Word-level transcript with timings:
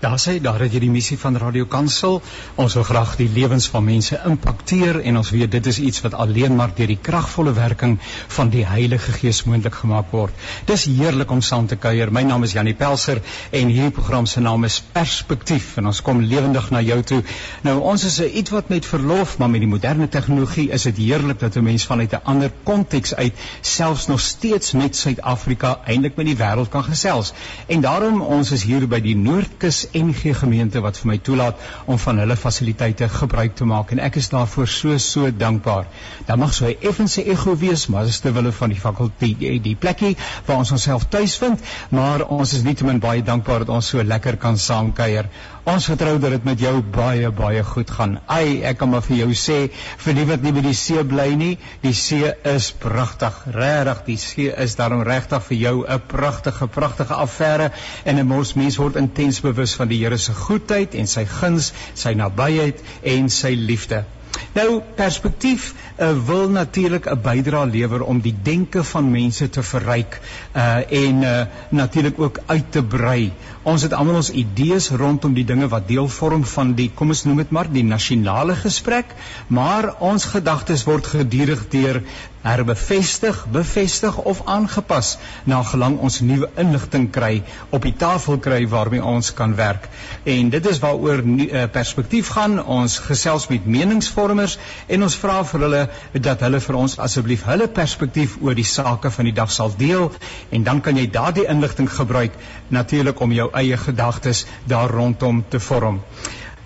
Daar 0.00 0.16
sê 0.16 0.38
daar 0.40 0.62
het 0.64 0.72
jy 0.72 0.80
die 0.80 0.88
missie 0.88 1.18
van 1.20 1.34
Radio 1.36 1.66
Kansel. 1.68 2.22
Ons 2.56 2.72
wil 2.78 2.86
graag 2.88 3.10
die 3.18 3.26
lewens 3.28 3.66
van 3.68 3.84
mense 3.84 4.16
impakteer 4.24 5.02
en 5.04 5.18
ons 5.20 5.30
weet 5.34 5.50
dit 5.52 5.66
is 5.68 5.78
iets 5.78 6.00
wat 6.00 6.14
alleen 6.16 6.54
maar 6.56 6.70
deur 6.72 6.88
die 6.88 6.96
kragvolle 7.08 7.52
werking 7.52 7.98
van 8.32 8.48
die 8.48 8.62
Heilige 8.64 9.12
Gees 9.12 9.42
moontlik 9.44 9.76
gemaak 9.82 10.08
word. 10.16 10.46
Dis 10.70 10.86
heerlik 10.88 11.34
om 11.36 11.42
saam 11.44 11.68
te 11.68 11.76
kuier. 11.76 12.08
My 12.08 12.22
naam 12.24 12.46
is 12.48 12.54
Janie 12.56 12.72
Pelser 12.74 13.20
en 13.50 13.68
hierdie 13.68 13.92
program 13.98 14.24
se 14.24 14.40
naam 14.40 14.64
is 14.64 14.78
Perspektief 14.94 15.76
en 15.76 15.90
ons 15.92 16.00
kom 16.06 16.24
lewendig 16.24 16.70
na 16.72 16.80
jou 16.80 16.96
toe. 17.12 17.20
Nou 17.68 17.76
ons 17.92 18.04
is 18.08 18.18
'n 18.20 18.30
iets 18.40 18.56
wat 18.56 18.72
met 18.72 18.86
verlof, 18.86 19.36
maar 19.36 19.50
met 19.50 19.60
die 19.60 19.68
moderne 19.68 20.08
tegnologie 20.08 20.70
is 20.70 20.88
dit 20.88 20.96
heerlik 20.96 21.40
dat 21.40 21.56
'n 21.56 21.62
mens 21.64 21.84
vanuit 21.84 22.12
'n 22.12 22.24
ander 22.24 22.50
konteks 22.64 23.14
uit 23.14 23.34
selfs 23.60 24.06
nog 24.06 24.20
steeds 24.20 24.72
met 24.72 24.96
Suid-Afrika 24.96 25.80
eintlik 25.84 26.16
met 26.16 26.26
die 26.26 26.36
wêreld 26.36 26.70
kan 26.70 26.84
gesels. 26.84 27.32
En 27.66 27.80
daarom 27.80 28.22
ons 28.22 28.50
is 28.50 28.62
hier 28.62 28.88
by 28.88 29.00
die 29.00 29.16
Noordkus 29.16 29.88
NG 29.94 30.34
gemeente 30.38 30.80
wat 30.80 30.98
vir 30.98 31.10
my 31.12 31.18
toelaat 31.18 31.60
om 31.86 31.98
van 31.98 32.18
hulle 32.18 32.36
fasiliteite 32.36 33.08
gebruik 33.08 33.54
te 33.54 33.64
maak 33.64 33.90
en 33.90 33.98
ek 33.98 34.16
is 34.16 34.28
daarvoor 34.32 34.68
so 34.68 34.98
so 34.98 35.30
dankbaar. 35.30 35.86
Dan 36.26 36.38
mag 36.38 36.54
'n 36.60 36.76
effense 36.80 37.24
ego 37.24 37.56
wees, 37.56 37.86
maar 37.86 38.04
dis 38.04 38.20
te 38.20 38.32
wille 38.32 38.52
van 38.52 38.68
die 38.68 38.80
fakulteit 38.80 39.38
die, 39.38 39.60
die 39.60 39.76
plekkie 39.76 40.16
waar 40.46 40.56
ons 40.56 40.70
onsself 40.70 41.04
tuis 41.08 41.36
vind, 41.36 41.60
maar 41.90 42.26
ons 42.26 42.52
is 42.52 42.62
nietemin 42.62 42.98
baie 42.98 43.22
dankbaar 43.22 43.58
dat 43.58 43.68
ons 43.68 43.88
so 43.88 44.02
lekker 44.02 44.36
kan 44.36 44.58
saamkuier. 44.58 45.28
Ons 45.68 45.84
vertrou 45.90 46.14
dat 46.16 46.32
dit 46.32 46.44
met 46.48 46.60
jou 46.62 46.72
baie 46.80 47.28
baie 47.36 47.62
goed 47.68 47.90
gaan. 47.92 48.14
Ai, 48.32 48.62
ek 48.64 48.78
kan 48.80 48.88
maar 48.88 49.02
vir 49.04 49.18
jou 49.18 49.34
sê 49.36 49.58
vir 50.04 50.16
die 50.16 50.24
wat 50.30 50.44
nie 50.46 50.52
by 50.56 50.62
die 50.64 50.76
see 50.76 51.02
bly 51.04 51.26
nie, 51.36 51.50
die 51.82 51.92
see 51.92 52.30
is 52.48 52.70
pragtig. 52.84 53.36
Regtig, 53.52 54.00
die 54.06 54.16
see 54.22 54.54
is 54.64 54.78
daarom 54.78 55.04
regtig 55.04 55.44
vir 55.50 55.58
jou 55.58 55.74
'n 55.84 56.00
pragtige 56.08 56.68
pragtige 56.78 57.14
affære 57.14 57.72
en 58.04 58.18
'n 58.18 58.28
mens 58.28 58.54
mens 58.54 58.78
word 58.80 58.96
intens 58.96 59.40
bewus 59.40 59.74
van 59.74 59.88
die 59.88 60.00
Here 60.00 60.18
se 60.18 60.32
goedheid 60.32 60.94
en 60.94 61.06
sy 61.06 61.26
guns, 61.26 61.72
sy 61.94 62.14
nabyheid 62.14 62.80
en 63.02 63.28
sy 63.28 63.52
liefde. 63.54 64.04
Nou 64.52 64.80
perspektief 64.98 65.74
uh, 65.74 66.10
wil 66.26 66.48
natuurlik 66.50 67.06
'n 67.06 67.20
bydrae 67.22 67.66
lewer 67.66 68.02
om 68.02 68.20
die 68.20 68.34
denke 68.42 68.84
van 68.84 69.10
mense 69.10 69.48
te 69.48 69.62
verryk 69.62 70.20
uh, 70.56 70.92
en 71.02 71.22
uh, 71.22 71.42
natuurlik 71.68 72.18
ook 72.18 72.40
uit 72.46 72.72
te 72.72 72.82
brei. 72.82 73.32
Ons 73.62 73.82
het 73.82 73.92
almal 73.92 74.14
ons 74.14 74.30
idees 74.30 74.90
rondom 74.90 75.34
die 75.34 75.44
dinge 75.44 75.68
wat 75.68 75.88
deel 75.88 76.08
vorm 76.08 76.44
van 76.44 76.74
die 76.74 76.90
kom 76.94 77.08
ons 77.14 77.24
noem 77.24 77.36
dit 77.36 77.50
maar 77.50 77.70
die 77.70 77.84
nasionale 77.84 78.56
gesprek, 78.56 79.14
maar 79.46 79.94
ons 79.98 80.24
gedagtes 80.24 80.84
word 80.84 81.06
gedurig 81.06 81.68
deur 81.68 82.02
herbevestig, 82.42 83.46
bevestig 83.52 84.16
of 84.16 84.40
aangepas 84.44 85.18
na 85.44 85.60
gelang 85.62 85.98
ons 86.00 86.20
nuwe 86.24 86.48
inligting 86.60 87.10
kry 87.12 87.42
op 87.70 87.84
die 87.84 87.94
tafel 87.96 88.38
kry 88.40 88.62
waarmee 88.68 89.04
ons 89.04 89.32
kan 89.36 89.54
werk. 89.58 89.88
En 90.24 90.48
dit 90.50 90.66
is 90.66 90.80
waaroor 90.80 91.20
uh, 91.24 91.64
perspektief 91.72 92.32
gaan. 92.36 92.56
Ons 92.64 92.98
gesels 93.04 93.48
met 93.52 93.66
meningsvormers 93.66 94.58
en 94.86 95.02
ons 95.02 95.18
vra 95.20 95.40
vir 95.52 95.66
hulle 95.66 95.82
dat 96.12 96.40
hulle 96.46 96.60
vir 96.64 96.80
ons 96.80 96.98
asseblief 96.98 97.44
hulle 97.48 97.68
perspektief 97.68 98.38
oor 98.40 98.56
die 98.56 98.68
sake 98.68 99.12
van 99.12 99.28
die 99.28 99.36
dag 99.36 99.52
sal 99.52 99.72
deel 99.76 100.10
en 100.50 100.64
dan 100.64 100.80
kan 100.80 100.96
jy 100.96 101.06
daardie 101.12 101.48
inligting 101.50 101.90
gebruik 101.92 102.36
natuurlik 102.68 103.20
om 103.20 103.32
jou 103.36 103.50
eie 103.52 103.76
gedagtes 103.76 104.46
daar 104.68 104.90
rondom 104.90 105.44
te 105.48 105.60
vorm 105.60 106.00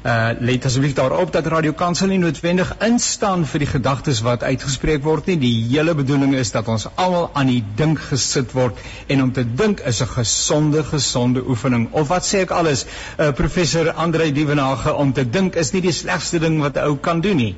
uh 0.05 0.33
let 0.39 0.65
asseblief 0.69 0.93
daarop 0.93 1.31
dat 1.33 1.47
Radio 1.47 1.73
Kansel 1.73 2.11
nie 2.13 2.19
noodwendig 2.21 2.75
instaan 2.85 3.47
vir 3.49 3.63
die 3.63 3.69
gedagtes 3.71 4.19
wat 4.27 4.43
uitgespreek 4.45 5.01
word 5.07 5.31
nie. 5.31 5.39
Die 5.41 5.53
hele 5.71 5.95
bedoeling 5.97 6.35
is 6.37 6.53
dat 6.53 6.69
ons 6.69 6.85
almal 6.95 7.31
aan 7.33 7.49
die 7.49 7.63
dink 7.79 8.03
gesit 8.11 8.53
word 8.53 8.83
en 9.09 9.23
om 9.25 9.33
te 9.33 9.47
dink 9.63 9.81
is 9.81 10.03
'n 10.05 10.13
gesonde 10.13 10.85
gesonde 10.91 11.47
oefening. 11.49 11.89
Of 11.93 12.09
wat 12.13 12.29
sê 12.29 12.45
ek 12.45 12.51
alles? 12.51 12.85
Uh 13.19 13.33
professor 13.33 13.93
Andrei 13.93 14.33
Dievenage 14.33 14.93
om 14.93 15.13
te 15.13 15.25
dink 15.31 15.55
is 15.55 15.73
nie 15.73 15.81
die 15.81 15.97
slegste 16.03 16.39
ding 16.39 16.61
wat 16.61 16.77
'n 16.77 16.85
ou 16.85 16.97
kan 16.97 17.21
doen 17.21 17.37
nie. 17.37 17.57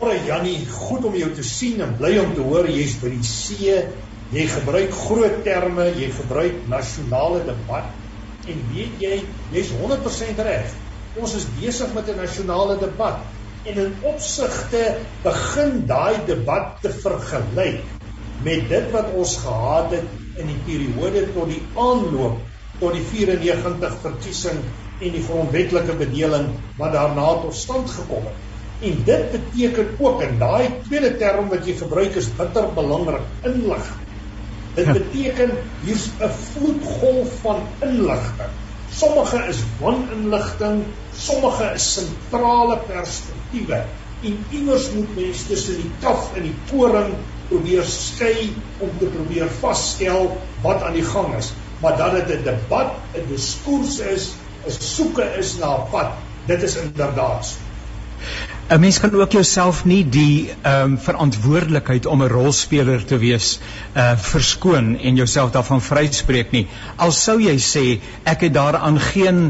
Môre 0.00 0.16
Jannie, 0.26 0.66
goed 0.66 1.04
om 1.04 1.14
jou 1.14 1.30
te 1.30 1.42
sien 1.42 1.80
en 1.80 1.96
bly 1.96 2.18
om 2.18 2.34
te 2.34 2.40
hoor 2.40 2.70
jy's 2.70 2.96
by 3.02 3.08
die 3.08 3.22
see. 3.22 3.84
Jy 4.32 4.46
gebruik 4.48 4.92
groot 4.92 5.44
terme, 5.44 5.92
jy 5.92 6.10
gebruik 6.10 6.68
nasionale 6.68 7.44
debat 7.44 7.84
en 8.48 8.68
weet 8.72 9.00
jy, 9.00 9.24
jy's 9.52 9.68
100% 9.68 10.38
reg 10.38 10.72
ons 11.18 11.34
is 11.34 11.46
besig 11.58 11.94
met 11.94 12.08
'n 12.08 12.16
nasionale 12.16 12.76
debat 12.78 13.18
en 13.64 13.78
in 13.84 13.94
opsigte 14.02 14.82
begin 15.22 15.86
daai 15.86 16.20
debat 16.26 16.76
te 16.82 16.92
vergelyk 17.02 17.82
met 18.44 18.68
dit 18.68 18.86
wat 18.92 19.10
ons 19.12 19.36
gehad 19.36 19.90
het 19.96 20.38
in 20.40 20.46
die 20.46 20.60
periode 20.68 21.26
tot 21.34 21.50
die 21.50 21.62
aanloop 21.76 22.38
tot 22.80 22.94
die 22.96 23.04
94 23.10 23.98
verkiesing 24.04 24.62
en 25.00 25.12
die 25.16 25.24
grondwetlike 25.26 25.96
bedeling 25.98 26.46
wat 26.78 26.92
daarna 26.92 27.26
tot 27.42 27.54
stand 27.56 27.90
gekom 27.90 28.24
het. 28.24 28.38
En 28.80 29.02
dit 29.04 29.30
beteken 29.32 29.88
ook 29.98 30.22
en 30.22 30.38
daai 30.38 30.70
tweede 30.86 31.16
term 31.20 31.48
wat 31.52 31.66
jy 31.68 31.74
gebruik 31.76 32.16
is 32.16 32.30
bitter 32.38 32.72
belangrik, 32.74 33.26
inlig. 33.44 33.92
Dit 34.74 34.86
ja. 34.86 34.92
beteken 34.92 35.52
hier's 35.84 36.08
'n 36.20 36.32
vloedgolf 36.46 37.40
van 37.42 37.66
inligting 37.80 38.56
Sommige 38.90 39.38
is 39.48 39.62
waninligting, 39.80 40.84
sommige 41.14 41.72
is 41.74 41.92
sentrale 41.94 42.78
perspektiewe. 42.88 43.84
En 44.22 44.44
iewers 44.50 44.90
moet 44.92 45.14
mens 45.16 45.46
tussen 45.46 45.80
die 45.80 45.90
kaf 46.02 46.34
en 46.36 46.42
die 46.42 46.56
koring 46.70 47.14
probeer 47.48 47.86
skei 47.86 48.50
om 48.78 48.90
te 48.98 49.08
probeer 49.14 49.48
vasstel 49.60 50.36
wat 50.62 50.82
aan 50.82 50.98
die 50.98 51.06
gang 51.06 51.34
is. 51.38 51.52
Maar 51.80 51.96
dat 51.96 52.12
dit 52.18 52.38
'n 52.38 52.44
debat, 52.44 52.92
'n 53.14 53.26
diskurs 53.28 53.98
is, 53.98 54.32
'n 54.66 54.70
soeke 54.70 55.24
is 55.38 55.56
na 55.58 55.76
'n 55.76 55.90
pad, 55.90 56.12
dit 56.46 56.62
is 56.62 56.76
inderdaad 56.76 57.44
so. 57.46 57.69
'n 58.70 58.80
Mens 58.80 59.00
kan 59.00 59.14
ook 59.14 59.32
jouself 59.32 59.84
nie 59.84 60.04
die 60.08 60.50
ehm 60.62 60.92
um, 60.92 60.98
verantwoordelikheid 60.98 62.04
om 62.06 62.22
'n 62.22 62.28
rolspeler 62.30 63.04
te 63.04 63.16
wees 63.18 63.58
uh 63.96 64.12
verskoon 64.16 64.98
en 64.98 65.16
jouself 65.16 65.50
daarvan 65.50 65.82
vryspreek 65.82 66.50
nie. 66.50 66.66
Al 66.96 67.10
sou 67.12 67.40
jy 67.42 67.56
sê 67.58 67.98
ek 68.22 68.40
het 68.40 68.54
daaraan 68.54 69.00
geen 69.00 69.40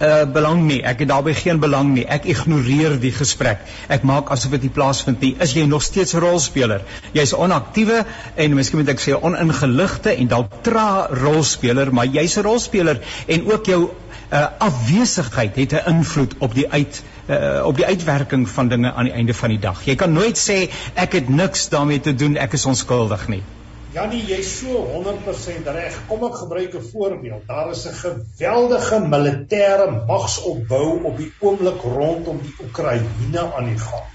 uh 0.00 0.24
belang 0.32 0.60
nie. 0.66 0.82
Ek 0.82 0.98
het 0.98 1.08
daarbey 1.08 1.34
geen 1.34 1.58
belang 1.60 1.94
nie. 1.94 2.04
Ek 2.04 2.24
ignoreer 2.24 2.98
die 3.00 3.12
gesprek. 3.12 3.64
Ek 3.88 4.02
maak 4.02 4.28
asof 4.28 4.50
dit 4.50 4.62
nie 4.62 4.74
plaasvind 4.76 5.20
nie. 5.20 5.36
Is 5.40 5.56
jy 5.56 5.64
nog 5.64 5.82
steeds 5.82 6.12
'n 6.14 6.20
rolspeler? 6.20 6.82
Jy's 7.12 7.32
onaktiewe 7.32 8.04
en 8.34 8.54
miskien 8.54 8.78
moet 8.78 8.88
ek 8.88 9.00
sê 9.00 9.16
oningeligte 9.22 10.12
en 10.16 10.28
dalk 10.28 10.62
tra 10.62 11.06
rolspeler, 11.06 11.92
maar 11.92 12.06
jy's 12.06 12.36
'n 12.36 12.42
rolspeler 12.42 13.00
en 13.26 13.52
ook 13.52 13.66
jou 13.66 13.90
uh 14.32 14.46
afwesigheid 14.58 15.56
het 15.56 15.72
'n 15.72 15.88
invloed 15.96 16.34
op 16.38 16.54
die 16.54 16.68
uit 16.70 17.02
uh, 17.30 17.66
op 17.66 17.76
die 17.76 17.86
uitwerking 17.86 18.48
van 18.48 18.68
dinge 18.68 18.92
aan 18.92 19.04
die 19.04 19.14
einde 19.14 19.34
van 19.34 19.54
die 19.54 19.58
dag. 19.62 19.84
Jy 19.86 19.94
kan 19.94 20.12
nooit 20.12 20.38
sê 20.38 20.66
ek 20.94 21.16
het 21.20 21.28
niks 21.28 21.68
daarmee 21.72 22.00
te 22.00 22.14
doen, 22.14 22.36
ek 22.36 22.58
is 22.58 22.66
onskuldig 22.66 23.28
nie. 23.28 23.42
Janie, 23.90 24.20
jy's 24.22 24.50
so 24.60 24.84
100% 24.86 25.66
reg. 25.74 25.94
Kom 26.06 26.20
ek 26.28 26.36
gebruik 26.44 26.74
'n 26.78 26.84
voorbeeld. 26.92 27.46
Daar 27.46 27.70
is 27.70 27.86
'n 27.88 27.94
geweldige 27.94 29.00
militêre 29.14 29.88
magsopbou 30.06 31.02
op 31.10 31.16
die 31.16 31.32
oomblik 31.40 31.82
rondom 31.82 32.38
die 32.42 32.54
Oekraïne 32.62 33.42
aan 33.56 33.64
die 33.64 33.78
gang. 33.78 34.06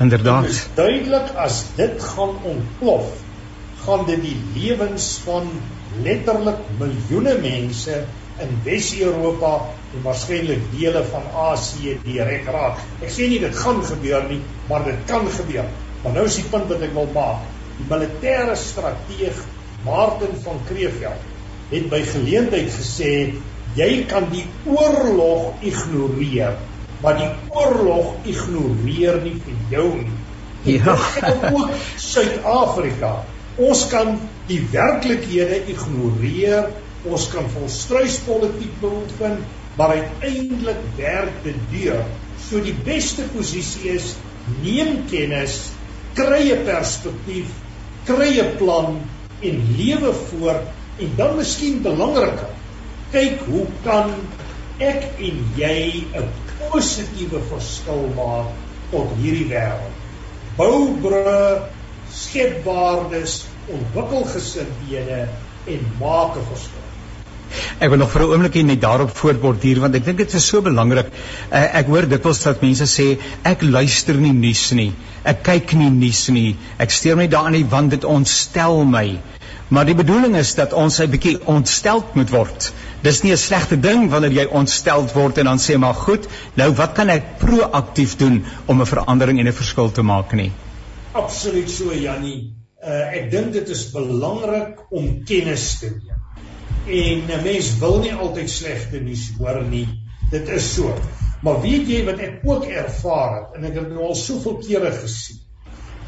Inderdaad. 0.00 0.42
Dit 0.42 0.50
is 0.50 0.66
duidelik 0.74 1.28
as 1.36 1.64
dit 1.76 2.02
gaan 2.02 2.36
ontplof, 2.42 3.12
gaan 3.84 4.06
dit 4.06 4.22
die 4.22 4.38
lewens 4.54 5.20
van 5.24 5.50
letterlik 6.02 6.64
miljoene 6.78 7.38
mense 7.42 8.04
in 8.44 8.54
Wes-Europa 8.64 9.52
en 9.94 10.02
waarskynlik 10.04 10.64
dele 10.74 11.02
van 11.12 11.26
Asië 11.48 11.96
direk 12.04 12.48
raak. 12.54 12.80
Ek 13.02 13.12
sê 13.12 13.28
nie 13.30 13.40
dit 13.42 13.56
gaan 13.56 13.82
gebeur 13.84 14.26
nie, 14.30 14.40
maar 14.68 14.84
dit 14.86 15.06
kan 15.10 15.26
gebeur. 15.38 15.68
Maar 16.02 16.14
nou 16.18 16.26
is 16.30 16.38
die 16.40 16.46
punt 16.52 16.68
wat 16.70 16.84
ek 16.86 16.94
wil 16.96 17.10
maak. 17.14 17.46
Die 17.78 17.88
militêre 17.90 18.54
strateeg 18.58 19.42
Martin 19.86 20.34
van 20.44 20.60
Kreeveld 20.68 21.26
het 21.70 21.90
by 21.92 22.00
geleentheid 22.08 22.70
gesê 22.72 23.12
jy 23.76 23.90
kan 24.10 24.26
die 24.32 24.44
oorlog 24.66 25.62
ignoreer, 25.66 26.56
maar 27.02 27.18
die 27.20 27.28
oorlog 27.54 28.14
ignoreer 28.26 29.20
nie 29.22 29.36
vir 29.44 29.58
jou 29.74 29.88
nie. 30.00 30.16
Ja, 30.66 30.96
ook 31.52 31.70
Suid-Afrika. 32.02 33.12
Ons 33.58 33.84
kan 33.92 34.16
die 34.48 34.58
werklikhede 34.72 35.60
ignoreer 35.70 36.72
ons 37.10 37.28
kan 37.32 37.48
volstruispolitiek 37.52 38.80
beoefen, 38.82 39.38
maar 39.78 39.94
uiteindelik 39.96 40.80
werk 40.96 41.42
dit 41.44 41.60
deur. 41.72 42.04
So 42.48 42.60
die 42.64 42.76
beste 42.86 43.26
posisie 43.34 43.94
is 43.94 44.14
neem 44.62 45.04
kennis, 45.10 45.70
kry 46.14 46.50
'n 46.52 46.64
perspektief, 46.66 47.50
kry 48.06 48.30
'n 48.40 48.56
plan 48.58 49.00
en 49.40 49.56
lewe 49.78 50.12
voort 50.12 50.66
en 50.98 51.10
dan 51.16 51.36
miskien 51.36 51.82
belangriker, 51.82 52.54
kyk 53.12 53.44
hoe 53.46 53.66
kan 53.84 54.14
ek 54.78 55.04
en 55.18 55.44
jy 55.56 56.04
'n 56.14 56.28
positiewe 56.58 57.40
verskil 57.50 58.08
maak 58.16 58.50
tot 58.90 59.14
hierdie 59.20 59.48
wêreld. 59.50 59.94
Bou 60.56 60.96
brûe, 61.02 61.62
skep 62.10 62.64
waardes, 62.64 63.44
ontwikkel 63.70 64.24
gesindhede 64.34 65.28
en 65.66 65.80
maak 66.00 66.36
'n 66.36 66.46
verskil. 66.50 66.77
Ek 67.78 67.90
wil 67.90 67.98
nog 67.98 68.10
vir 68.12 68.22
'n 68.22 68.30
oomblik 68.32 68.54
net 68.64 68.80
daarop 68.80 69.10
voortborduur 69.16 69.80
want 69.80 69.94
ek 69.94 70.04
dink 70.04 70.18
dit 70.18 70.34
is 70.34 70.46
so 70.46 70.60
belangrik. 70.60 71.06
Uh, 71.52 71.78
ek 71.80 71.86
hoor 71.86 72.06
dikwels 72.06 72.42
dat 72.42 72.62
mense 72.62 72.86
sê 72.86 73.18
ek 73.42 73.62
luister 73.62 74.14
nie 74.14 74.32
nuus 74.32 74.70
nie. 74.72 74.92
Ek 75.24 75.42
kyk 75.42 75.72
nie 75.72 75.90
nuus 75.90 76.28
nie. 76.28 76.56
Ek 76.78 76.90
steur 76.90 77.16
my 77.16 77.26
daarin 77.26 77.52
nie 77.52 77.64
want 77.64 77.90
dit 77.90 78.04
ontstel 78.04 78.84
my. 78.84 79.18
Maar 79.68 79.84
die 79.84 79.94
bedoeling 79.94 80.36
is 80.36 80.54
dat 80.54 80.72
ons 80.72 81.00
'n 81.00 81.10
bietjie 81.10 81.38
ontsteld 81.44 82.14
moet 82.14 82.30
word. 82.30 82.72
Dis 83.02 83.22
nie 83.22 83.32
'n 83.32 83.36
slegte 83.36 83.80
ding 83.80 84.10
wanneer 84.10 84.32
jy 84.32 84.44
ontsteld 84.44 85.12
word 85.12 85.38
en 85.38 85.44
dan 85.44 85.58
sê 85.58 85.76
maar 85.78 85.94
goed, 85.94 86.26
nou 86.54 86.72
wat 86.74 86.92
kan 86.92 87.08
ek 87.08 87.38
proaktief 87.38 88.16
doen 88.16 88.44
om 88.66 88.80
'n 88.80 88.86
verandering 88.86 89.38
en 89.38 89.46
'n 89.46 89.52
verskil 89.52 89.92
te 89.92 90.02
maak 90.02 90.32
nie? 90.32 90.52
Absoluut 91.12 91.70
so 91.70 91.94
Jannie. 91.94 92.54
Uh, 92.84 93.12
ek 93.12 93.30
dink 93.30 93.52
dit 93.52 93.68
is 93.68 93.90
belangrik 93.90 94.78
om 94.90 95.24
kennis 95.24 95.78
te 95.78 95.86
neem. 95.86 96.07
En 96.88 97.24
'n 97.28 97.42
mens 97.42 97.78
wil 97.78 97.98
nie 98.00 98.14
altyd 98.14 98.50
slegte 98.50 99.00
nuus 99.00 99.30
hoor 99.38 99.62
nie. 99.62 99.88
Dit 100.30 100.48
is 100.48 100.74
so. 100.74 100.94
Maar 101.42 101.60
weet 101.60 101.88
jy 101.88 102.04
wat 102.04 102.18
ek 102.18 102.40
ook 102.48 102.64
ervaar 102.64 103.34
het 103.36 103.58
en 103.58 103.64
ek 103.68 103.74
het 103.74 103.90
nou 103.92 104.08
al 104.08 104.16
soveel 104.16 104.56
kere 104.64 104.92
gesien. 104.92 105.38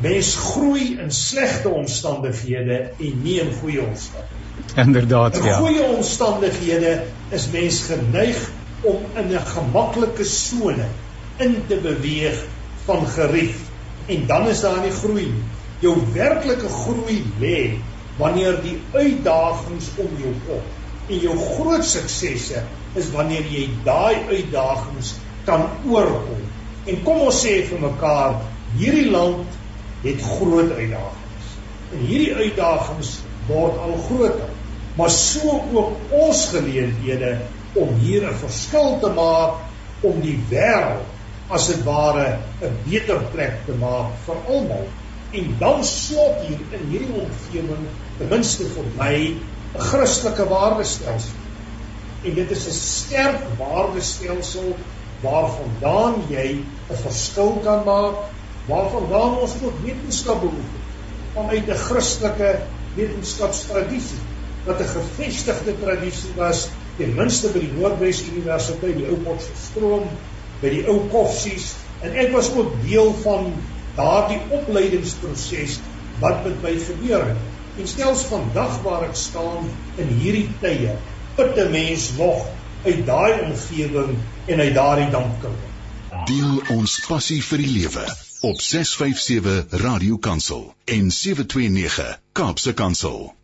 Mens 0.00 0.37
groei 0.37 0.97
in 0.97 1.11
slegte 1.12 1.69
omstandighede 1.69 2.79
en 2.97 3.21
nie 3.23 3.37
in 3.41 3.53
goeie 3.61 3.82
omstandighede. 3.85 4.49
Inderdaad, 4.77 5.37
in 5.37 5.44
ja. 5.44 5.59
In 5.59 5.65
goeie 5.65 5.85
omstandighede 5.97 6.94
is 7.29 7.50
mens 7.53 7.82
geneig 7.91 8.41
om 8.81 9.05
in 9.21 9.29
'n 9.37 9.47
gemaklike 9.53 10.25
sone 10.25 10.88
in 11.38 11.56
te 11.69 11.77
beweeg 11.77 12.41
van 12.85 13.06
gerief 13.06 13.61
en 14.06 14.27
dan 14.27 14.49
is 14.49 14.61
daar 14.61 14.81
nie 14.81 14.97
groei 15.03 15.27
nie. 15.27 15.44
Jou 15.81 15.97
werklike 16.12 16.69
groei 16.69 17.23
lê 17.41 17.77
wanneer 18.20 18.61
die 18.62 18.76
uitdagings 18.93 19.90
om 20.05 20.12
jou 20.20 20.34
kom 20.46 20.69
en 21.11 21.25
jou 21.25 21.34
groot 21.38 21.84
suksesse 21.87 22.62
is 23.00 23.11
wanneer 23.14 23.49
jy 23.50 23.64
daai 23.84 24.28
uitdagings 24.31 25.17
kan 25.49 25.67
oorkom. 25.88 26.44
En 26.87 27.02
kom 27.06 27.25
ons 27.26 27.40
sê 27.43 27.56
vir 27.67 27.82
mekaar, 27.82 28.37
hierdie 28.78 29.08
land 29.11 29.58
het 30.05 30.22
groot 30.37 30.70
uitdagings. 30.70 31.50
En 31.90 32.05
hierdie 32.06 32.34
uitdagings 32.44 33.17
word 33.49 33.78
al 33.82 33.96
groter 34.06 34.50
maar 35.00 35.11
so 35.11 35.64
ook 35.72 35.93
ons 36.11 36.46
geleenthede 36.52 37.38
om 37.72 37.88
hier 38.05 38.26
'n 38.28 38.34
verskil 38.34 38.99
te 39.00 39.11
maak 39.17 39.52
om 40.00 40.20
die 40.20 40.38
wêreld 40.50 41.06
as 41.49 41.67
dit 41.67 41.84
ware 41.84 42.38
'n 42.62 42.76
beter 42.84 43.22
plek 43.32 43.55
te 43.67 43.72
maak 43.72 44.11
vir 44.26 44.37
almal 44.49 44.87
en 45.31 45.56
dan 45.58 45.84
slot 45.84 46.37
hier 46.46 46.58
in 46.70 46.84
hierdie 46.90 47.20
omgewing 47.22 47.87
ten 48.20 48.28
minste 48.28 48.69
vir 48.75 48.88
my 48.99 49.14
'n 49.32 49.84
Christelike 49.90 50.44
waardestelsel 50.49 51.38
en 52.28 52.34
dit 52.34 52.50
is 52.56 52.67
'n 52.69 52.76
sterk 52.78 53.44
waardestelsel 53.58 54.75
waarvandaan 55.22 56.20
jy 56.28 56.49
'n 56.61 57.00
verskil 57.05 57.56
kan 57.64 57.84
maak 57.84 58.28
waarvandaan 58.69 59.38
ons 59.44 59.55
ook 59.62 59.81
wetenskap 59.84 60.40
beoefen 60.40 60.84
vanuit 61.34 61.69
'n 61.69 61.82
Christelike 61.87 62.50
wetenskapstradisie 62.96 64.20
wat 64.67 64.81
'n 64.81 64.93
gevestigde 64.94 65.75
tradisie 65.81 66.32
was 66.37 66.69
ten 66.99 67.14
minste 67.14 67.49
by 67.49 67.61
die 67.64 67.72
Noordwes 67.72 68.20
Universiteit, 68.28 68.96
die 68.96 69.08
ou 69.08 69.17
Potchefstroom, 69.25 70.08
by 70.61 70.69
die 70.69 70.82
ou 70.88 70.99
Koffsies 71.12 71.72
en 72.05 72.17
ek 72.17 72.34
was 72.34 72.52
ook 72.52 72.75
deel 72.84 73.14
van 73.25 73.52
daardie 73.96 74.40
opleidingsproses 74.50 75.78
wat 76.20 76.44
met 76.44 76.62
my 76.62 76.75
gebeur 76.84 77.25
het. 77.31 77.50
En 77.78 77.88
stels 77.88 78.22
vandag 78.31 78.82
waar 78.82 79.06
ek 79.08 79.17
staan 79.17 79.70
in 79.96 80.08
hierdie 80.20 80.49
tye, 80.61 80.96
put 81.37 81.58
'n 81.58 81.70
mens 81.70 82.11
nog 82.19 82.46
uit 82.84 83.06
daai 83.06 83.40
omgewing 83.40 84.17
en 84.46 84.61
uit 84.61 84.75
daardie 84.75 85.11
dampkring. 85.11 85.58
Deel 86.26 86.62
ons 86.76 87.00
passie 87.06 87.43
vir 87.44 87.58
die 87.58 87.72
lewe 87.78 88.06
op 88.40 88.61
657 88.61 89.81
Radio 89.82 90.17
Kansel 90.19 90.75
en 90.84 91.11
729 91.11 92.20
Kaapse 92.32 92.72
Kansel. 92.72 93.34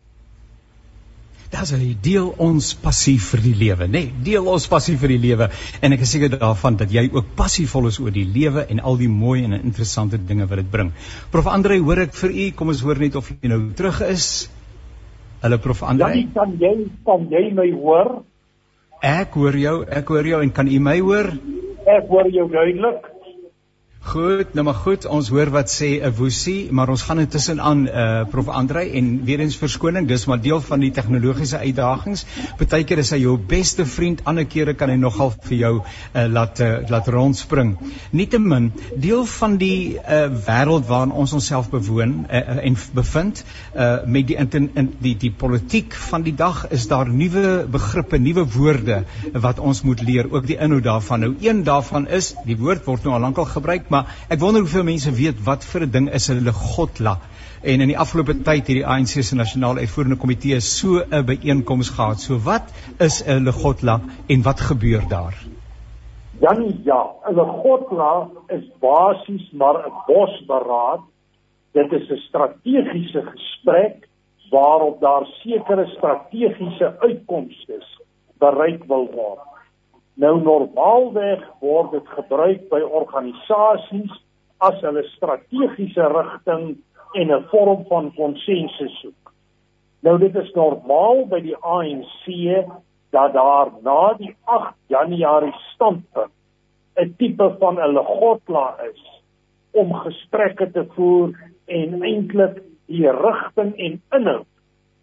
Dis 1.47 1.71
'n 1.71 1.83
deel 2.03 2.27
ons 2.43 2.73
passie 2.75 3.17
vir 3.17 3.41
die 3.41 3.55
lewe, 3.55 3.85
nê? 3.87 3.91
Nee, 3.91 4.11
deel 4.23 4.47
ons 4.51 4.67
passie 4.67 4.97
vir 4.97 5.13
die 5.15 5.19
lewe 5.29 5.47
en 5.81 5.93
ek 5.93 6.01
is 6.03 6.11
seker 6.11 6.29
daarvan 6.33 6.75
dat 6.75 6.91
jy 6.91 7.05
ook 7.13 7.35
passievol 7.35 7.87
is 7.87 7.99
oor 7.99 8.11
die 8.11 8.25
lewe 8.25 8.65
en 8.67 8.79
al 8.79 8.97
die 8.97 9.07
mooi 9.07 9.43
en 9.43 9.53
interessante 9.53 10.17
dinge 10.17 10.45
wat 10.45 10.59
dit 10.59 10.71
bring. 10.71 10.91
Prof 11.31 11.47
Andre, 11.47 11.79
hoor 11.79 12.03
ek 12.03 12.13
vir 12.13 12.31
u, 12.31 12.51
kom 12.51 12.67
ons 12.67 12.81
hoor 12.81 12.99
net 12.99 13.15
of 13.15 13.31
jy 13.31 13.47
nou 13.47 13.61
terug 13.73 14.01
is. 14.01 14.49
Hallo 15.41 15.57
Prof 15.57 15.83
Andre. 15.83 16.11
Ja, 16.17 16.27
kan 16.35 16.57
jy 16.59 16.73
kan 17.05 17.29
jy 17.31 17.53
my 17.53 17.71
hoor? 17.71 18.23
Ek 19.01 19.33
hoor 19.39 19.55
jou, 19.55 19.85
ek 19.87 20.07
hoor 20.07 20.27
jou 20.27 20.41
en 20.43 20.51
kan 20.51 20.67
u 20.67 20.79
my 20.79 20.99
hoor? 20.99 21.31
Ek 21.87 22.09
hoor 22.11 22.27
jou 22.27 22.49
duidelik. 22.51 23.16
Goed, 24.07 24.53
nou 24.55 24.63
maar 24.63 24.77
goed, 24.79 25.03
ons 25.11 25.27
hoor 25.35 25.49
wat 25.51 25.67
sê 25.67 25.87
'n 25.99 26.13
woesie, 26.15 26.71
maar 26.71 26.87
ons 26.89 27.01
gaan 27.03 27.19
intussen 27.19 27.59
aan 27.61 27.87
eh 27.87 28.03
uh, 28.03 28.27
Prof 28.31 28.47
Andre 28.47 28.79
en 28.79 29.23
weer 29.25 29.39
eens 29.39 29.57
verskoning, 29.57 30.07
dis 30.07 30.25
maar 30.25 30.39
deel 30.41 30.61
van 30.61 30.79
die 30.79 30.91
tegnologiese 30.91 31.57
uitdagings. 31.57 32.25
Partykeer 32.57 32.97
is 32.97 33.11
hy 33.11 33.17
jou 33.17 33.37
beste 33.37 33.85
vriend, 33.85 34.21
ander 34.23 34.45
kere 34.45 34.73
kan 34.73 34.89
hy 34.89 34.95
nogal 34.95 35.33
vir 35.41 35.57
jou 35.57 35.73
uh, 35.81 36.25
laat 36.27 36.59
uh, 36.59 36.89
laat 36.89 37.07
rondspring. 37.07 37.77
Nietemin, 38.11 38.71
deel 38.95 39.25
van 39.25 39.57
die 39.57 39.99
uh, 39.99 40.29
wêreld 40.47 40.87
waarin 40.87 41.11
ons 41.11 41.33
onsself 41.33 41.69
bewoon 41.69 42.25
uh, 42.31 42.63
en 42.63 42.77
bevind, 42.93 43.43
uh, 43.75 44.05
met 44.05 44.27
die 44.27 44.37
in, 44.37 44.69
in 44.75 44.93
die 45.01 45.17
die 45.17 45.31
politiek 45.31 45.93
van 45.93 46.23
die 46.23 46.35
dag 46.35 46.69
is 46.69 46.87
daar 46.87 47.09
nuwe 47.09 47.67
begrippe, 47.67 48.17
nuwe 48.17 48.47
woorde 48.55 49.03
wat 49.33 49.59
ons 49.59 49.81
moet 49.81 50.01
leer, 50.01 50.31
ook 50.31 50.47
die 50.47 50.57
inhoud 50.57 50.83
daarvan. 50.83 51.19
Nou 51.19 51.35
een 51.41 51.63
daarvan 51.63 52.07
is, 52.07 52.35
die 52.45 52.57
woord 52.57 52.85
word 52.85 53.03
nou 53.03 53.13
al 53.13 53.19
lankal 53.19 53.45
gebruik, 53.45 53.89
maar 53.89 53.96
ek 54.29 54.39
wonder 54.39 54.61
hoeveel 54.61 54.83
mense 54.83 55.11
weet 55.11 55.43
wat 55.45 55.65
vir 55.65 55.81
'n 55.85 55.91
ding 55.91 56.07
is 56.19 56.29
'n 56.29 56.43
legotla. 56.43 57.17
En 57.63 57.81
in 57.81 57.87
die 57.87 57.97
afgelope 57.97 58.35
tyd 58.45 58.67
hierdie 58.67 58.85
ANC 58.85 59.23
se 59.23 59.35
nasionale 59.35 59.79
uitvoerende 59.79 60.19
komitee 60.21 60.59
so 60.59 61.03
'n 61.03 61.25
byeenkoms 61.25 61.89
gehad. 61.89 62.19
So 62.19 62.39
wat 62.49 62.73
is 62.99 63.23
'n 63.25 63.43
legotla 63.43 64.01
en 64.27 64.41
wat 64.41 64.59
gebeur 64.59 65.07
daar? 65.09 65.35
Dan 66.39 66.79
ja, 66.83 67.01
'n 67.29 67.35
legotla 67.35 68.29
is 68.47 68.65
basies 68.79 69.51
maar 69.51 69.77
'n 69.85 69.93
bosberaad. 70.07 71.01
Dit 71.71 71.91
is 71.91 72.09
'n 72.09 72.21
strategiese 72.27 73.21
gesprek 73.33 74.07
waarop 74.49 75.01
daar 75.01 75.25
sekere 75.25 75.85
strategiese 75.85 76.95
uitkomste 76.99 77.83
bereik 78.37 78.83
wil 78.87 79.09
word. 79.13 79.46
Nou 80.17 80.39
normaalweg 80.41 81.43
word 81.61 81.91
dit 81.93 82.07
gebruik 82.15 82.63
by 82.71 82.79
organisasies 82.81 84.13
as 84.65 84.79
hulle 84.81 85.03
strategiese 85.11 86.07
rigting 86.13 86.63
en 87.13 87.31
'n 87.31 87.43
vorm 87.51 87.83
van 87.89 88.09
konsensus 88.15 88.95
soek. 89.01 89.33
Nou 90.01 90.17
dit 90.17 90.35
is 90.35 90.49
normaal 90.55 91.25
by 91.29 91.39
die 91.41 91.57
ANC 91.61 92.25
dat 93.11 93.33
daar 93.33 93.69
na 93.81 94.13
die 94.17 94.35
8 94.43 94.73
Januarie 94.87 95.53
standpunt 95.73 96.33
'n 96.95 97.13
tipe 97.17 97.55
van 97.59 97.77
'n 97.79 97.93
legotla 97.93 98.75
is 98.89 99.21
om 99.71 99.93
gesprekke 99.93 100.71
te 100.71 100.85
voer 100.95 101.37
en 101.65 102.03
eintlik 102.03 102.63
die 102.85 103.11
rigting 103.11 103.77
en 103.77 104.01
inhoud 104.11 104.49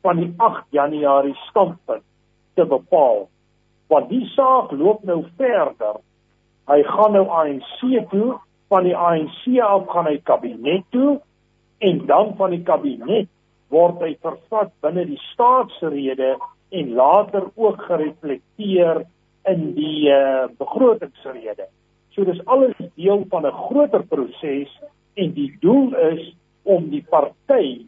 van 0.02 0.16
die 0.16 0.32
8 0.36 0.66
Januarie 0.70 1.36
standpunt 1.48 2.02
te 2.54 2.66
bepaal 2.66 3.28
want 3.88 4.08
die 4.08 4.24
saak 4.32 4.72
loop 4.72 5.04
nou 5.04 5.24
verder. 5.36 6.00
Hy 6.70 6.80
gaan 6.88 7.12
nou 7.12 7.26
ANC 7.28 7.80
toe, 8.10 8.38
van 8.72 8.86
die 8.88 8.96
ANC 8.96 9.44
af 9.60 9.88
gaan 9.92 10.08
hy 10.08 10.18
kabinet 10.24 10.86
toe 10.94 11.20
en 11.84 12.00
dan 12.08 12.32
van 12.38 12.54
die 12.54 12.62
kabinet 12.64 13.28
word 13.74 14.00
hy 14.02 14.14
vervat 14.24 14.72
binne 14.84 15.04
die 15.08 15.20
staatsrede 15.32 16.34
en 16.74 16.94
later 16.98 17.50
ook 17.54 17.82
gereflekteer 17.88 19.04
in 19.50 19.66
die 19.76 20.08
uh, 20.10 20.46
begrotingsrede. 20.58 21.68
So 22.14 22.24
dis 22.24 22.40
alles 22.46 22.74
deel 22.96 23.24
van 23.30 23.46
'n 23.46 23.58
groter 23.68 24.02
proses 24.08 24.70
en 25.14 25.34
die 25.34 25.50
doel 25.60 25.94
is 26.14 26.34
om 26.62 26.88
die 26.90 27.04
party 27.10 27.86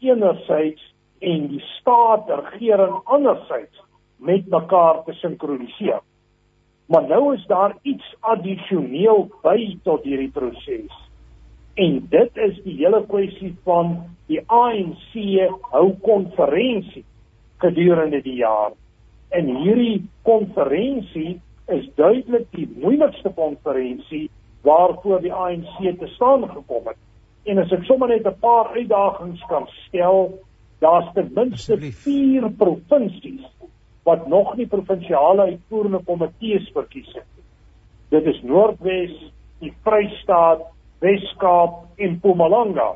enerzijds 0.00 0.82
en 1.20 1.46
die 1.48 1.64
staat 1.78 2.28
regering 2.28 3.00
anderzijds 3.04 3.85
met 4.16 4.46
mekaar 4.48 5.02
te 5.04 5.12
sinkroniseer. 5.12 6.00
Maar 6.86 7.08
nou 7.08 7.34
is 7.34 7.46
daar 7.46 7.76
iets 7.82 8.14
addisioneel 8.20 9.26
by 9.42 9.78
tot 9.82 10.04
hierdie 10.06 10.30
proses. 10.30 10.92
En 11.74 12.06
dit 12.10 12.38
is 12.46 12.60
die 12.64 12.76
hele 12.78 13.02
kwessie 13.06 13.52
van 13.66 13.96
die 14.30 14.40
ANC 14.46 15.16
hou 15.72 15.88
konferensie 16.02 17.04
gedurende 17.62 18.22
die 18.22 18.38
jaar. 18.38 18.72
En 19.34 19.50
hierdie 19.64 20.06
konferensie 20.22 21.40
is 21.66 21.88
duidelik 21.98 22.46
die 22.54 22.68
moeilikste 22.78 23.32
konferensie 23.34 24.28
waarvoor 24.66 25.20
die 25.22 25.32
ANC 25.34 25.98
te 25.98 26.06
staan 26.14 26.46
gekom 26.48 26.86
het. 26.86 26.98
En 27.46 27.58
as 27.62 27.72
ek 27.74 27.84
sommer 27.86 28.08
net 28.08 28.26
'n 28.26 28.38
paar 28.40 28.72
uitdagings 28.74 29.42
kan 29.48 29.66
stel, 29.86 30.38
daar's 30.78 31.12
ten 31.14 31.30
minste 31.34 31.76
4 31.78 32.50
provinsies 32.50 33.44
wat 34.06 34.26
nog 34.30 34.54
nie 34.56 34.68
provinsiale 34.70 35.48
uitvoerende 35.50 36.00
komitees 36.06 36.68
verkies 36.74 37.08
het 37.14 37.26
nie. 37.34 37.46
Dit 38.14 38.28
is 38.30 38.42
Noordwes, 38.46 39.14
die 39.58 39.72
Vrystaat, 39.82 40.62
Wes-Kaap 41.02 41.98
en 41.98 42.12
Mpumalanga. 42.18 42.94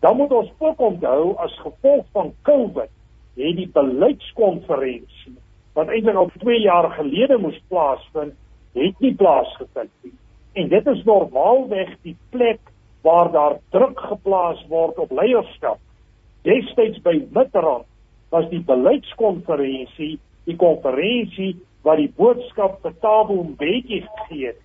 Dan 0.00 0.16
moet 0.16 0.32
ons 0.32 0.52
ook 0.58 0.80
onthou 0.80 1.34
as 1.36 1.58
gevolg 1.60 2.06
van 2.16 2.32
COVID 2.48 2.92
het 3.36 3.56
die 3.58 3.68
beleidskonferensie 3.72 5.34
wat 5.76 5.90
eintlik 5.92 6.16
al 6.16 6.30
2 6.40 6.60
jaar 6.64 6.88
gelede 6.96 7.36
moes 7.38 7.58
plaasvind, 7.68 8.32
het 8.72 9.02
nie 9.04 9.12
plaasgevind 9.14 9.92
nie. 10.06 10.14
En 10.56 10.70
dit 10.72 10.86
is 10.86 11.02
normaalweg 11.04 11.90
die 12.06 12.16
plek 12.32 12.72
waar 13.04 13.28
daar 13.32 13.58
druk 13.70 14.00
geplaas 14.00 14.62
word 14.72 14.96
op 14.98 15.12
leierskap. 15.12 15.76
Destyds 16.48 17.02
by 17.04 17.18
Mitterrand 17.36 17.84
was 18.34 18.48
die 18.50 18.62
beleidskonferensie 18.66 20.16
die 20.46 20.56
konferensie 20.58 21.54
wat 21.86 22.00
die 22.02 22.10
boodskap 22.18 22.80
vir 22.82 22.94
Thabo 23.02 23.42
Mbeki 23.52 24.02
gegee 24.04 24.52
het 24.52 24.62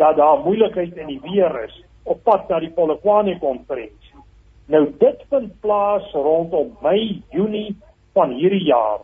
dat 0.00 0.16
daar 0.16 0.40
moeilikheid 0.44 0.96
in 0.96 1.10
die 1.12 1.20
weer 1.22 1.64
is 1.64 1.74
op 2.08 2.22
pad 2.24 2.48
na 2.48 2.60
die 2.62 2.72
Polokwane 2.72 3.36
konferensie. 3.38 4.22
Nou 4.70 4.86
dit 4.98 5.22
vind 5.28 5.52
plaas 5.60 6.06
rondom 6.14 6.72
Mei, 6.82 7.22
Junie 7.34 7.76
van 8.16 8.32
hierdie 8.38 8.64
jaar. 8.64 9.02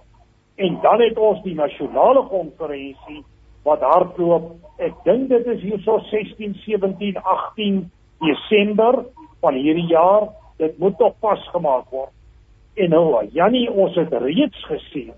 En 0.56 0.78
dan 0.82 1.00
het 1.04 1.18
ons 1.18 1.42
die 1.44 1.54
nasionale 1.54 2.22
konferensie 2.30 3.20
wat 3.66 3.84
hardloop. 3.84 4.54
Ek 4.80 4.96
dink 5.04 5.28
dit 5.28 5.46
is 5.52 5.62
hierso 5.66 5.98
16, 6.08 6.54
17, 6.64 7.18
18 7.20 7.82
Desember 8.24 9.02
van 9.44 9.58
hierdie 9.58 9.88
jaar. 9.90 10.30
Dit 10.62 10.78
moet 10.80 10.96
tog 10.98 11.18
vasgemaak 11.20 11.90
word. 11.92 12.15
En 12.76 12.90
nou, 12.92 13.22
Jannie, 13.32 13.70
ons 13.72 13.94
het 13.96 14.12
reeds 14.12 14.64
gesien 14.68 15.14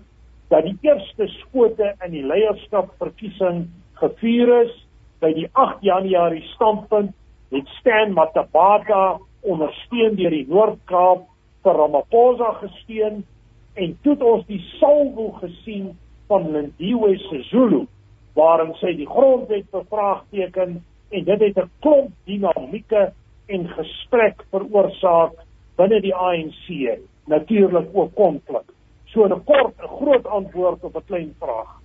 dat 0.49 0.63
die 0.63 0.77
eerste 0.81 1.27
skote 1.27 1.89
in 2.05 2.13
die 2.13 2.23
leierskapverkiesing 2.23 3.65
gevuur 3.99 4.51
is 4.61 4.71
by 5.19 5.33
die 5.35 5.49
8 5.59 5.83
Januarie 5.83 6.45
standpunt 6.53 7.11
het 7.51 7.67
Stan 7.79 8.15
Matabata 8.15 9.19
ondersteun 9.43 10.15
deur 10.15 10.31
die 10.33 10.45
Noord-Kaap 10.47 11.27
vir 11.65 11.79
Ramaphosa 11.81 12.53
gesteun 12.61 13.21
en 13.75 13.93
toe 14.03 14.15
het 14.15 14.25
ons 14.31 14.47
die 14.47 14.61
salvo 14.77 15.29
gesien 15.41 15.91
van 16.31 16.47
Lindiwe 16.55 17.11
Sisulu 17.27 17.83
waarin 18.39 18.71
sy 18.79 18.95
die 18.95 19.09
grondwet 19.09 19.67
bevraagteken 19.75 20.79
en 21.11 21.29
dit 21.31 21.45
het 21.47 21.57
'n 21.57 21.71
klomp 21.83 22.11
dinamieke 22.25 23.11
en 23.47 23.67
gesprek 23.75 24.43
veroorsaak 24.51 25.35
binne 25.75 25.99
die 26.01 26.15
ANC 26.15 26.67
natuurlik 27.29 27.87
ook 27.93 28.15
konflik. 28.15 28.67
So 29.05 29.25
'n 29.25 29.43
kort 29.43 29.73
'n 29.77 29.87
groot 29.87 30.25
antwoord 30.27 30.83
op 30.83 30.95
'n 30.95 31.05
klein 31.05 31.35
vraag 31.39 31.78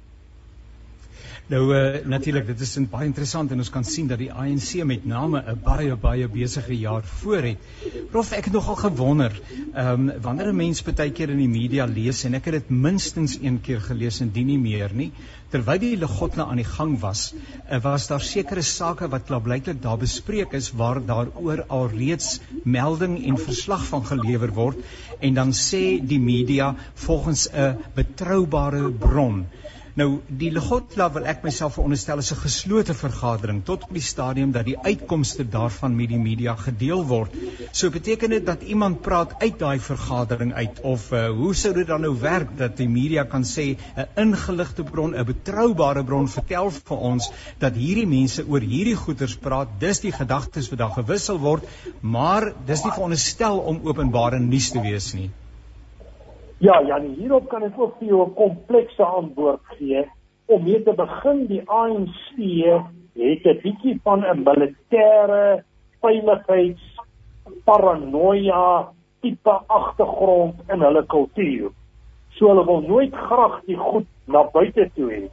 Nou 1.53 1.67
uh, 1.77 1.99
natuurlik, 2.09 2.47
dit 2.49 2.61
is 2.65 2.71
baie 2.89 3.05
interessant 3.05 3.51
en 3.53 3.61
ons 3.61 3.71
kan 3.73 3.85
sien 3.85 4.07
dat 4.09 4.17
die 4.17 4.31
ANC 4.33 4.79
met 4.89 5.03
name 5.05 5.43
'n 5.53 5.59
baie 5.65 5.97
baie 6.01 6.29
besige 6.29 6.73
jaar 6.73 7.03
voor 7.05 7.45
het. 7.45 7.67
Prof, 8.13 8.31
ek 8.33 8.47
het 8.49 8.55
nogal 8.55 8.79
gewonder, 8.81 9.35
ehm 9.75 10.09
um, 10.09 10.23
wanneer 10.25 10.49
'n 10.53 10.57
mens 10.57 10.81
baie 10.83 11.11
keer 11.13 11.29
in 11.35 11.43
die 11.43 11.49
media 11.49 11.85
lees 11.85 12.25
en 12.25 12.35
ek 12.35 12.49
het 12.49 12.55
dit 12.55 12.71
minstens 12.71 13.37
een 13.43 13.61
keer 13.61 13.81
gelees 13.81 14.21
en 14.21 14.31
dien 14.33 14.47
nie 14.47 14.59
meer 14.59 14.95
nie, 14.95 15.13
terwyl 15.51 15.79
die 15.79 15.97
Legotna 15.97 16.47
aan 16.49 16.63
die 16.63 16.71
gang 16.71 16.97
was, 17.01 17.35
uh, 17.71 17.83
was 17.83 18.07
daar 18.07 18.25
sekere 18.25 18.63
sake 18.63 19.09
wat 19.09 19.27
klaarblyklik 19.29 19.83
daar 19.83 19.99
bespreek 19.99 20.53
is 20.53 20.71
waar 20.73 21.05
daaroor 21.05 21.65
al 21.69 21.89
reeds 21.89 22.41
melding 22.65 23.21
en 23.27 23.37
verslag 23.37 23.85
van 23.85 24.07
gelewer 24.07 24.53
word 24.53 24.79
en 25.21 25.35
dan 25.35 25.53
sê 25.53 26.01
die 26.01 26.21
media 26.21 26.75
volgens 26.95 27.49
'n 27.53 27.77
betroubare 27.95 28.91
bron 28.91 29.45
Nou 29.95 30.07
die 30.27 30.49
Legotla 30.51 31.07
wil 31.15 31.27
ek 31.31 31.45
myself 31.47 31.77
veronderstel 31.77 32.19
is 32.19 32.33
'n 32.35 32.39
geslote 32.45 32.95
vergadering 33.01 33.61
tot 33.69 33.85
op 33.87 33.93
die 33.95 34.03
stadium 34.03 34.51
dat 34.57 34.65
die 34.67 34.79
uitkomste 34.79 35.45
daarvan 35.53 35.95
met 35.99 36.09
die 36.11 36.19
media 36.19 36.55
gedeel 36.63 37.05
word. 37.11 37.37
So 37.71 37.91
beteken 37.95 38.35
dit 38.35 38.47
dat 38.47 38.63
iemand 38.63 39.03
praat 39.03 39.37
uit 39.43 39.59
daai 39.59 39.79
vergadering 39.79 40.51
uit 40.55 40.81
of 40.81 41.13
uh, 41.13 41.29
hoe 41.29 41.53
sou 41.55 41.73
dit 41.75 41.87
dan 41.87 42.01
nou 42.01 42.11
werk 42.25 42.57
dat 42.59 42.77
die 42.77 42.89
media 42.89 43.25
kan 43.25 43.47
sê 43.53 43.77
'n 43.77 44.09
ingeligte 44.25 44.83
bron, 44.83 45.15
'n 45.15 45.25
betroubare 45.31 46.05
bron 46.05 46.29
vertel 46.29 46.71
vir 46.71 46.99
ons 47.13 47.31
dat 47.59 47.75
hierdie 47.77 48.09
mense 48.17 48.49
oor 48.49 48.61
hierdie 48.61 48.97
goeters 48.97 49.37
praat, 49.37 49.79
dis 49.79 50.01
die 50.01 50.13
gedagtes 50.13 50.71
wat 50.71 50.79
daar 50.79 50.99
gewissel 50.99 51.39
word, 51.39 51.63
maar 52.01 52.53
dis 52.67 52.83
nie 52.83 52.93
veronderstel 52.93 53.59
om 53.59 53.81
openbare 53.85 54.41
nuus 54.41 54.71
te 54.71 54.81
wees 54.81 55.15
nie. 55.15 55.31
Ja, 56.64 56.78
Janie, 56.80 57.12
hierop 57.18 57.50
kan 57.52 57.64
ek 57.66 57.75
ook 57.76 57.99
vir 58.00 58.09
jou 58.09 58.23
'n 58.25 58.35
komplekse 58.35 59.04
antwoord 59.04 59.61
gee. 59.76 60.04
Om 60.49 60.62
mee 60.64 60.83
te 60.83 60.94
begin, 60.97 61.47
die 61.47 61.61
ANC 61.68 62.38
het 63.12 63.44
'n 63.44 63.61
bietjie 63.62 64.00
van 64.04 64.25
'n 64.25 64.44
militêre 64.44 65.64
veiligheids 66.00 66.85
paranoia 67.64 68.88
tipe 69.21 69.54
agtergrond 69.66 70.54
in 70.73 70.80
hulle 70.80 71.04
kultuur. 71.06 71.71
So 72.30 72.49
hulle 72.49 72.64
wil 72.64 72.80
nooit 72.80 73.14
graag 73.14 73.61
die 73.66 73.76
goed 73.76 74.06
na 74.25 74.42
buite 74.52 74.90
toe 74.94 75.11
hê. 75.12 75.28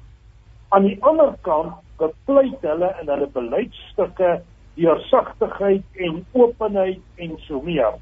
Aan 0.69 0.83
die 0.83 0.97
ander 0.99 1.33
kant 1.41 1.73
bepleit 1.97 2.61
hulle 2.61 2.95
in 3.01 3.07
hulle 3.07 3.27
beleidsstukke 3.27 4.41
deursigtigheid 4.75 5.83
en 5.95 6.25
openheid 6.31 7.01
en 7.15 7.37
so 7.37 7.61
meer. 7.61 7.93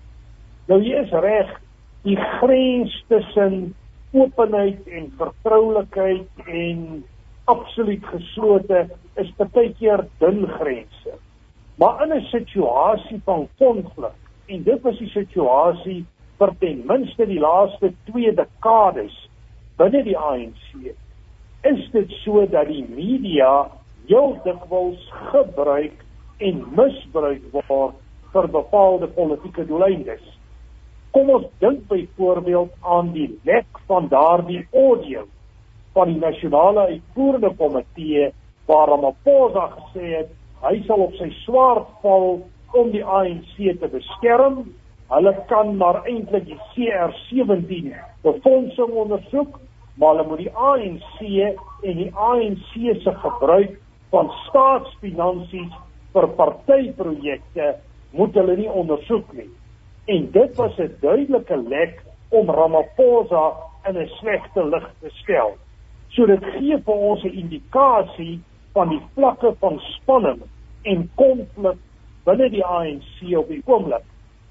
Nou 0.68 0.82
jy 0.82 0.96
is 1.04 1.12
reg, 1.12 1.60
die 2.08 2.18
grens 2.40 2.94
tussen 3.08 3.76
openheid 4.12 4.88
en 4.88 5.10
vertroulikheid 5.18 6.46
en 6.46 7.04
absoluut 7.50 8.06
geslote 8.06 8.86
is 9.22 9.34
baie 9.38 9.74
keer 9.80 10.06
dun 10.22 10.46
grense. 10.60 11.18
Maar 11.80 12.04
in 12.06 12.14
'n 12.14 12.26
situasie 12.32 13.22
van 13.26 13.48
konflik 13.58 14.18
en 14.46 14.64
dit 14.64 14.82
was 14.82 14.98
die 14.98 15.10
situasie 15.10 16.06
vir 16.38 16.56
ten 16.60 16.84
minste 16.86 17.26
die 17.26 17.40
laaste 17.40 17.94
2 18.12 18.34
dekades 18.34 19.30
binne 19.78 20.04
die 20.04 20.18
ANC 20.18 20.94
is 21.62 21.90
dit 21.92 22.12
so 22.24 22.46
dat 22.46 22.68
die 22.68 22.86
media 22.90 23.70
heel 24.08 24.38
dikwels 24.44 25.12
gebruik 25.32 26.06
en 26.38 26.62
misbruik 26.76 27.44
word 27.52 27.96
vir 28.34 28.48
bepaalde 28.48 29.08
politieke 29.08 29.66
doeleindes. 29.66 30.22
Kom 31.12 31.30
ons 31.34 31.46
dink 31.58 31.88
byvoorbeeld 31.90 32.74
aan 32.86 33.08
die 33.16 33.30
lek 33.44 33.80
van 33.90 34.08
daardie 34.12 34.68
audio 34.74 35.24
van 35.98 36.12
die 36.12 36.20
nasionale 36.22 36.86
uitvoerende 36.92 37.50
komitee 37.58 38.28
waar 38.70 38.92
Ramaphosa 38.92 39.64
gesê 39.78 40.12
het 40.20 40.36
hy 40.62 40.76
sal 40.86 41.02
op 41.08 41.16
sy 41.18 41.32
swaard 41.46 41.90
val 42.04 42.30
om 42.78 42.92
die 42.94 43.02
ANC 43.02 43.56
te 43.82 43.90
beskerm. 43.90 44.62
Hulle 45.10 45.34
kan 45.50 45.74
maar 45.80 46.04
eintlik 46.06 46.46
die 46.46 46.60
CR17 46.76 47.96
befondsing 48.22 48.94
ondersoek, 49.04 49.58
maar 49.98 50.14
hulle 50.14 50.28
moet 50.30 50.44
die 50.44 50.54
ANC 50.54 51.24
en 51.90 52.04
die 52.04 52.12
ANC 52.14 52.76
se 53.02 53.16
gebruik 53.24 53.80
van 54.14 54.30
staatsfinansies 54.46 55.74
vir 56.14 56.30
partyprojekte 56.38 57.72
moet 58.14 58.38
hulle 58.38 58.62
nie 58.62 58.70
ondersoek 58.70 59.34
nie 59.34 59.50
en 60.10 60.32
dit 60.32 60.56
was 60.56 60.78
'n 60.78 60.96
duidelike 61.00 61.58
lek 61.58 62.04
om 62.30 62.50
Ramaphosa 62.50 63.46
in 63.88 63.98
'n 63.98 64.08
slegte 64.08 64.64
lig 64.66 64.88
te 65.02 65.10
stel. 65.10 65.58
So 66.08 66.26
dit 66.26 66.44
gee 66.44 66.78
vir 66.86 66.94
ons 66.94 67.24
'n 67.24 67.38
indikasie 67.44 68.42
van 68.74 68.90
die 68.90 69.02
vlakke 69.14 69.56
van 69.60 69.80
spanning 69.80 70.42
en 70.82 71.12
konflik 71.16 71.78
binne 72.24 72.50
die 72.50 72.66
ANC 72.66 73.38
op 73.38 73.48
die 73.48 73.62
oomblik. 73.66 74.06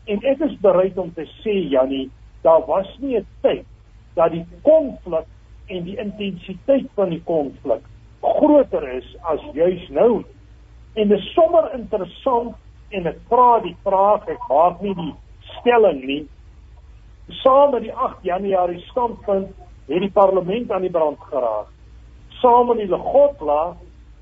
En 0.05 0.23
ek 0.23 0.41
is 0.41 0.57
bereid 0.61 0.99
om 0.99 1.13
te 1.15 1.27
sê 1.43 1.69
Jannie, 1.69 2.11
daar 2.43 2.65
was 2.67 2.99
nie 2.99 3.17
'n 3.17 3.27
tyd 3.41 3.67
dat 4.15 4.31
die 4.31 4.47
konflik 4.63 5.27
en 5.67 5.83
die 5.83 5.97
intensiteit 5.97 6.87
van 6.95 7.09
die 7.09 7.23
konflik 7.23 7.83
groter 8.21 8.89
is 8.93 9.17
as 9.21 9.41
juis 9.53 9.89
nou. 9.89 10.25
En 10.95 11.09
dit 11.09 11.19
is 11.19 11.33
sommer 11.33 11.75
interessant 11.75 12.55
en 12.89 13.07
ek 13.07 13.19
vra 13.29 13.61
die 13.61 13.77
vraag, 13.83 14.29
ek 14.29 14.49
maak 14.49 14.81
nie 14.81 14.95
die 14.95 15.15
stelling 15.69 16.05
nie. 16.05 16.29
Saam 17.29 17.71
met 17.71 17.85
die 17.85 17.93
8 17.93 18.23
Januarie 18.23 18.81
standpunt 18.89 19.49
het 19.89 20.01
die 20.01 20.13
parlement 20.13 20.71
aan 20.73 20.85
die 20.85 20.91
brand 20.91 21.21
geraak. 21.31 21.69
Saam 22.41 22.67
met 22.69 22.81
die 22.81 22.89
Legotla 22.89 23.77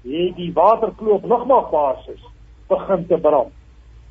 het 0.06 0.36
die 0.36 0.52
waterkloof 0.54 1.22
nogmaals 1.22 1.70
basis 1.70 2.22
begin 2.68 3.06
te 3.06 3.18
brand. 3.22 3.52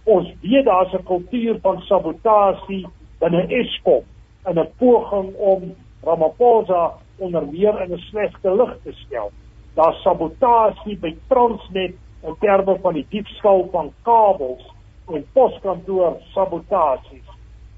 Ons 0.03 0.31
weet 0.41 0.65
daar's 0.65 0.93
'n 0.93 1.03
kultuur 1.03 1.59
van 1.61 1.81
sabotasie 1.81 2.87
binne 3.19 3.47
Eskom 3.47 4.03
in 4.45 4.59
'n 4.59 4.69
poging 4.77 5.35
om 5.35 5.75
Ramaphosa 6.03 6.93
onder 7.17 7.45
meer 7.47 7.81
in 7.81 7.93
'n 7.93 7.97
slegte 7.97 8.55
lig 8.55 8.77
te 8.83 8.91
stel. 8.91 9.31
Daar's 9.73 10.01
sabotasie 10.01 10.97
by 10.97 11.15
Transnet 11.27 11.95
in 12.23 12.35
terme 12.39 12.79
van 12.81 12.93
die 12.93 13.05
diefstal 13.09 13.67
van 13.71 13.93
kabels 14.01 14.75
en 15.07 15.25
poskantoor 15.33 16.17
sabotasies. 16.33 17.24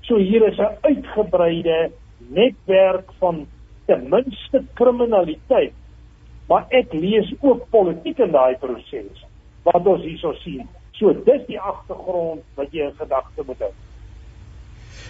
So 0.07 0.17
hier 0.17 0.47
is 0.47 0.57
'n 0.57 0.77
uitgebreide 0.81 1.91
netwerk 2.17 3.09
van 3.19 3.47
ten 3.85 4.07
minste 4.09 4.63
kriminaliteit. 4.73 5.73
Maar 6.47 6.65
ek 6.69 6.93
lees 6.93 7.33
ook 7.41 7.69
politiek 7.69 8.19
in 8.23 8.31
daai 8.31 8.55
proses 8.61 9.25
wat 9.67 9.87
ons 9.87 10.05
hierso 10.07 10.31
sien. 10.43 10.63
So 10.95 11.11
dis 11.27 11.43
die 11.49 11.59
agtergrond 11.59 12.47
wat 12.55 12.71
jy 12.71 12.87
in 12.87 12.95
gedagte 12.95 13.43
moet 13.45 13.59
hou. 13.59 13.73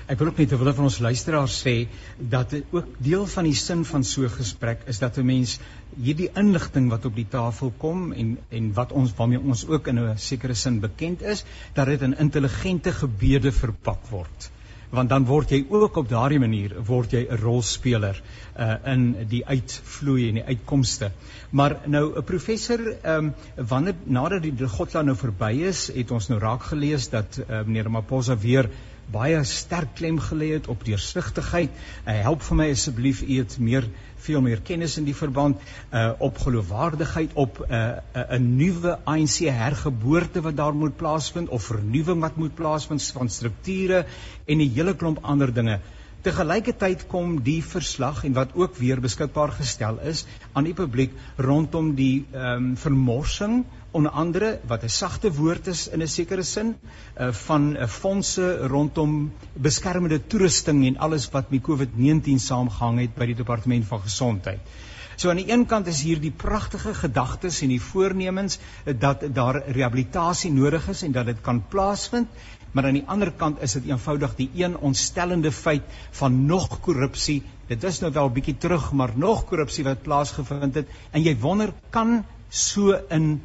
Ek 0.08 0.18
wil 0.18 0.32
ook 0.32 0.38
net 0.42 0.50
terwyl 0.50 0.84
ons 0.88 1.00
luisteraars 1.04 1.56
sê 1.62 1.76
dat 2.18 2.50
dit 2.56 2.74
ook 2.74 2.90
deel 3.04 3.26
van 3.28 3.44
die 3.44 3.56
sin 3.60 3.86
van 3.86 4.04
so 4.04 4.24
'n 4.24 4.36
gesprek 4.40 4.88
is 4.88 5.00
dat 5.00 5.18
'n 5.18 5.26
mens 5.26 5.60
hierdie 6.02 6.32
inligting 6.34 6.90
wat 6.90 7.06
op 7.06 7.16
die 7.16 7.30
tafel 7.30 7.74
kom 7.78 8.14
en 8.14 8.38
en 8.50 8.74
wat 8.74 8.92
ons 8.92 9.14
waarmee 9.14 9.40
ons 9.40 9.68
ook 9.68 9.88
in 9.88 10.00
'n 10.00 10.18
sekere 10.18 10.56
sin 10.56 10.80
bekend 10.80 11.22
is, 11.22 11.46
dat 11.74 11.86
dit 11.86 12.02
in 12.02 12.18
intelligente 12.18 12.92
gebede 12.92 13.52
verpak 13.52 14.10
word 14.10 14.57
want 14.90 15.10
dan 15.10 15.26
word 15.26 15.52
jy 15.52 15.66
ook 15.70 15.98
op 15.98 16.10
daardie 16.10 16.40
manier 16.40 16.76
word 16.88 17.12
jy 17.12 17.26
'n 17.28 17.40
rolspeler 17.42 18.22
uh 18.58 18.76
in 18.86 19.28
die 19.30 19.44
uitvloei 19.46 20.30
en 20.30 20.40
die 20.40 20.44
uitkomste. 20.44 21.12
Maar 21.50 21.78
nou 21.86 22.18
'n 22.18 22.24
professor 22.24 22.80
ehm 23.02 23.26
um, 23.26 23.34
wanneer 23.68 23.96
nadat 24.06 24.42
die 24.42 24.68
Godla 24.68 25.02
nou 25.02 25.16
verby 25.16 25.52
is, 25.68 25.88
het 25.94 26.12
ons 26.12 26.28
nou 26.28 26.40
raak 26.40 26.64
gelees 26.64 27.10
dat 27.10 27.40
uh, 27.40 27.62
meneer 27.66 27.92
Maposa 27.92 28.38
weer 28.38 28.70
baie 29.12 29.44
sterk 29.44 29.96
klem 29.96 30.20
gelê 30.20 30.52
het 30.54 30.68
op 30.68 30.84
deursigtigheid. 30.86 31.72
Uh, 32.06 32.16
help 32.28 32.44
vir 32.44 32.60
my 32.60 32.70
asseblief 32.72 33.22
u 33.24 33.38
het 33.40 33.58
meer 33.60 33.88
veel 34.28 34.42
meer 34.42 34.62
kennis 34.66 34.98
in 34.98 35.06
die 35.08 35.16
verband 35.16 35.62
uh 35.94 36.12
op 36.28 36.40
geloofwaardigheid 36.44 37.36
op 37.36 37.62
'n 37.68 37.74
uh, 37.74 38.38
'n 38.38 38.56
nuwe 38.58 38.98
ANC 39.06 39.38
hergeboorte 39.60 40.42
wat 40.42 40.58
daar 40.58 40.76
moet 40.76 40.98
plaasvind 40.98 41.50
of 41.50 41.64
vernuwing 41.64 42.22
wat 42.22 42.36
moet 42.36 42.56
plaasvind 42.56 43.04
van 43.04 43.30
strukture 43.30 44.06
en 44.46 44.58
'n 44.58 44.74
hele 44.74 44.96
klomp 44.96 45.20
ander 45.22 45.54
dinge. 45.54 45.80
Te 46.28 46.34
gelykertyd 46.36 47.06
kom 47.08 47.38
die 47.40 47.62
verslag 47.64 48.18
en 48.28 48.34
wat 48.36 48.50
ook 48.60 48.74
weer 48.76 49.00
beskikbaar 49.00 49.54
gestel 49.56 50.02
is 50.12 50.26
aan 50.52 50.66
die 50.68 50.74
publiek 50.76 51.14
rondom 51.40 51.94
die 51.96 52.26
ehm 52.34 52.66
um, 52.66 52.66
vermorsing 52.82 53.54
onder 53.96 54.12
andere 54.24 54.50
wat 54.72 54.84
'n 54.84 54.92
sagte 54.96 55.32
woord 55.38 55.70
is 55.74 55.86
in 55.88 56.04
'n 56.04 56.08
sekere 56.16 56.44
sin 56.44 56.74
uh, 56.76 57.32
van 57.32 57.70
'n 57.70 57.78
uh, 57.78 57.88
fondse 57.88 58.68
rondom 58.74 59.32
beskermende 59.54 60.20
toerusting 60.28 60.86
en 60.88 60.98
alles 60.98 61.30
wat 61.32 61.50
met 61.50 61.64
COVID-19 61.70 62.44
saamgehang 62.50 63.00
het 63.00 63.16
by 63.16 63.26
die 63.32 63.40
departement 63.44 63.86
van 63.86 64.02
gesondheid. 64.02 64.60
So 65.16 65.30
aan 65.30 65.40
die 65.40 65.52
een 65.52 65.66
kant 65.66 65.88
is 65.88 66.02
hier 66.02 66.20
die 66.20 66.32
pragtige 66.32 66.94
gedagtes 66.94 67.62
en 67.62 67.70
die 67.70 67.82
voornemens 67.82 68.60
dat 69.00 69.24
daar 69.34 69.64
rehabilitasie 69.68 70.52
nodig 70.52 70.90
is 70.90 71.02
en 71.04 71.12
dat 71.12 71.26
dit 71.26 71.42
kan 71.42 71.64
plaasvind 71.68 72.28
maar 72.78 72.86
aan 72.86 73.00
die 73.00 73.08
ander 73.10 73.32
kant 73.34 73.62
is 73.66 73.74
dit 73.80 73.88
eenvoudig 73.90 74.36
die 74.38 74.50
een 74.62 74.76
ontstellende 74.78 75.52
feit 75.52 75.86
van 76.20 76.36
nog 76.46 76.80
korrupsie. 76.86 77.40
Dit 77.68 77.84
is 77.90 78.00
nou 78.04 78.12
wel 78.14 78.30
bietjie 78.36 78.58
terug, 78.58 78.92
maar 78.94 79.16
nog 79.18 79.48
korrupsie 79.50 79.86
wat 79.88 80.04
plaasgevind 80.06 80.78
het 80.78 80.92
en 81.12 81.26
jy 81.26 81.34
wonder 81.42 81.74
kan 81.96 82.20
so 82.50 82.94
in 83.10 83.40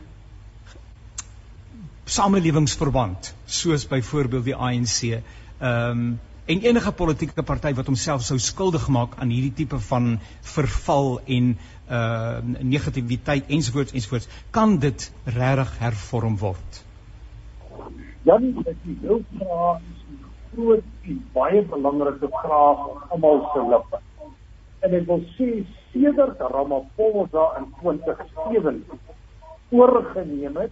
samelewingsverband 2.05 3.33
soos 3.47 3.89
byvoorbeeld 3.89 4.51
die 4.51 4.59
ANC 4.59 5.01
ehm 5.09 5.25
um, 5.71 6.21
en 6.53 6.61
enige 6.67 6.91
politieke 6.99 7.43
party 7.47 7.71
wat 7.79 7.87
homself 7.87 8.25
sou 8.27 8.39
skuldig 8.43 8.89
maak 8.91 9.12
aan 9.23 9.31
hierdie 9.31 9.55
tipe 9.62 9.79
van 9.89 10.17
verval 10.55 11.21
en 11.37 11.53
uh 11.89 12.39
negativiteit 12.75 13.53
ensvoorts 13.57 13.95
ensvoorts 13.95 14.29
kan 14.51 14.79
dit 14.83 15.11
regtig 15.25 15.77
hervorm 15.79 16.37
word 16.43 16.83
Jan, 18.23 18.45
ek 18.71 18.76
wil 18.87 18.99
jou 19.02 19.17
vra 19.35 19.69
is 19.83 20.02
'n 20.07 20.19
groot 20.50 20.85
en 21.11 21.17
baie 21.35 21.61
belangrike 21.71 22.28
vraag 22.43 22.82
op 22.91 23.15
almal 23.15 23.41
se 23.52 23.63
lippe. 23.71 23.99
En 24.87 24.93
ek 24.99 25.06
wil 25.06 25.23
sê 25.35 25.49
sedert 25.91 26.39
Ramaphosa 26.52 27.47
in 27.58 27.67
2007 27.80 28.85
oorgeneem 29.73 30.56
het 30.56 30.71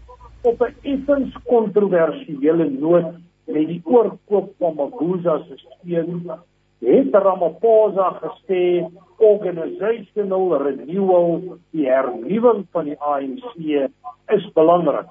op 0.51 0.63
'n 0.63 0.77
effens 0.93 1.35
kontroversiële 1.49 2.69
noot 2.71 3.11
met 3.47 3.67
die 3.67 3.83
oorkoop 3.85 4.53
van 4.59 4.75
Mabuza 4.75 5.39
se 5.49 5.57
steen, 5.59 6.31
het 6.79 7.15
Ramaphosa 7.15 8.07
gesê 8.23 8.87
organisational 9.17 10.63
renewal, 10.63 11.43
die 11.71 11.87
hernuwing 11.87 12.63
van 12.71 12.85
die 12.85 13.01
ANC 13.01 13.91
is 14.37 14.53
belangrik 14.53 15.11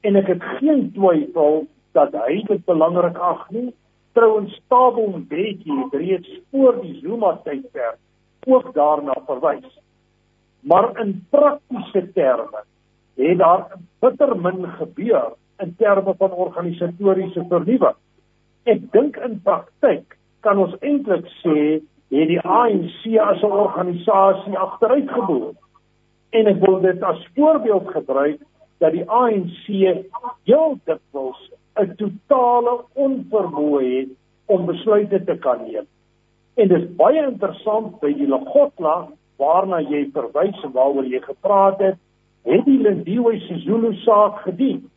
en 0.00 0.16
ek 0.16 0.26
het 0.26 0.42
geen 0.58 0.88
twyfel 0.94 1.66
dat 1.96 2.14
hy 2.14 2.40
dit 2.48 2.64
belangrik 2.64 3.18
ag 3.18 3.46
nie. 3.54 3.70
Trouwens 4.16 4.54
Tabo 4.68 5.06
Mbeki 5.06 5.76
het 5.84 5.94
reeds 5.94 6.30
voor 6.50 6.80
die 6.82 6.96
Zuma 7.02 7.36
tydperk 7.44 7.98
ook 8.46 8.74
daarna 8.74 9.14
verwys. 9.26 9.78
Maar 10.60 10.90
in 11.00 11.26
praktiese 11.30 12.12
terme 12.12 12.64
het 13.20 13.38
daar 13.38 13.66
bitter 14.00 14.36
min 14.36 14.66
gebeur 14.78 15.32
in 15.58 15.74
terme 15.76 16.14
van 16.18 16.32
organisatoriese 16.32 17.44
vernuwing. 17.48 17.96
Ek 18.64 18.80
dink 18.92 19.16
in 19.16 19.40
praktyk 19.44 20.16
kan 20.40 20.58
ons 20.58 20.76
eintlik 20.80 21.28
sê 21.40 21.80
het 22.10 22.28
die 22.28 22.40
ANC 22.40 23.04
as 23.20 23.42
'n 23.42 23.52
organisasie 23.64 24.58
agteruit 24.58 25.10
geboor. 25.10 25.52
En 26.30 26.46
ek 26.46 26.58
wil 26.64 26.80
dit 26.80 27.02
as 27.02 27.28
voorbeeld 27.34 27.88
gebruik 27.88 28.40
dat 28.80 28.92
die 28.96 29.04
ANC 29.06 29.66
heel 29.68 30.78
dikwels 30.88 31.40
'n 31.80 31.94
totale 31.96 32.84
onvermoë 32.94 33.82
het 33.96 34.12
om 34.46 34.66
besluite 34.66 35.24
te 35.24 35.36
kan 35.38 35.62
neem. 35.64 35.86
En 36.54 36.68
dit 36.68 36.82
is 36.82 36.96
baie 36.96 37.22
interessant 37.26 38.00
by 38.00 38.12
die 38.12 38.28
Lagotla 38.28 39.08
waarna 39.40 39.80
jy 39.80 40.10
verwys 40.12 40.64
en 40.64 40.72
waaroor 40.72 41.06
jy 41.08 41.20
gepraat 41.24 41.78
het, 41.80 41.98
het 42.44 42.64
die 42.64 42.80
Lindiwe 42.82 43.38
Sisulu 43.46 43.94
saak 44.04 44.42
gedien. 44.46 44.90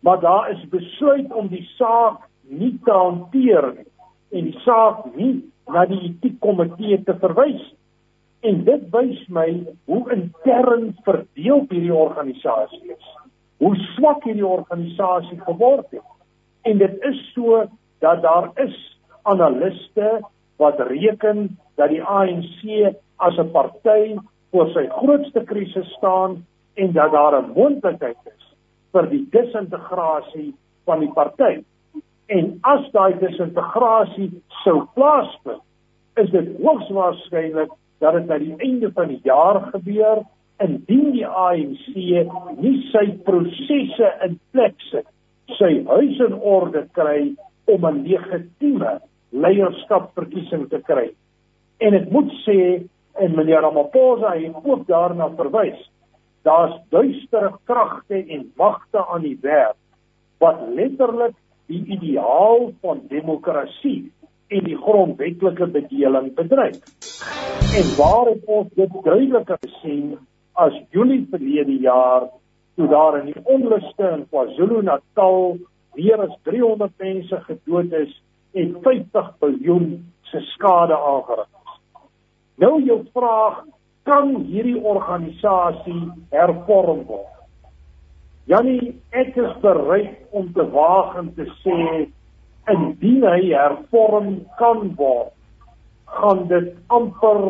Maar 0.00 0.20
daar 0.20 0.50
is 0.50 0.68
besluit 0.68 1.32
om 1.32 1.48
die 1.48 1.64
saak 1.76 2.24
nie 2.48 2.78
te 2.84 2.92
hanteer 2.92 3.72
nie 3.74 3.90
en 4.34 4.50
die 4.50 4.60
saak 4.64 5.04
nie 5.16 5.44
na 5.70 5.84
die 5.88 6.00
etiekkomitee 6.08 7.02
te 7.06 7.14
verwys. 7.22 7.62
En 8.44 8.64
dit 8.66 8.88
wys 8.92 9.20
my 9.32 9.48
hoe 9.88 10.02
intern 10.12 10.90
verdeel 11.06 11.64
hierdie 11.70 11.94
organisasie 11.94 12.92
is. 12.92 13.12
Hoe 13.58 13.76
swak 13.76 14.24
hierdie 14.24 14.46
organisasie 14.46 15.40
geword 15.40 15.90
het. 15.90 16.02
En 16.62 16.78
dit 16.78 17.02
is 17.02 17.32
so 17.34 17.64
dat 18.00 18.22
daar 18.22 18.50
is 18.54 18.76
analiste 19.22 20.20
wat 20.56 20.80
reken 20.80 21.58
dat 21.74 21.88
die 21.88 22.02
ANC 22.02 22.94
as 23.16 23.36
'n 23.38 23.50
party 23.50 24.16
voor 24.50 24.68
sy 24.68 24.86
grootste 24.88 25.44
krisis 25.44 25.88
staan 25.96 26.46
en 26.74 26.92
dat 26.92 27.12
daar 27.12 27.42
'n 27.42 27.52
moontlikheid 27.54 28.16
is 28.24 28.44
vir 28.92 29.08
die 29.10 29.26
disintegrasie 29.30 30.54
van 30.84 31.00
die 31.00 31.12
party. 31.12 31.64
En 32.26 32.58
as 32.60 32.90
daai 32.90 33.18
disintegrasie 33.18 34.42
sou 34.62 34.86
plaasvind, 34.94 35.62
is 36.16 36.30
dit 36.30 36.48
hoogs 36.62 36.88
waarskynlik 36.88 37.70
dat 37.98 38.12
dit 38.12 38.26
by 38.26 38.38
die 38.38 38.54
einde 38.56 38.92
van 38.92 39.08
die 39.08 39.20
jaar 39.22 39.60
gebeur 39.72 40.22
indien 40.62 41.10
die 41.12 41.26
ANC 41.26 41.86
nie 41.96 42.76
sy 42.92 43.06
prosesse 43.26 44.10
in 44.26 44.38
plek 44.52 44.76
sit, 44.90 45.06
sy 45.58 45.72
huis 45.88 46.20
in 46.26 46.34
orde 46.34 46.86
kry 46.94 47.34
om 47.66 47.86
'n 47.86 48.04
legitieme 48.06 49.00
leierskapverkiesing 49.32 50.68
te 50.70 50.80
kry. 50.86 51.10
En 51.80 51.94
ek 51.94 52.10
moet 52.10 52.30
sê 52.46 52.86
en 53.14 53.36
meneer 53.36 53.62
Ramaphosa 53.62 54.34
het 54.38 54.54
ook 54.64 54.86
daarna 54.86 55.28
verwys. 55.36 55.90
Daar's 56.42 56.76
duistere 56.90 57.52
kragte 57.64 58.24
en 58.28 58.52
magte 58.56 59.06
aan 59.06 59.22
die 59.22 59.38
werk 59.40 59.76
wat 60.38 60.60
letterlik 60.74 61.34
die 61.66 61.84
ideaal 61.96 62.72
van 62.82 63.00
demokrasie 63.08 64.12
en 64.48 64.64
die 64.64 64.76
grondwetlike 64.76 65.66
bedeling 65.66 66.34
bedreig. 66.34 66.76
En 67.74 67.86
waar 67.96 68.28
het 68.28 68.44
ons 68.44 68.68
dit 68.74 68.92
duideliker 69.02 69.58
gesien 69.62 70.18
as 70.54 70.74
Julie 70.94 71.26
verlede 71.30 71.76
jaar 71.82 72.28
toe 72.74 72.88
daar 72.88 73.18
in 73.20 73.30
die 73.32 73.42
onluste 73.44 74.10
in 74.16 74.26
KwaZulu-Natal 74.30 75.58
weer 75.94 76.22
as 76.22 76.34
300 76.42 76.92
mense 76.98 77.40
gedood 77.46 77.92
is 77.92 78.14
en 78.54 78.76
50 78.82 79.30
miljard 79.40 80.00
se 80.30 80.40
skade 80.54 80.96
aangerig 80.96 81.48
is. 81.48 81.78
Nou 82.62 82.82
jou 82.82 83.00
vraag, 83.12 83.64
kan 84.04 84.34
hierdie 84.44 84.78
organisasie 84.82 86.10
hervorm 86.34 87.04
word? 87.08 87.30
Janie, 88.50 88.92
ek 89.16 89.38
is 89.40 89.54
bereid 89.62 90.18
om 90.36 90.50
te 90.52 90.66
waag 90.74 91.14
en 91.22 91.30
te 91.38 91.46
sê 91.62 91.78
indien 92.70 93.24
hy 93.24 93.52
hervorm 93.54 94.34
kan 94.58 94.90
word, 94.98 95.32
gaan 96.18 96.44
dit 96.50 96.74
amper 96.92 97.40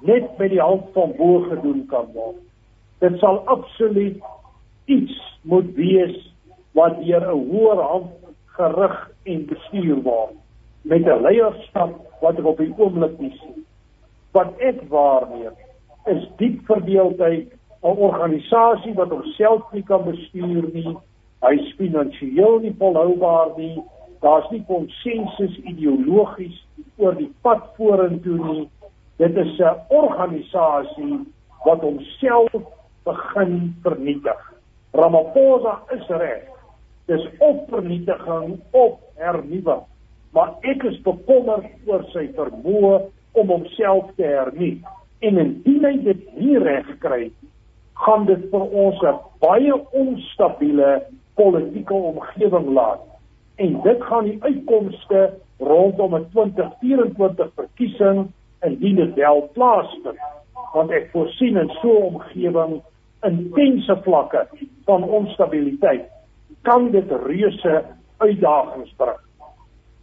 net 0.00 0.38
met 0.38 0.50
die 0.50 0.62
hulp 0.62 0.92
van 0.92 1.14
bo 1.16 1.40
gedoen 1.48 1.86
kan 1.86 2.06
word. 2.12 2.40
Dit 2.98 3.18
sal 3.18 3.42
absoluut 3.46 4.22
iets 4.84 5.14
moet 5.42 5.74
wees 5.74 6.16
wat 6.72 6.98
deur 7.04 7.24
'n 7.34 7.46
hoër 7.50 7.82
hand 7.82 8.12
gerig 8.58 9.10
en 9.24 9.46
bestuur 9.46 10.02
word 10.02 10.34
met 10.82 11.06
'n 11.06 11.22
leierskap 11.22 11.92
wat 12.20 12.38
ek 12.38 12.44
op 12.44 12.58
die 12.58 12.74
oomblik 12.76 13.18
nie 13.18 13.34
sien. 13.40 13.64
Wat 14.32 14.52
ek 14.58 14.82
waarneem 14.88 15.54
is 16.04 16.28
diep 16.36 16.64
verdeeldheid 16.66 17.52
'n 17.82 17.96
organisasie 18.08 18.94
wat 18.94 19.08
homself 19.08 19.72
nie 19.72 19.82
kan 19.82 20.04
bestuur 20.04 20.64
nie. 20.72 20.96
Hy's 21.40 21.74
finansiëel 21.76 22.58
nie 22.58 22.74
volhoubaar 22.78 23.50
nie. 23.56 23.82
Daar's 24.20 24.50
nie 24.50 24.64
konsensus 24.66 25.58
ideologies 25.58 26.66
oor 26.96 27.14
die 27.14 27.32
pad 27.42 27.62
vorentoe 27.76 28.38
nie. 28.52 28.68
Dit 29.18 29.36
is 29.36 29.58
'n 29.58 29.76
organisasie 29.88 31.18
wat 31.64 31.80
homself 31.80 32.52
begin 33.02 33.76
vernietig. 33.82 34.40
Ramaphosa 34.92 35.82
is 35.90 36.06
reg. 36.06 36.42
Dis 37.06 37.28
op 37.38 37.68
vernietiging 37.68 38.60
op 38.70 39.00
hernuwing. 39.14 39.82
Maar 40.30 40.52
ek 40.60 40.82
is 40.82 41.00
bekommerd 41.02 41.66
oor 41.86 42.04
sy 42.12 42.28
vermoë 42.36 43.00
om 43.32 43.48
homself 43.48 44.10
te 44.16 44.22
hernuw. 44.22 44.78
En 45.18 45.38
indien 45.38 45.84
hy 45.84 45.96
dit 46.02 46.38
nie 46.38 46.58
reg 46.58 46.98
kry 46.98 47.32
gaan 47.98 48.26
dit 48.26 48.50
vir 48.50 48.64
ons 48.84 49.02
'n 49.02 49.18
baie 49.40 49.74
onstabiele 49.90 51.02
politieke 51.34 51.94
omgewing 51.94 52.68
laat. 52.70 53.02
En 53.56 53.80
dit 53.82 54.02
gaan 54.02 54.24
die 54.24 54.38
uitkomste 54.40 55.34
rondom 55.58 56.14
'n 56.14 56.26
2024 56.30 57.50
verkiesing 57.54 58.28
indien 58.66 58.96
dit 58.96 59.14
wel 59.14 59.50
plaasvind. 59.52 60.18
Want 60.72 60.90
ek 60.90 61.10
voorsien 61.12 61.56
in 61.56 61.70
so 61.80 61.92
'n 61.98 62.14
omgewing 62.14 62.82
intense 63.22 63.96
vlakke 64.02 64.46
van 64.84 65.02
onstabiliteit 65.02 66.06
kan 66.62 66.90
dit 66.90 67.10
reuse 67.10 67.84
uitdagings 68.16 68.92
bring. 68.96 69.20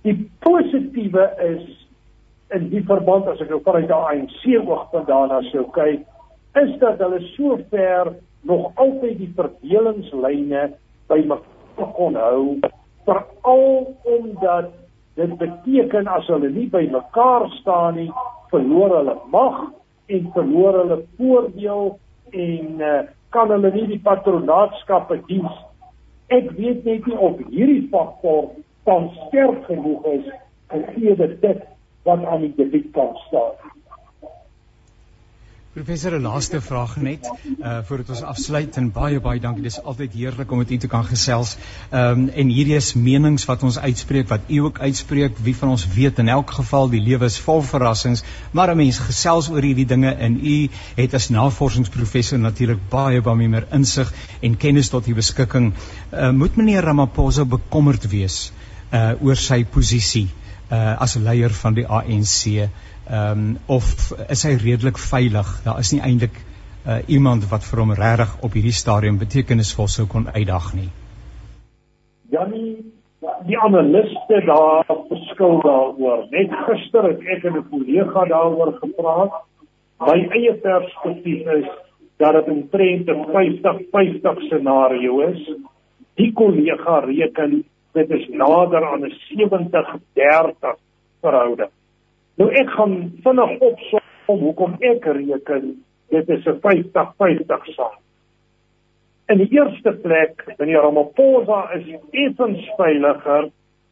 Die 0.01 0.31
positiewe 0.39 1.33
is 1.39 1.87
in 2.49 2.69
die 2.69 2.83
verband 2.83 3.27
as 3.27 3.41
ek 3.41 3.49
nou 3.49 3.61
vanuit 3.63 3.87
die 3.87 3.95
ANC 3.95 4.67
oogpunt 4.67 5.07
daarna 5.07 5.41
sou 5.41 5.65
kyk, 5.71 6.05
is 6.55 6.77
dat 6.79 6.99
hulle 6.99 7.19
so 7.33 7.57
ver 7.69 8.13
nog 8.41 8.71
altyd 8.75 9.17
die 9.17 9.31
verdelingslyne 9.35 10.69
by 11.09 11.19
mekaar 11.25 11.91
kon 11.97 12.15
hou 12.15 12.59
veral 13.05 13.95
omdat 14.03 14.71
dit 15.15 15.37
beteken 15.37 16.07
as 16.11 16.27
hulle 16.31 16.49
nie 16.53 16.67
by 16.71 16.83
mekaar 16.91 17.47
staan 17.59 17.99
nie 17.99 18.09
verloor 18.55 18.95
hulle 18.97 19.15
mag 19.33 19.61
en 20.15 20.31
verloor 20.33 20.79
hulle 20.81 20.99
voordeel 21.19 21.93
en 22.31 22.81
uh, 22.81 22.97
kan 23.35 23.51
hulle 23.51 23.71
nie 23.75 23.87
die 23.93 24.01
patronaatskappe 24.05 25.19
diens. 25.29 25.61
Ek 26.33 26.49
weet 26.57 26.85
net 26.87 27.05
nie 27.05 27.17
of 27.19 27.41
hierdie 27.51 27.85
faktor 27.91 28.53
van 28.87 29.09
sterk 29.25 29.63
genoeg 29.69 30.05
is 30.15 30.27
gegee 30.73 31.15
dit 31.21 31.63
wat 32.05 32.25
aan 32.25 32.45
die 32.45 32.53
debiet 32.57 32.91
kan 32.97 33.13
staan 33.27 33.74
Professor, 35.75 36.13
'n 36.15 36.21
laaste 36.23 36.61
vraag 36.61 36.91
net 37.03 37.25
uh 37.59 37.79
voordat 37.87 38.09
ons 38.09 38.21
afsluit 38.21 38.77
en 38.79 38.85
baie 38.95 39.17
baie 39.19 39.39
dankie. 39.43 39.63
Dit 39.63 39.71
is 39.71 39.81
altyd 39.91 40.13
heerlik 40.15 40.51
om 40.51 40.61
met 40.61 40.69
u 40.71 40.77
te 40.77 40.87
kan 40.93 41.03
gesels. 41.03 41.57
Ehm 41.89 42.21
um, 42.21 42.29
en 42.43 42.53
hierdie 42.57 42.75
is 42.75 42.93
menings 42.93 43.45
wat 43.49 43.63
ons 43.69 43.77
uitspreek, 43.77 44.29
wat 44.29 44.45
u 44.47 44.57
ook 44.67 44.79
uitspreek. 44.79 45.41
Wie 45.47 45.55
van 45.55 45.73
ons 45.73 45.83
weet 45.95 46.21
in 46.23 46.31
elk 46.35 46.53
geval 46.59 46.87
die 46.93 47.01
lewe 47.01 47.25
is 47.25 47.39
vol 47.47 47.59
verrassings, 47.71 48.23
maar 48.51 48.71
'n 48.71 48.77
mens 48.77 49.01
gesels 49.09 49.49
oor 49.49 49.67
hierdie 49.67 49.85
dinge 49.85 50.15
en 50.29 50.39
u 50.53 50.69
het 51.01 51.13
as 51.13 51.29
navorsingsprofessor 51.29 52.39
natuurlik 52.39 52.87
baie 52.89 53.21
baie 53.21 53.47
meer 53.47 53.67
insig 53.71 54.13
en 54.41 54.57
kennis 54.57 54.89
tot 54.89 55.07
u 55.07 55.13
beskikking. 55.13 55.73
Uh 56.13 56.31
moet 56.31 56.55
meneer 56.55 56.83
Ramaphosa 56.83 57.45
bekommerd 57.45 58.09
wees 58.15 58.51
uh 58.93 59.11
oor 59.21 59.35
sy 59.35 59.63
posisie 59.65 60.29
as 60.73 61.15
leier 61.15 61.53
van 61.53 61.73
die 61.73 61.87
ANC? 61.87 62.69
Um, 63.05 63.57
of 63.67 64.13
is 64.29 64.43
hy 64.43 64.55
redelik 64.57 64.97
veilig? 64.97 65.61
Daar 65.63 65.79
is 65.79 65.91
nie 65.93 66.01
eintlik 66.01 66.39
uh, 66.85 66.97
iemand 67.07 67.45
wat 67.49 67.65
vir 67.67 67.81
hom 67.83 67.93
regtig 67.93 68.31
op 68.41 68.53
hierdie 68.57 68.73
stadium 68.73 69.19
betekenisvol 69.21 69.87
sou 69.87 70.07
kon 70.09 70.25
uitdag 70.33 70.71
nie. 70.73 70.89
Janie, 72.33 72.81
die 73.45 73.57
analiste 73.61 74.41
daar 74.47 74.85
verskil 75.09 75.61
daaroor. 75.65 76.25
Net 76.33 76.53
gister 76.67 77.09
het 77.11 77.21
ek 77.35 77.45
en 77.45 77.57
'n 77.59 77.69
kollega 77.69 78.25
daaroor 78.25 78.73
gepraat. 78.81 79.37
My 79.99 80.17
eie 80.39 80.53
perspektief 80.53 81.47
is 81.59 81.69
dat 82.17 82.33
dit 82.33 82.47
'n 82.55 82.67
trend 82.71 83.09
'n 83.09 83.25
50-50 83.33 84.41
scenario 84.47 85.19
is. 85.29 85.41
Die 86.15 86.33
kollega 86.33 86.99
reken 86.99 87.63
dit 87.95 88.09
is 88.11 88.27
nader 88.29 88.83
aan 88.85 89.05
'n 89.05 89.13
70-30 89.31 90.77
verhouding. 91.21 91.71
Nou 92.37 92.51
ek 92.51 92.69
gaan 92.69 92.95
vinnig 93.23 93.59
opsom 93.59 94.39
hoekom 94.39 94.75
ek 94.79 95.05
reken 95.05 95.83
dit 96.09 96.29
is 96.29 96.45
'n 96.45 96.59
50-50 96.59 97.65
saak. 97.75 97.99
In 99.27 99.37
die 99.37 99.49
eerste 99.49 99.91
plek, 99.91 100.43
wanneer 100.57 100.81
Ramaphosa 100.81 101.71
is 101.73 101.85
effens 102.11 102.69
veiliger 102.77 103.49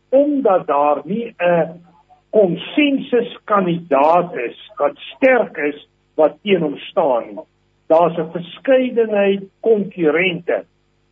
omdat 0.10 0.68
daar 0.68 1.02
nie 1.04 1.34
'n 1.38 1.82
konsensus 2.30 3.38
kandidaat 3.44 4.36
is 4.36 4.72
wat 4.78 4.98
sterk 4.98 5.58
is 5.58 5.88
wat 6.16 6.38
teen 6.42 6.62
hom 6.62 6.78
staan 6.78 7.24
nie. 7.28 7.46
Daar's 7.88 8.18
'n 8.18 8.32
verskeidenheid 8.32 9.44
konkurrente. 9.60 10.66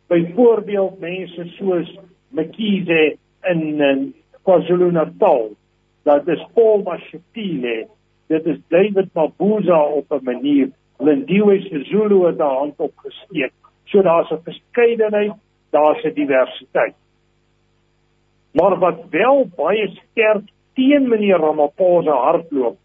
Byvoorbeeld 0.06 1.00
mense 1.00 1.44
soos 1.44 1.98
Mkhize 2.32 3.16
in, 3.50 3.80
in 3.80 4.14
KwaZulu-Natal 4.42 5.52
dat 6.02 6.28
is 6.28 6.46
Paul 6.54 6.82
Mashatile, 6.82 7.86
dit 8.26 8.46
is 8.46 8.58
David 8.68 9.08
Mabuza 9.14 9.82
op 9.82 10.10
'n 10.10 10.24
manier, 10.24 10.70
Lindiwe 10.98 11.60
Sezulu 11.60 12.26
het 12.26 12.38
daar 12.38 12.56
hand 12.56 12.74
op 12.76 12.92
gesteek. 12.96 13.52
So 13.84 14.02
daar's 14.02 14.30
'n 14.30 14.42
verskeidenheid, 14.44 15.32
daar's 15.70 16.04
'n 16.04 16.14
diversiteit. 16.14 16.94
Maar 18.52 18.78
wat 18.78 18.98
wel 19.10 19.50
baie 19.56 19.88
sterk 19.88 20.44
teen 20.74 21.08
meneer 21.08 21.38
Ramaphosa 21.38 22.12
hardloop, 22.12 22.76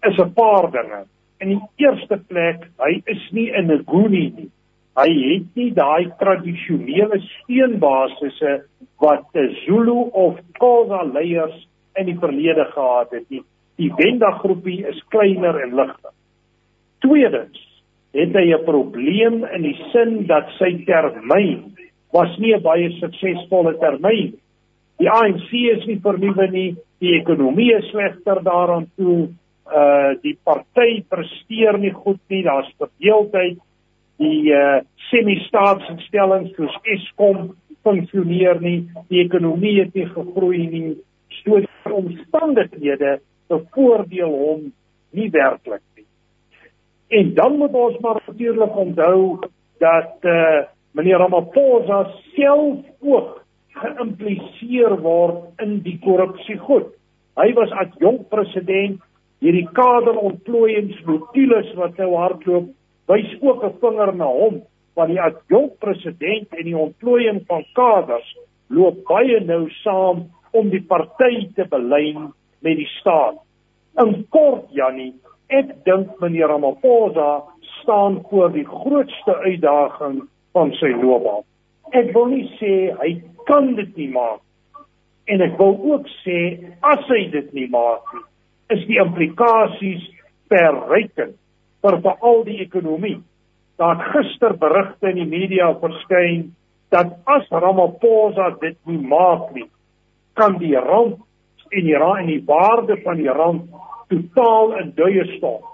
is 0.00 0.16
'n 0.16 0.32
paar 0.32 0.70
dinge. 0.70 1.04
In 1.38 1.48
die 1.48 1.62
eerste 1.76 2.22
plek, 2.26 2.68
hy 2.78 3.00
is 3.04 3.30
nie 3.30 3.50
in 3.50 3.70
'n 3.70 3.82
goonie 3.86 4.32
nie. 4.36 4.50
Hy 4.94 5.10
het 5.34 5.54
nie 5.54 5.72
daai 5.72 6.12
tradisionele 6.18 7.20
steunbasisse 7.20 8.64
wat 9.02 9.26
Zulu 9.64 10.10
of 10.12 10.38
Xhosa 10.58 11.02
leiers 11.02 11.66
in 11.98 12.06
die 12.06 12.18
verlede 12.18 12.68
gehad 12.70 13.10
het. 13.10 13.26
Die 13.28 13.42
die 13.80 13.90
Wenda 13.96 14.30
groepie 14.38 14.84
is 14.86 15.00
kleiner 15.10 15.56
en 15.62 15.74
ligter. 15.74 16.12
Tweedens 17.02 17.58
het 18.12 18.36
hy 18.36 18.52
'n 18.52 18.64
probleem 18.64 19.44
in 19.44 19.62
die 19.62 19.78
sin 19.92 20.26
dat 20.26 20.46
sy 20.58 20.84
termyn 20.84 21.72
was 22.12 22.38
nie 22.38 22.54
'n 22.54 22.62
baie 22.62 22.90
suksesvolle 23.00 23.78
termyn. 23.78 24.34
Die 24.98 25.10
ANC 25.10 25.50
is 25.50 25.86
nie 25.86 25.98
vernuwe 26.00 26.50
nie, 26.50 26.76
die 27.00 27.18
ekonomie 27.18 27.72
is 27.74 27.88
slegter 27.90 28.42
daaraan 28.42 28.90
toe. 28.96 29.28
Uh 29.66 30.14
die 30.22 30.38
party 30.44 31.02
presteer 31.08 31.78
nie 31.78 31.92
goed 31.92 32.20
nie, 32.28 32.42
daar's 32.42 32.70
verdeeldheid. 32.78 33.58
Die 34.18 34.52
uh 34.52 34.80
semi-staatsinstellings 35.10 36.54
soos 36.54 36.78
Eskom 36.82 37.56
funksioneer 37.82 38.60
nie, 38.60 38.90
die 39.08 39.20
ekonomie 39.24 39.80
het 39.80 39.94
nie 39.94 40.06
gegroei 40.06 40.66
nie 40.70 40.96
so 41.42 41.60
omstandighede 41.90 43.18
bevoordeel 43.52 44.32
hom 44.44 44.72
nie 45.12 45.30
werklik 45.30 45.82
nie. 45.96 46.06
En 47.18 47.34
dan 47.34 47.58
moet 47.60 47.74
ons 47.76 47.98
maar 48.00 48.22
natuurlik 48.26 48.76
onthou 48.76 49.38
dat 49.78 50.16
eh 50.20 50.30
uh, 50.30 50.62
meneer 50.92 51.18
Ramaphosa 51.18 52.10
self 52.36 52.78
ook 53.00 53.44
geïmpliseer 53.82 55.00
word 55.00 55.62
in 55.64 55.80
die 55.84 55.98
korrupsie 56.04 56.58
goed. 56.58 56.88
Hy 57.40 57.52
was 57.56 57.70
adjunk 57.84 58.28
president 58.28 59.00
hierdie 59.42 59.68
kaderontplooiingsnotules 59.74 61.72
wat 61.78 61.96
nou 61.98 62.14
hardloop 62.14 62.66
wys 63.10 63.30
ook 63.40 63.64
'n 63.64 63.78
vinger 63.80 64.14
na 64.16 64.26
hom 64.26 64.62
want 64.98 65.12
die 65.12 65.20
adjunk 65.20 65.78
president 65.80 66.52
en 66.58 66.68
die 66.68 66.76
ontplooiing 66.78 67.42
van 67.48 67.64
kaders 67.76 68.28
loop 68.72 69.02
baie 69.08 69.40
nou 69.44 69.64
saam 69.80 70.26
om 70.52 70.70
die 70.72 70.82
party 70.88 71.48
te 71.56 71.64
belyn 71.70 72.30
met 72.62 72.78
die 72.78 72.88
staat. 72.98 73.40
In 74.00 74.22
kort 74.32 74.68
Jannie, 74.76 75.12
ek 75.52 75.72
dink 75.86 76.12
meneer 76.20 76.52
Ramaphosa 76.52 77.42
staan 77.80 78.20
voor 78.30 78.52
die 78.52 78.66
grootste 78.68 79.36
uitdaging 79.44 80.22
van 80.52 80.72
sy 80.80 80.92
loopbaan. 80.96 81.44
Ek 81.92 82.12
wil 82.16 82.30
nie 82.32 82.46
sê 82.60 82.92
hy 83.00 83.16
kan 83.48 83.74
dit 83.76 83.96
nie 84.00 84.08
maak 84.12 84.40
en 85.32 85.44
ek 85.44 85.58
wil 85.60 85.76
ook 85.92 86.08
sê 86.22 86.38
as 86.84 87.04
hy 87.10 87.26
dit 87.32 87.52
nie 87.56 87.68
maak 87.70 88.06
nie, 88.14 88.24
is 88.74 88.86
die 88.88 88.98
implikasies 89.02 90.04
verrykend 90.52 91.36
vir 91.82 91.98
veral 92.04 92.42
die 92.46 92.60
ekonomie. 92.64 93.18
Daar 93.82 93.98
gister 94.12 94.54
berigte 94.58 95.10
in 95.10 95.18
die 95.18 95.26
media 95.26 95.72
verskyn 95.80 96.52
dat 96.94 97.16
as 97.26 97.48
Ramaphosa 97.50 98.52
dit 98.60 98.76
nie 98.86 99.00
maak 99.10 99.48
nie, 99.56 99.66
kan 100.38 100.58
die 100.60 100.76
rand 100.76 101.18
en 101.72 101.86
die 101.88 101.96
rand 101.98 102.20
en 102.22 102.28
die 102.30 102.44
waarde 102.46 102.98
van 103.02 103.18
die 103.18 103.32
rand 103.32 103.72
totaal 104.12 104.76
in 104.82 104.92
duie 104.98 105.24
stort. 105.38 105.66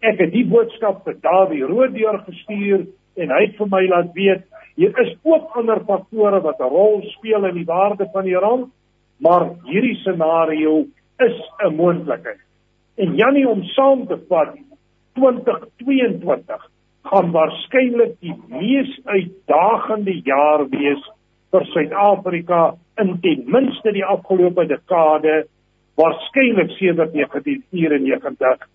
Ek 0.00 0.22
het 0.22 0.32
die 0.32 0.46
boodskap 0.48 1.02
vir 1.04 1.18
Dawie 1.20 1.66
Roodeur 1.68 2.22
gestuur 2.28 2.86
en 3.20 3.34
hy 3.34 3.42
het 3.44 3.58
vir 3.58 3.70
my 3.74 3.82
laat 3.90 4.14
weet 4.16 4.46
hier 4.80 4.96
is 5.02 5.12
ook 5.28 5.52
ander 5.60 5.82
faktore 5.84 6.40
wat 6.40 6.60
'n 6.60 6.72
rol 6.72 7.02
speel 7.18 7.44
in 7.44 7.54
die 7.60 7.68
waarde 7.68 8.08
van 8.12 8.24
die 8.24 8.38
rand, 8.46 8.72
maar 9.18 9.50
hierdie 9.68 9.98
scenario 10.00 10.86
is 11.18 11.36
'n 11.66 11.74
moontlikheid. 11.74 12.40
En 12.96 13.16
Jannie 13.16 13.48
om 13.48 13.64
saam 13.64 14.06
te 14.06 14.16
vat 14.28 14.56
2022 15.14 16.69
gaan 17.08 17.30
waarskynlik 17.32 18.16
die 18.20 18.34
mees 18.48 18.90
uitdagende 19.04 20.14
jaar 20.24 20.66
wees 20.68 21.00
vir 21.50 21.66
Suid-Afrika 21.72 22.74
in 23.00 23.16
ten 23.24 23.46
minste 23.50 23.92
die 23.92 24.04
afgelope 24.04 24.66
dekade, 24.68 25.44
waarskynlik 25.98 26.70
sedert 26.78 27.14
1994. 27.16 28.68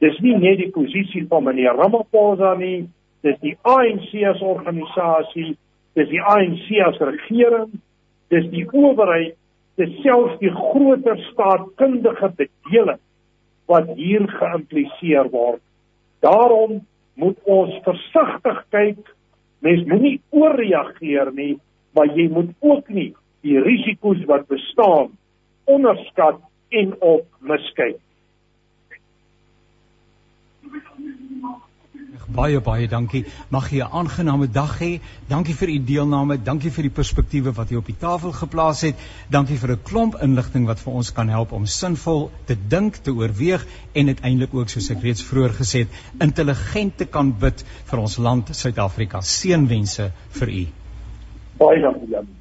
Dis 0.00 0.18
nie 0.24 0.36
net 0.36 0.58
die 0.60 0.70
posisie 0.72 1.24
van 1.28 1.44
meneer 1.44 1.76
Ramaphosa 1.78 2.54
nie, 2.58 2.88
dis 3.24 3.38
die 3.44 3.54
ANC 3.66 4.10
as 4.28 4.42
organisasie, 4.44 5.54
dis 5.98 6.10
die 6.10 6.22
ANC 6.22 6.66
as 6.86 6.98
regering, 7.02 7.78
dis 8.32 8.48
die 8.52 8.66
owerheid, 8.72 9.36
dis 9.78 9.94
selfs 10.02 10.38
die 10.42 10.52
groter 10.52 11.18
staatkundige 11.30 12.32
bedeling 12.36 13.00
wat 13.70 13.90
hier 13.96 14.24
geïmpliseer 14.32 15.28
word. 15.30 15.62
Daarom 16.24 16.80
moet 17.18 17.38
ons 17.50 17.78
versigtig 17.86 18.60
kyk. 18.74 19.14
Mens 19.66 19.86
moenie 19.90 20.18
ooreageer 20.30 21.32
nie, 21.34 21.56
maar 21.96 22.12
jy 22.14 22.28
moet 22.30 22.52
ook 22.62 22.90
nie 22.94 23.10
die 23.46 23.58
risiko's 23.62 24.20
wat 24.30 24.46
bestaan 24.50 25.10
onderskat 25.68 26.38
en 26.74 26.94
op 27.02 27.26
miskyk. 27.40 27.98
Baie 32.26 32.60
baie 32.60 32.88
dankie. 32.88 33.24
Mag 33.50 33.70
jy 33.72 33.82
'n 33.82 33.92
aangename 33.92 34.48
dag 34.52 34.78
hê. 34.80 35.00
Dankie 35.28 35.54
vir 35.54 35.68
u 35.68 35.78
deelname. 35.78 36.38
Dankie 36.44 36.70
vir 36.70 36.82
die 36.82 36.94
perspektiewe 37.00 37.52
wat 37.52 37.70
jy 37.70 37.76
op 37.76 37.86
die 37.86 37.96
tafel 37.98 38.32
geplaas 38.32 38.80
het. 38.82 38.96
Dankie 39.30 39.56
vir 39.56 39.72
'n 39.72 39.82
klomp 39.82 40.16
inligting 40.22 40.66
wat 40.66 40.80
vir 40.80 40.92
ons 40.92 41.12
kan 41.12 41.28
help 41.28 41.52
om 41.52 41.66
sinvol 41.66 42.30
te 42.46 42.56
dink, 42.68 42.96
te 42.96 43.10
oorweeg 43.10 43.66
en 43.92 44.06
uiteindelik 44.06 44.54
ook 44.54 44.68
soos 44.68 44.90
ek 44.90 45.02
reeds 45.02 45.22
vroeër 45.22 45.54
gesê 45.60 45.78
het, 45.78 45.88
intelligent 46.20 46.96
te 46.96 47.04
kan 47.04 47.32
bid 47.38 47.64
vir 47.84 47.98
ons 47.98 48.16
land 48.16 48.48
Suid-Afrika. 48.52 49.20
Seënwense 49.20 50.12
vir 50.30 50.48
u. 50.48 50.66
Baie 51.58 51.80
dankie 51.80 52.08
Jan. 52.10 52.37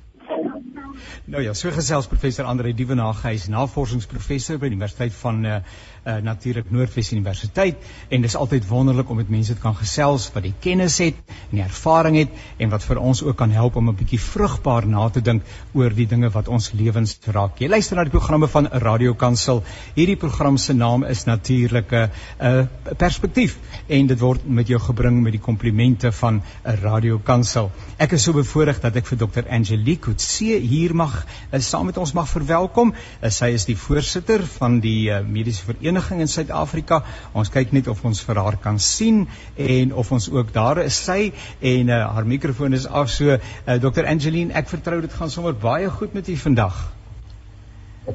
Nou 1.26 1.44
ja, 1.44 1.54
so 1.54 1.72
gesels 1.72 2.08
professor 2.08 2.46
Andre 2.46 2.74
Dievenage, 2.74 3.24
hy 3.28 3.34
is 3.36 3.48
navorsingsprofessor 3.52 4.58
by 4.62 4.70
die 4.70 4.78
Universiteit 4.78 5.14
van 5.22 5.46
uh, 5.46 5.60
uh 6.08 6.18
natuurlik 6.24 6.72
Noordwes 6.72 7.12
Universiteit 7.12 7.84
en 8.10 8.22
dis 8.24 8.36
altyd 8.36 8.68
wonderlik 8.68 9.10
om 9.10 9.20
met 9.20 9.30
mense 9.30 9.54
te 9.54 9.62
kan 9.62 9.76
gesels 9.76 10.30
wat 10.34 10.46
die 10.46 10.54
kennis 10.64 10.98
het 11.04 11.18
en 11.50 11.58
die 11.58 11.64
ervaring 11.66 12.16
het 12.16 12.32
en 12.64 12.72
wat 12.72 12.86
vir 12.88 13.02
ons 13.02 13.24
ook 13.24 13.38
kan 13.38 13.52
help 13.52 13.76
om 13.76 13.90
'n 13.90 13.96
bietjie 13.96 14.20
vrugbaar 14.20 14.88
na 14.88 15.10
te 15.10 15.22
dink 15.22 15.44
oor 15.74 15.90
die 15.90 16.08
dinge 16.08 16.30
wat 16.30 16.48
ons 16.48 16.72
lewens 16.72 17.18
raak. 17.26 17.60
Jy 17.60 17.68
luister 17.68 17.98
na 17.98 18.04
die 18.04 18.16
programme 18.16 18.48
van 18.48 18.68
Radio 18.72 19.14
Kansel. 19.14 19.64
Hierdie 19.96 20.16
program 20.16 20.58
se 20.58 20.74
naam 20.74 21.04
is 21.04 21.26
natuurlik 21.26 21.92
'n 21.92 21.96
uh, 21.96 22.08
uh, 22.42 22.66
perspektief 22.98 23.58
en 23.88 24.08
dit 24.08 24.20
word 24.20 24.48
met 24.48 24.68
jou 24.68 24.80
gebring 24.80 25.22
met 25.24 25.32
die 25.32 25.42
komplimente 25.42 26.12
van 26.12 26.42
'n 26.66 26.76
Radio 26.82 27.20
Kansel. 27.20 27.72
Ek 27.98 28.12
is 28.12 28.24
so 28.24 28.34
bevoorreg 28.34 28.80
dat 28.80 28.96
ek 28.96 29.06
vir 29.06 29.18
Dr. 29.18 29.50
Angelique 29.50 30.08
Kutse 30.08 30.58
hier 30.64 30.87
mag 30.94 31.26
uh, 31.52 31.60
saam 31.60 31.86
met 31.86 31.98
ons 31.98 32.14
mag 32.14 32.30
verwelkom. 32.30 32.94
Uh, 32.94 33.30
sy 33.30 33.52
is 33.56 33.66
die 33.66 33.78
voorsitter 33.78 34.44
van 34.58 34.80
die 34.84 35.10
uh, 35.10 35.22
mediese 35.26 35.66
vereniging 35.68 36.22
in 36.22 36.32
Suid-Afrika. 36.32 37.02
Ons 37.34 37.52
kyk 37.54 37.74
net 37.76 37.88
of 37.88 38.04
ons 38.06 38.22
vir 38.22 38.42
haar 38.44 38.60
kan 38.62 38.80
sien 38.80 39.26
en 39.56 39.94
of 39.94 40.12
ons 40.12 40.30
ook 40.32 40.54
daar 40.54 40.84
is 40.84 41.00
sy 41.08 41.32
en 41.60 41.90
uh, 41.90 42.04
haar 42.14 42.26
mikrofoon 42.26 42.74
is 42.74 42.88
af. 42.88 43.10
So 43.10 43.38
uh, 43.38 43.80
Dr. 43.82 44.06
Angeline, 44.06 44.54
ek 44.54 44.70
vertrou 44.70 45.02
dit 45.02 45.14
gaan 45.14 45.34
sommer 45.34 45.58
baie 45.58 45.90
goed 45.90 46.14
met 46.14 46.28
u 46.28 46.38
vandag. 46.38 46.86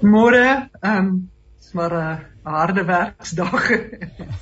Môre, 0.01 0.71
ehm 0.81 0.97
um, 0.97 1.13
maar 1.73 1.93
'n 1.93 2.19
uh, 2.45 2.53
harde 2.53 2.85
werksdag. 2.85 3.71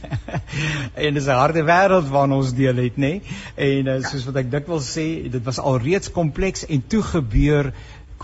en 1.06 1.14
dis 1.14 1.26
'n 1.26 1.40
harde 1.42 1.62
wêreld 1.62 2.08
waarna 2.08 2.34
ons 2.34 2.54
deel 2.54 2.76
het, 2.76 2.96
nê? 2.96 3.20
Nee? 3.20 3.22
En 3.54 3.86
uh, 3.86 4.04
soos 4.04 4.24
wat 4.24 4.36
ek 4.36 4.50
dikwels 4.50 4.88
sê, 4.96 5.06
dit 5.30 5.44
was 5.44 5.58
al 5.58 5.78
reeds 5.78 6.10
kompleks 6.10 6.66
en 6.66 6.86
toe 6.86 7.02
gebeur 7.02 7.72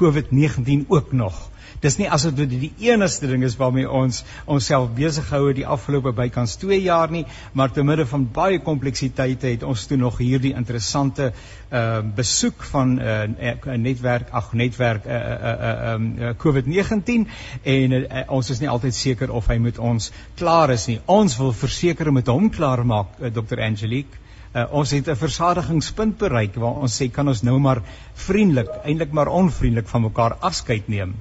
COVID-19 0.01 0.89
ook 0.89 1.13
nog 1.13 1.45
dis 1.81 1.99
nie 2.01 2.09
asof 2.13 2.35
dit 2.37 2.51
die 2.51 2.71
enigste 2.89 3.29
ding 3.31 3.45
is 3.47 3.57
waarmee 3.61 3.89
ons 3.91 4.23
onsself 4.53 4.93
besig 4.97 5.29
hou 5.35 5.53
die 5.57 5.67
afgelope 5.77 6.13
bykans 6.17 6.57
2 6.63 6.79
jaar 6.87 7.13
nie, 7.13 7.25
maar 7.53 7.73
te 7.73 7.85
midde 7.85 8.07
van 8.09 8.27
baie 8.39 8.61
kompleksiteite 8.65 9.51
het 9.53 9.67
ons 9.67 9.87
toe 9.91 9.99
nog 10.01 10.19
hierdie 10.23 10.55
interessante 10.57 11.33
uh 11.77 12.01
besoek 12.17 12.63
van 12.73 12.95
'n 12.95 13.37
uh, 13.41 13.53
uh, 13.53 13.77
netwerk, 13.77 14.31
ag 14.31 14.53
netwerk 14.53 15.07
uh 15.07 15.13
uh 15.13 15.55
uh 15.69 15.95
um 15.95 16.13
uh, 16.19 16.35
COVID-19 16.45 17.27
en 17.63 17.93
uh, 17.93 18.23
ons 18.29 18.51
is 18.51 18.61
nie 18.61 18.71
altyd 18.71 18.95
seker 18.95 19.33
of 19.33 19.49
hy 19.49 19.59
met 19.59 19.79
ons 19.79 20.13
klaar 20.37 20.71
is 20.71 20.87
nie. 20.87 21.01
Ons 21.07 21.37
wil 21.39 21.53
verseker 21.53 22.13
met 22.13 22.27
hom 22.27 22.51
klaar 22.51 22.87
maak, 22.87 23.19
uh, 23.21 23.31
Dr. 23.31 23.61
Angelique. 23.61 24.26
Uh, 24.57 24.65
ons 24.73 24.91
het 24.91 25.09
'n 25.13 25.19
versadigingspunt 25.21 26.17
bereik 26.19 26.55
waar 26.55 26.79
ons 26.81 26.95
sê 27.03 27.11
kan 27.13 27.29
ons 27.29 27.43
nou 27.43 27.59
maar 27.61 27.83
vriendelik, 28.15 28.71
eintlik 28.85 29.13
maar 29.13 29.29
onvriendelik 29.29 29.89
van 29.89 30.03
mekaar 30.03 30.35
afskeid 30.41 30.89
neem. 30.89 31.13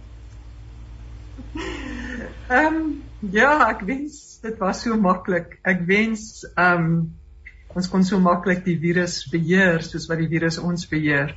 Ehm 2.48 2.76
um, 2.76 3.04
ja, 3.20 3.68
ek 3.70 3.82
wens 3.82 4.40
dit 4.42 4.58
was 4.58 4.86
so 4.86 4.96
maklik. 4.96 5.60
Ek 5.64 5.84
wens 5.90 6.46
ehm 6.56 6.86
um, 6.86 7.14
ons 7.76 7.90
kon 7.92 8.08
so 8.08 8.20
maklik 8.24 8.64
die 8.64 8.78
virus 8.80 9.18
beheer 9.32 9.84
soos 9.84 10.08
wat 10.08 10.24
die 10.24 10.32
virus 10.32 10.58
ons 10.58 10.88
beheer. 10.88 11.36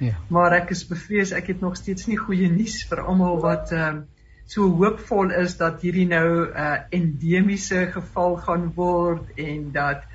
Ja. 0.00 0.16
Maar 0.28 0.58
ek 0.62 0.74
is 0.74 0.86
bevrees 0.88 1.32
ek 1.32 1.52
het 1.54 1.60
nog 1.60 1.76
steeds 1.76 2.06
nie 2.10 2.18
goeie 2.18 2.50
nuus 2.50 2.82
vir 2.90 3.04
almal 3.04 3.38
wat 3.46 3.72
ehm 3.72 4.02
um, 4.02 4.04
so 4.48 4.66
hoopvol 4.80 5.30
is 5.38 5.58
dat 5.60 5.82
hierdie 5.84 6.08
nou 6.08 6.28
'n 6.48 6.52
uh, 6.56 6.76
endemiese 6.90 7.86
geval 7.94 8.36
gaan 8.36 8.70
word 8.74 9.36
en 9.36 9.72
dat 9.72 10.07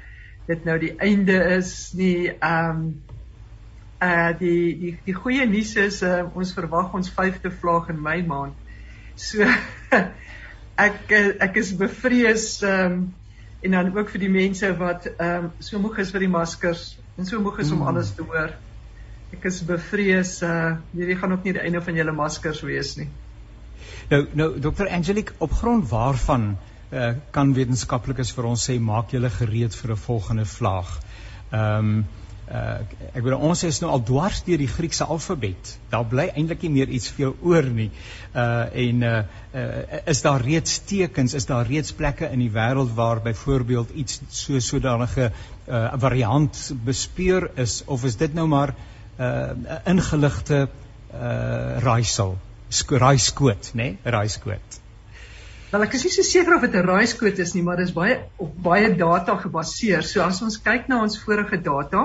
dit 0.48 0.66
nou 0.68 0.78
die 0.80 0.94
einde 1.00 1.38
is 1.58 1.94
nie 1.98 2.30
ehm 2.34 2.70
um, 2.70 2.86
uh 4.04 4.32
die 4.40 4.76
die 4.80 4.94
die 5.06 5.16
goeie 5.16 5.46
nuus 5.48 5.76
is 5.80 6.02
uh, 6.04 6.26
ons 6.36 6.52
verwag 6.58 6.92
ons 6.98 7.12
vyfde 7.16 7.52
vlaag 7.62 7.88
in 7.94 8.02
Mei 8.04 8.20
maand. 8.28 8.58
So 9.16 9.48
ek 10.88 11.14
ek 11.16 11.60
is 11.62 11.72
bevrees 11.80 12.48
ehm 12.64 12.98
um, 12.98 13.06
en 13.64 13.72
dan 13.72 13.94
ook 13.96 14.10
vir 14.12 14.26
die 14.26 14.34
mense 14.34 14.74
wat 14.82 15.08
ehm 15.14 15.48
um, 15.48 15.50
so 15.64 15.80
moeg 15.80 16.02
is 16.04 16.12
vir 16.12 16.26
die 16.26 16.34
maskers 16.34 16.84
en 17.16 17.30
so 17.30 17.40
moeg 17.40 17.62
is 17.64 17.72
om 17.72 17.80
mm. 17.80 17.88
alles 17.94 18.12
te 18.18 18.28
hoor. 18.28 18.52
Ek 19.34 19.48
is 19.48 19.62
bevrees 19.66 20.42
uh 20.44 20.76
hierdie 20.92 21.20
gaan 21.22 21.38
ook 21.38 21.48
nie 21.48 21.56
die 21.56 21.64
einde 21.64 21.82
van 21.82 21.96
julle 22.02 22.18
maskers 22.20 22.62
wees 22.68 22.98
nie. 23.00 23.08
Nou 24.12 24.26
nou 24.36 24.52
Dr. 24.60 24.92
Angelique 24.92 25.40
op 25.40 25.56
grond 25.62 25.88
waarvan 25.90 26.52
uh 26.52 26.73
kan 27.32 27.54
wetenskaplikes 27.54 28.34
vir 28.38 28.46
ons 28.46 28.70
sê 28.70 28.80
maak 28.80 29.14
julle 29.16 29.30
gereed 29.30 29.76
vir 29.76 29.92
'n 29.92 30.04
volgende 30.08 30.46
vlaag. 30.46 31.00
Ehm 31.52 31.80
um, 31.80 32.06
uh 32.52 32.82
ek 33.16 33.24
bedoel 33.24 33.46
ons 33.48 33.64
is 33.64 33.80
nou 33.82 33.90
al 33.94 34.02
dwars 34.04 34.42
deur 34.44 34.60
die 34.60 34.68
Griekse 34.68 35.06
alfabet. 35.06 35.78
Daar 35.90 36.06
bly 36.10 36.26
eintlik 36.36 36.66
nie 36.66 36.72
meer 36.74 36.90
iets 36.90 37.08
veel 37.16 37.36
oor 37.42 37.64
nie. 37.64 37.90
Uh 38.36 38.66
en 38.86 39.02
uh, 39.08 39.14
uh 39.56 40.02
is 40.12 40.22
daar 40.22 40.42
reeds 40.42 40.80
tekens, 40.90 41.34
is 41.34 41.46
daar 41.46 41.68
reeds 41.68 41.94
plekke 41.94 42.30
in 42.30 42.44
die 42.44 42.52
wêreld 42.52 42.94
waar 42.98 43.22
byvoorbeeld 43.22 43.96
iets 43.96 44.22
so 44.30 44.60
sodanige 44.60 45.32
uh 45.68 45.94
variant 45.96 46.72
bespeur 46.86 47.50
is 47.56 47.82
of 47.86 48.04
is 48.04 48.18
dit 48.18 48.34
nou 48.34 48.48
maar 48.48 48.76
uh 49.20 49.80
ingeligte 49.86 50.68
uh 51.14 51.80
raaisel, 51.80 52.38
raaiskoot, 52.90 53.72
né? 53.74 53.84
Nee? 53.84 53.98
Raaiskoot. 54.04 54.82
Wel 55.74 55.88
ek 55.88 55.96
is 55.98 56.04
nie 56.06 56.12
so 56.14 56.22
seker 56.22 56.54
of 56.54 56.62
dit 56.62 56.76
'n 56.78 56.86
raaiskoot 56.86 57.40
is 57.42 57.52
nie, 57.56 57.64
maar 57.66 57.80
dit 57.82 57.88
is 57.88 57.94
baie 57.94 58.18
op 58.38 58.58
baie 58.66 58.90
data 58.98 59.34
gebaseer. 59.42 60.04
So 60.06 60.22
as 60.22 60.42
ons 60.46 60.60
kyk 60.62 60.84
na 60.88 61.00
ons 61.02 61.16
vorige 61.18 61.58
data, 61.58 62.02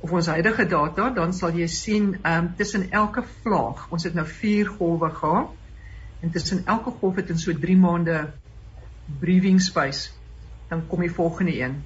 of 0.00 0.10
ons 0.10 0.26
huidige 0.26 0.64
data, 0.66 1.10
dan 1.14 1.32
sal 1.32 1.54
jy 1.54 1.68
sien 1.70 2.08
ehm 2.14 2.38
um, 2.38 2.48
tussen 2.58 2.88
elke 2.90 3.22
vlaag, 3.44 3.84
ons 3.94 4.02
het 4.02 4.14
nou 4.18 4.24
4 4.26 4.72
golwe 4.78 5.10
gehad. 5.10 5.52
En 6.22 6.30
tussen 6.30 6.64
elke 6.66 6.90
golf 6.90 7.20
het 7.22 7.30
ons 7.30 7.44
so 7.46 7.54
3 7.66 7.76
maande 7.76 8.16
breathing 9.20 9.62
space. 9.62 10.10
Dan 10.68 10.82
kom 10.88 11.06
die 11.06 11.14
volgende 11.20 11.54
een. 11.60 11.76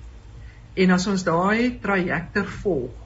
En 0.77 0.91
as 0.97 1.07
ons 1.07 1.25
daai 1.25 1.77
trajector 1.83 2.49
volg, 2.63 2.97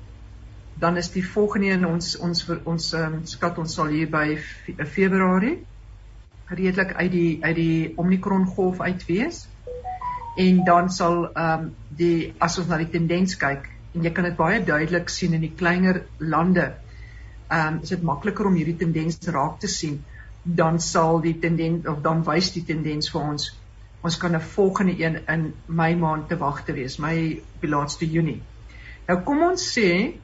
dan 0.79 0.97
is 0.97 1.11
die 1.11 1.27
volgende 1.27 1.75
een 1.75 1.87
ons 1.87 2.15
ons 2.19 2.47
ons 2.65 2.93
um, 3.03 3.21
skat 3.25 3.59
ons 3.59 3.75
sal 3.75 3.91
hier 3.91 4.11
by 4.11 4.39
Februarie 4.87 5.59
redelik 6.51 6.95
uit 6.95 7.11
die 7.13 7.39
uit 7.45 7.57
die 7.57 7.93
Omicron 7.97 8.47
golf 8.47 8.81
uit 8.81 9.07
wees. 9.07 9.49
En 10.37 10.65
dan 10.65 10.91
sal 10.91 11.33
ehm 11.33 11.65
um, 11.65 11.75
die 12.01 12.33
as 12.39 12.59
ons 12.59 12.69
na 12.69 12.79
die 12.81 12.91
tendens 12.91 13.37
kyk, 13.37 13.67
en 13.95 14.07
jy 14.07 14.13
kan 14.15 14.25
dit 14.25 14.37
baie 14.37 14.63
duidelik 14.65 15.09
sien 15.09 15.35
in 15.35 15.43
die 15.45 15.55
kleiner 15.57 16.05
lande. 16.19 16.73
Ehm 17.49 17.75
um, 17.75 17.81
is 17.83 17.95
dit 17.95 18.03
makliker 18.03 18.47
om 18.47 18.55
hierdie 18.55 18.79
tendens 18.79 19.19
raak 19.29 19.61
te 19.61 19.69
sien 19.69 20.01
dan 20.43 20.81
sal 20.81 21.21
die 21.21 21.39
tendens 21.39 21.87
of 21.87 22.01
dan 22.03 22.23
wys 22.25 22.53
die 22.55 22.65
tendens 22.65 23.11
vir 23.13 23.21
ons 23.21 23.51
ons 24.01 24.17
kan 24.17 24.35
'n 24.37 24.41
volgende 24.41 24.95
een 24.99 25.19
in 25.29 25.53
Mei 25.67 25.95
maand 25.97 26.29
te 26.29 26.37
wag 26.37 26.65
te 26.65 26.73
wees, 26.73 26.97
Mei 26.97 27.43
die 27.61 27.69
laaste 27.69 28.07
Junie. 28.07 28.43
Nou 29.09 29.21
kom 29.21 29.43
ons 29.43 29.79
sê 29.79 30.15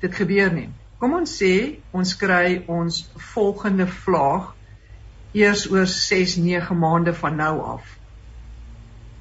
dit 0.00 0.14
gebeur 0.14 0.52
nie. 0.52 0.68
Kom 0.98 1.14
ons 1.14 1.42
sê 1.42 1.78
ons 1.92 2.16
kry 2.16 2.64
ons 2.66 3.08
volgende 3.34 3.86
vlaag 3.86 4.55
eers 5.36 5.66
oor 5.70 5.88
6-9 5.92 6.76
maande 6.80 7.14
van 7.14 7.36
nou 7.36 7.54
af. 7.76 7.96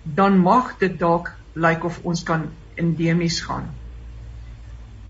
Dan 0.04 0.38
mag 0.40 0.76
dit 0.80 1.00
dalk 1.00 1.34
lyk 1.54 1.84
of 1.84 2.00
ons 2.04 2.24
kan 2.24 2.48
endemies 2.80 3.42
gaan. 3.48 3.68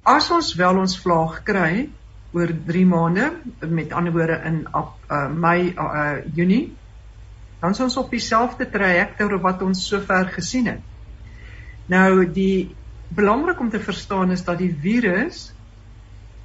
As 0.06 0.30
ons 0.32 0.54
wel 0.58 0.78
ons 0.82 0.98
vlaag 1.02 1.42
kry 1.46 1.88
oor 2.36 2.52
3 2.68 2.86
maande, 2.86 3.30
met 3.70 3.94
ander 3.94 4.14
woorde 4.14 4.40
in 4.46 4.64
uh, 4.70 5.28
Mei 5.34 5.72
uh, 5.72 6.18
Junie, 6.36 6.74
dan 7.62 7.74
is 7.74 7.82
ons 7.82 7.98
op 7.98 8.12
dieselfde 8.14 8.68
trajectorie 8.70 9.42
wat 9.42 9.64
ons 9.66 9.88
sover 9.88 10.28
gesien 10.36 10.68
het. 10.70 10.84
Nou 11.90 12.26
die 12.34 12.76
belangrik 13.16 13.60
om 13.60 13.70
te 13.70 13.80
verstaan 13.80 14.32
is 14.32 14.44
dat 14.46 14.60
die 14.62 14.74
virus 14.82 15.52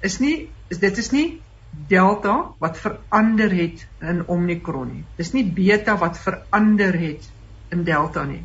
is 0.01 0.18
nie 0.20 0.51
is 0.68 0.79
dit 0.79 0.99
is 0.99 1.11
nie 1.11 1.40
delta 1.70 2.52
wat 2.59 2.78
verander 2.78 3.50
het 3.54 3.87
in 4.00 4.22
omikron 4.26 4.92
nie. 4.92 5.04
Dis 5.16 5.33
nie 5.33 5.44
beta 5.44 5.96
wat 5.98 6.18
verander 6.18 6.96
het 6.98 7.26
in 7.70 7.85
delta 7.85 8.24
nie. 8.24 8.42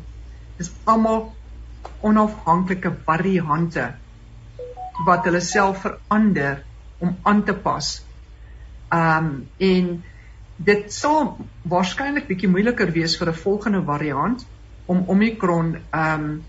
Dis 0.58 0.72
almal 0.84 1.32
onafhanklike 2.06 2.92
variante 3.06 3.92
wat 5.06 5.26
hulle 5.28 5.40
self 5.44 5.82
verander 5.84 6.62
om 6.98 7.16
aan 7.22 7.44
te 7.44 7.54
pas. 7.54 8.02
Um 8.94 9.48
en 9.58 9.88
dit 10.56 10.92
sal 10.92 11.34
waarskynlik 11.68 12.28
bietjie 12.30 12.48
moeiliker 12.48 12.92
wees 12.92 13.16
vir 13.18 13.28
'n 13.28 13.40
volgende 13.42 13.82
variant 13.84 14.46
om 14.86 15.04
omikron 15.06 15.76
um 15.92 16.44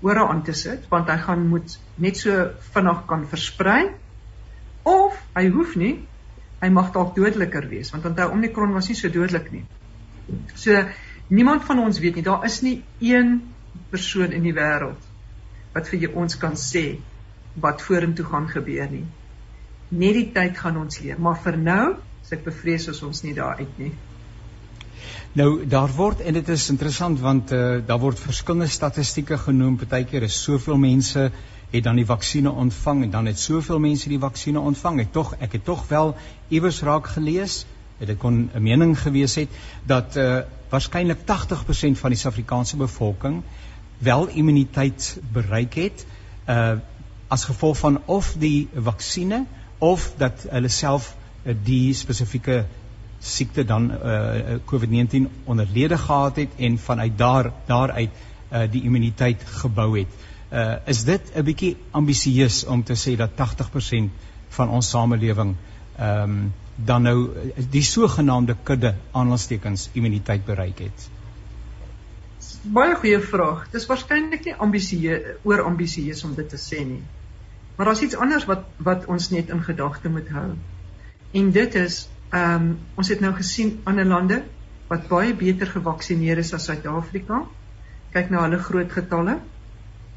ore 0.00 0.26
aan 0.28 0.42
te 0.42 0.52
sit 0.52 0.88
want 0.88 1.08
hy 1.08 1.16
gaan 1.16 1.46
moet 1.48 1.78
net 1.96 2.16
so 2.16 2.50
vinnig 2.74 3.04
kan 3.06 3.26
versprei 3.28 3.92
of 4.82 5.20
hy 5.36 5.48
hoef 5.48 5.76
nie 5.76 5.94
hy 6.64 6.70
mag 6.72 6.92
dalk 6.94 7.14
dodeliker 7.16 7.68
wees 7.70 7.92
want 7.94 8.06
onthou 8.10 8.30
omikron 8.34 8.72
was 8.76 8.88
nie 8.90 8.98
so 8.98 9.12
dodelik 9.12 9.50
nie. 9.52 9.64
So 10.56 10.84
niemand 11.28 11.66
van 11.68 11.82
ons 11.84 12.00
weet 12.00 12.20
nie 12.20 12.26
daar 12.26 12.46
is 12.48 12.60
nie 12.64 12.78
een 13.00 13.36
persoon 13.90 14.32
in 14.32 14.46
die 14.46 14.54
wêreld 14.56 15.10
wat 15.74 15.90
vir 15.90 16.08
ons 16.14 16.38
kan 16.38 16.56
sê 16.60 16.86
wat 17.60 17.82
vorentoe 17.82 18.26
gaan 18.26 18.48
gebeur 18.50 18.90
nie. 18.90 19.04
Net 19.94 20.16
die 20.18 20.26
tyd 20.34 20.58
gaan 20.58 20.78
ons 20.80 21.00
leer, 21.02 21.18
maar 21.18 21.38
vir 21.42 21.58
nou, 21.58 21.94
as 22.22 22.32
ek 22.34 22.44
bevrees 22.46 22.88
as 22.90 23.02
ons 23.06 23.22
nie 23.26 23.34
daar 23.36 23.60
uit 23.60 23.78
nie. 23.78 23.92
Nou 25.38 25.48
daar 25.66 25.90
word 25.90 26.22
en 26.22 26.38
dit 26.38 26.48
is 26.54 26.68
interessant 26.70 27.20
want 27.20 27.52
uh, 27.52 27.80
daar 27.86 28.00
word 28.02 28.22
verskillende 28.22 28.70
statistieke 28.70 29.38
genoem. 29.38 29.76
Partykeer 29.80 30.26
is 30.26 30.38
soveel 30.42 30.78
mense 30.78 31.28
het 31.74 31.84
dan 31.84 31.98
die 31.98 32.06
vaksines 32.06 32.52
ontvang 32.52 33.02
en 33.02 33.10
dan 33.10 33.26
het 33.26 33.38
soveel 33.38 33.78
mense 33.82 34.08
die 34.08 34.18
vaksines 34.22 34.62
ontvang. 34.62 35.00
Ek 35.02 35.12
tog 35.12 35.34
ek 35.42 35.56
het 35.58 35.64
tog 35.64 35.86
wel 35.90 36.14
iewers 36.48 36.80
raak 36.86 37.08
gelees, 37.16 37.64
dit 37.98 38.18
kon 38.18 38.50
'n 38.54 38.62
mening 38.62 38.94
gewees 38.98 39.34
het 39.34 39.48
dat 39.82 40.16
uh, 40.16 40.38
waarskynlik 40.70 41.18
80% 41.18 41.98
van 41.98 42.10
die 42.10 42.18
Suid-Afrikaanse 42.18 42.76
bevolking 42.76 43.42
wel 43.98 44.26
immuniteit 44.28 45.18
bereik 45.32 45.74
het 45.74 46.06
uh 46.48 46.76
as 47.28 47.44
gevolg 47.44 47.78
van 47.78 48.02
of 48.04 48.34
die 48.38 48.68
vaksines 48.74 49.46
of 49.78 50.12
dat 50.18 50.46
hulle 50.50 50.68
self 50.68 51.16
uh, 51.42 51.54
die 51.64 51.94
spesifieke 51.94 52.64
siekte 53.18 53.64
dan 53.64 53.90
uh 53.90 54.58
COVID-19 54.70 55.26
onderlede 55.44 55.98
gehad 55.98 56.36
het 56.36 56.50
en 56.56 56.78
vanuit 56.78 57.18
daar 57.18 57.52
daaruit 57.66 58.10
uh 58.52 58.70
die 58.70 58.82
immuniteit 58.82 59.42
gebou 59.44 59.98
het. 59.98 60.08
Uh 60.54 60.76
is 60.86 61.04
dit 61.04 61.32
'n 61.34 61.44
bietjie 61.44 61.76
ambisieus 61.90 62.64
om 62.64 62.84
te 62.84 62.94
sê 62.94 63.16
dat 63.16 63.30
80% 63.36 64.10
van 64.48 64.68
ons 64.68 64.90
samelewing 64.90 65.56
ehm 65.98 66.22
um, 66.22 66.52
dan 66.76 67.02
nou 67.02 67.30
die 67.70 67.82
sogenaamde 67.82 68.56
kudde 68.62 68.94
aanhalingstekens 69.12 69.90
immuniteit 69.92 70.44
bereik 70.44 70.78
het? 70.78 71.10
baie 72.72 72.94
goeie 72.96 73.20
vraag. 73.20 73.66
Dis 73.72 73.86
waarskynlik 73.88 74.46
nie 74.48 74.54
ambisieus 74.66 75.44
oor 75.44 75.64
ambisieus 75.68 76.24
om 76.24 76.34
dit 76.36 76.48
te 76.48 76.60
sê 76.60 76.80
nie. 76.86 77.02
Maar 77.76 77.90
daar's 77.90 78.04
iets 78.06 78.16
anders 78.16 78.46
wat 78.48 78.64
wat 78.88 79.06
ons 79.10 79.30
net 79.34 79.50
in 79.52 79.62
gedagte 79.64 80.08
moet 80.08 80.28
hou. 80.32 80.50
En 81.32 81.50
dit 81.52 81.74
is 81.80 82.04
ehm 82.30 82.54
um, 82.54 82.70
ons 83.00 83.08
het 83.08 83.20
nou 83.20 83.32
gesien 83.36 83.76
ander 83.84 84.06
lande 84.08 84.42
wat 84.88 85.08
baie 85.08 85.34
beter 85.34 85.70
gevaksinereer 85.70 86.38
is 86.38 86.52
as 86.54 86.64
Suid-Afrika. 86.70 87.42
Kyk 88.14 88.30
na 88.30 88.44
hulle 88.46 88.58
groot 88.62 88.92
getalle. 88.92 89.38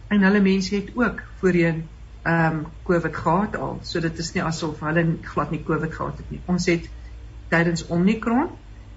En 0.08 0.22
hulle 0.22 0.42
mense 0.42 0.76
het 0.76 0.92
ook 0.96 1.22
voorheen 1.40 1.88
ehm 2.22 2.56
um, 2.56 2.66
COVID 2.84 3.16
gehad 3.16 3.58
al. 3.58 3.80
So 3.82 4.00
dit 4.00 4.18
is 4.18 4.34
nie 4.34 4.44
asof 4.44 4.80
hulle 4.80 5.18
glad 5.22 5.52
nie 5.52 5.64
COVID 5.64 5.94
gehad 5.94 6.18
het 6.18 6.30
nie. 6.30 6.42
Ons 6.46 6.66
het 6.66 6.90
tydens 7.48 7.88
Omicron 7.88 8.50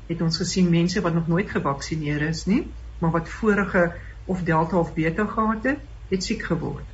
het 0.06 0.20
ons 0.20 0.36
gesien 0.36 0.70
mense 0.70 1.00
wat 1.00 1.14
nog 1.14 1.28
nooit 1.28 1.50
gevaksinereer 1.50 2.28
is 2.28 2.44
nie 2.46 2.66
maar 3.00 3.10
wat 3.10 3.28
vorige 3.28 3.92
of 4.24 4.42
delta 4.42 4.76
of 4.76 4.94
beta 4.94 5.26
gehad 5.26 5.62
het, 5.62 5.78
het 6.08 6.24
siek 6.24 6.42
geword. 6.42 6.84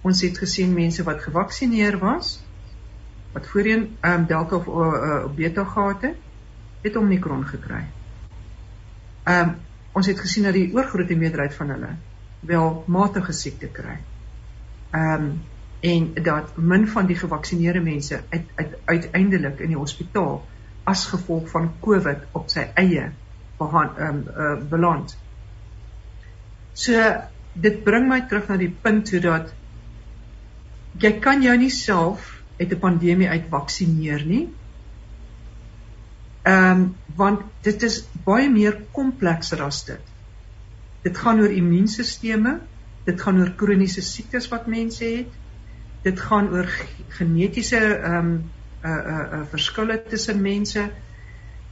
Ons 0.00 0.20
het 0.20 0.38
gesien 0.38 0.72
mense 0.72 1.02
wat 1.02 1.22
gevaksinereer 1.22 1.98
was 1.98 2.40
wat 3.32 3.46
voorheen 3.46 3.96
um, 4.00 4.26
delta 4.26 4.56
of 4.56 4.66
uh, 4.66 5.24
beta 5.34 5.64
gehad 5.64 6.02
het, 6.02 6.16
het 6.82 6.96
omikron 6.96 7.44
gekry. 7.46 7.84
Ehm 9.22 9.48
um, 9.48 9.58
ons 9.92 10.06
het 10.06 10.20
gesien 10.20 10.44
dat 10.46 10.54
die 10.54 10.70
oorgrootste 10.74 11.16
meerderheid 11.18 11.54
van 11.54 11.70
hulle 11.74 11.88
wel 12.40 12.84
matige 12.86 13.32
siekte 13.32 13.68
kry. 13.68 13.98
Ehm 14.90 15.24
um, 15.24 15.32
en 15.80 16.10
dat 16.22 16.56
min 16.56 16.88
van 16.88 17.06
die 17.08 17.16
gevaksinereerde 17.16 17.80
mense 17.80 18.20
uit, 18.28 18.48
uit, 18.54 18.74
uiteindelik 18.84 19.62
in 19.64 19.70
die 19.72 19.78
hospitaal 19.78 20.42
as 20.84 21.06
gevolg 21.08 21.46
van 21.48 21.70
COVID 21.80 22.26
op 22.36 22.50
sy 22.52 22.66
eie 22.74 23.06
behand 23.58 23.96
ehm 23.98 24.18
um, 24.18 24.26
uh, 24.36 24.68
beland. 24.68 25.16
So 26.72 27.00
dit 27.52 27.82
bring 27.84 28.08
my 28.08 28.20
terug 28.28 28.48
na 28.48 28.56
die 28.60 28.70
punt 28.82 29.08
toe 29.10 29.20
dat 29.24 29.54
jy 31.00 31.12
kan 31.24 31.42
jou 31.42 31.56
nie 31.56 31.72
self 31.72 32.28
uit 32.58 32.72
'n 32.72 32.78
pandemie 32.78 33.28
uit 33.28 33.48
vaksineer 33.48 34.24
nie. 34.26 34.48
Ehm 36.42 36.70
um, 36.70 36.96
want 37.16 37.40
dit 37.62 37.82
is 37.82 38.04
baie 38.24 38.50
meer 38.50 38.82
komplekser 38.92 39.62
as 39.62 39.84
dit. 39.84 40.09
Dit 41.02 41.18
gaan 41.18 41.40
oor 41.40 41.50
immuunstelsels, 41.50 42.64
dit 43.04 43.20
gaan 43.20 43.40
oor 43.40 43.52
kroniese 43.56 44.02
siektes 44.02 44.48
wat 44.52 44.66
mense 44.66 45.04
het. 45.04 45.38
Dit 46.04 46.20
gaan 46.20 46.48
oor 46.52 46.68
genetiese 47.18 47.80
ehm 47.80 48.16
um, 48.16 48.32
uh 48.80 48.90
uh, 48.90 49.22
uh 49.36 49.40
verskille 49.52 50.02
tussen 50.08 50.42
mense. 50.42 50.90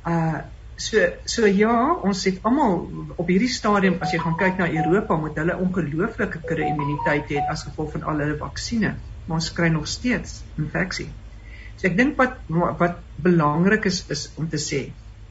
Uh 0.07 0.41
So 0.79 1.01
so 1.27 1.47
ja, 1.51 1.75
ons 2.07 2.21
het 2.29 2.37
almal 2.47 2.77
op 3.19 3.27
hierdie 3.27 3.51
stadium 3.51 3.97
as 4.05 4.13
jy 4.15 4.21
gaan 4.23 4.37
kyk 4.39 4.61
na 4.61 4.69
Europa 4.71 5.17
met 5.19 5.41
hulle 5.41 5.57
ongelooflike 5.59 6.43
kudde 6.45 6.69
immuniteit 6.69 7.33
het 7.35 7.51
as 7.51 7.65
gevolg 7.67 7.97
van 7.97 8.05
al 8.13 8.23
hulle 8.23 8.37
vaksines, 8.39 9.01
maar 9.27 9.41
ons 9.41 9.49
kry 9.57 9.73
nog 9.75 9.89
steeds 9.91 10.37
infeksie. 10.55 11.09
So 11.81 11.89
ek 11.91 11.97
dink 11.99 12.15
wat 12.23 12.39
wat 12.79 13.03
belangrik 13.27 13.91
is 13.91 14.05
is 14.15 14.29
om 14.39 14.47
te 14.53 14.61
sê, 14.63 14.85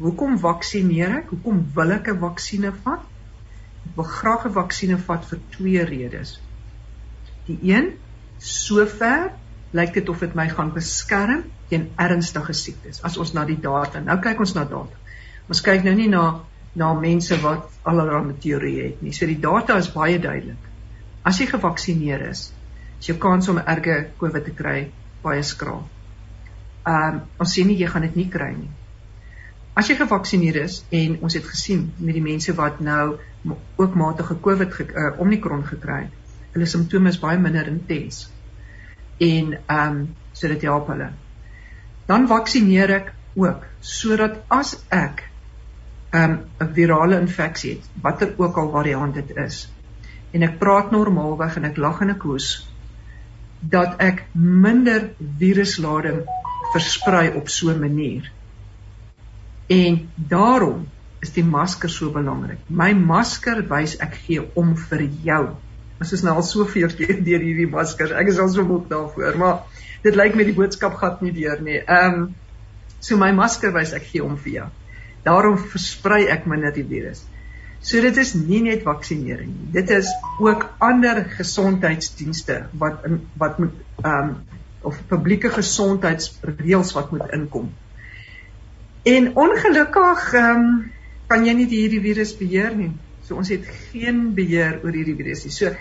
hoekom 0.04 0.36
vaksineer 0.44 1.16
ek? 1.22 1.32
Hoekom 1.32 1.64
wil 1.80 1.96
ek 1.96 2.12
'n 2.12 2.20
vaksines 2.26 2.84
vat? 2.84 3.08
Wil 3.96 4.04
graag 4.04 4.46
'n 4.46 4.54
vaksines 4.54 5.04
vat 5.06 5.26
vir 5.26 5.40
twee 5.50 5.84
redes. 5.84 6.40
Die 7.46 7.60
een, 7.62 7.94
sover 8.38 9.32
lyk 9.72 9.94
dit 9.94 10.10
of 10.10 10.20
dit 10.20 10.36
my 10.36 10.50
gaan 10.50 10.74
beskerm 10.74 11.44
teen 11.70 11.90
ernstige 11.96 12.54
siektes. 12.54 13.02
As 13.04 13.18
ons 13.18 13.34
na 13.34 13.46
die 13.46 13.60
data, 13.60 14.00
nou 14.00 14.20
kyk 14.24 14.40
ons 14.40 14.54
na 14.54 14.64
data. 14.64 14.96
Ons 15.48 15.62
kyk 15.62 15.84
nou 15.84 15.96
nie 15.96 16.10
na 16.12 16.42
na 16.78 16.94
mense 16.94 17.34
wat 17.42 17.72
allerlei 17.90 18.36
teorieë 18.42 18.84
het 18.84 19.02
nie. 19.02 19.14
So 19.14 19.26
die 19.26 19.40
data 19.42 19.78
is 19.82 19.90
baie 19.90 20.20
duidelik. 20.22 20.68
As 21.26 21.40
jy 21.42 21.48
gevaksinereer 21.50 22.28
is, 22.30 22.52
is 23.00 23.08
jou 23.10 23.18
kans 23.18 23.50
om 23.50 23.58
erge 23.58 24.12
COVID 24.22 24.46
te 24.46 24.54
kry 24.54 24.92
baie 25.24 25.44
skraal. 25.44 25.88
Ehm 26.86 27.16
um, 27.16 27.24
ons 27.42 27.54
sien 27.54 27.68
nie 27.68 27.80
jy 27.80 27.90
gaan 27.90 28.06
dit 28.06 28.20
nie 28.22 28.28
kry 28.30 28.52
nie. 28.54 28.70
As 29.78 29.90
jy 29.90 29.98
gevaksinereer 29.98 30.70
is 30.70 30.84
en 31.02 31.18
ons 31.26 31.34
het 31.38 31.50
gesien 31.50 31.88
met 31.98 32.16
die 32.18 32.24
mense 32.26 32.54
wat 32.58 32.80
nou 32.82 33.18
ook 33.76 33.96
matige 33.96 34.40
COVID 34.42 34.74
ge, 34.74 34.88
uh, 34.94 35.20
Omicron 35.20 35.64
gekry 35.66 36.02
het, 36.02 36.36
hulle 36.52 36.66
simptome 36.66 37.10
is 37.10 37.20
baie 37.20 37.38
minder 37.38 37.68
intens. 37.68 38.28
En 39.18 39.58
ehm 39.66 39.88
um, 39.88 40.16
so 40.32 40.48
dit 40.48 40.62
help 40.62 40.88
hulle. 40.88 41.10
Dan 42.06 42.28
vaksineer 42.28 42.90
ek 42.90 43.14
ook 43.36 43.66
sodat 43.80 44.38
as 44.48 44.76
ek 44.90 45.24
um, 46.12 46.40
'n 46.60 46.74
virale 46.74 47.20
infeksie 47.20 47.72
het, 47.76 47.90
watter 48.02 48.34
ook 48.38 48.58
al 48.58 48.72
variant 48.72 49.14
dit 49.14 49.36
is. 49.36 49.68
en 50.38 50.46
ek 50.48 50.58
praat 50.62 50.92
normaalweg 50.92 51.58
en 51.60 51.70
ek 51.70 51.80
lag 51.82 52.02
en 52.04 52.14
ek 52.14 52.26
hoes 52.28 52.50
dat 53.74 53.96
ek 54.04 54.26
minder 54.38 55.10
viruslading 55.40 56.20
versprei 56.76 57.32
op 57.40 57.50
so 57.50 57.72
'n 57.72 57.80
manier. 57.80 58.32
En 59.68 60.10
daarom 60.16 60.88
is 61.22 61.34
die 61.34 61.46
masker 61.46 61.90
so 61.90 62.12
belangrik. 62.14 62.60
My 62.70 62.92
masker 62.94 63.64
wys 63.70 63.98
ek 64.04 64.18
gee 64.26 64.44
om 64.60 64.76
vir 64.90 65.08
jou. 65.26 65.44
Ons 65.98 66.14
is 66.14 66.24
nou 66.26 66.36
al 66.38 66.46
soveel 66.46 66.92
keer 66.94 67.22
deur 67.26 67.46
hierdie 67.46 67.70
maskers. 67.70 68.14
Ek 68.14 68.30
is 68.30 68.42
al 68.42 68.52
so 68.54 68.66
moeg 68.68 68.86
daarvoor, 68.92 69.40
maar 69.42 69.64
dit 70.04 70.18
lyk 70.18 70.38
my 70.38 70.46
die 70.48 70.58
boodskap 70.58 71.00
gaan 71.02 71.18
nie 71.26 71.34
deur 71.36 71.64
nie. 71.64 71.80
Ehm 71.82 72.20
um, 72.20 72.28
so 73.00 73.18
my 73.18 73.32
masker 73.34 73.74
wys 73.76 73.94
ek 73.94 74.06
gee 74.12 74.24
om 74.26 74.38
vir 74.42 74.54
jou. 74.54 74.68
Daarom 75.26 75.58
versprei 75.74 76.26
ek 76.34 76.48
minder 76.50 76.74
die 76.74 76.86
virus. 76.88 77.24
So 77.82 78.02
dit 78.02 78.18
is 78.18 78.34
nie 78.38 78.64
net 78.66 78.86
vaksinering 78.86 79.50
nie. 79.54 79.68
Dit 79.76 79.92
is 79.94 80.10
ook 80.42 80.66
ander 80.84 81.24
gesondheidsdienste 81.38 82.64
wat 82.82 83.06
in 83.10 83.22
wat 83.42 83.60
moet 83.62 83.74
ehm 84.04 84.30
um, 84.30 84.38
of 84.88 85.00
publieke 85.10 85.50
gesondheidsreëls 85.52 86.94
wat 86.96 87.10
moet 87.12 87.34
inkom. 87.34 87.72
En 89.04 89.34
ongelukkig 89.36 90.34
ehm 90.34 90.62
um, 90.62 90.78
kan 91.28 91.46
jy 91.46 91.54
nie 91.58 91.68
hierdie 91.72 92.04
virus 92.04 92.34
beheer 92.40 92.76
nie. 92.76 92.92
So 93.28 93.36
ons 93.36 93.50
het 93.52 93.66
geen 93.92 94.32
beheer 94.36 94.80
oor 94.84 94.96
hierdie 94.96 95.18
virus 95.20 95.44
nie. 95.46 95.54
So 95.56 95.74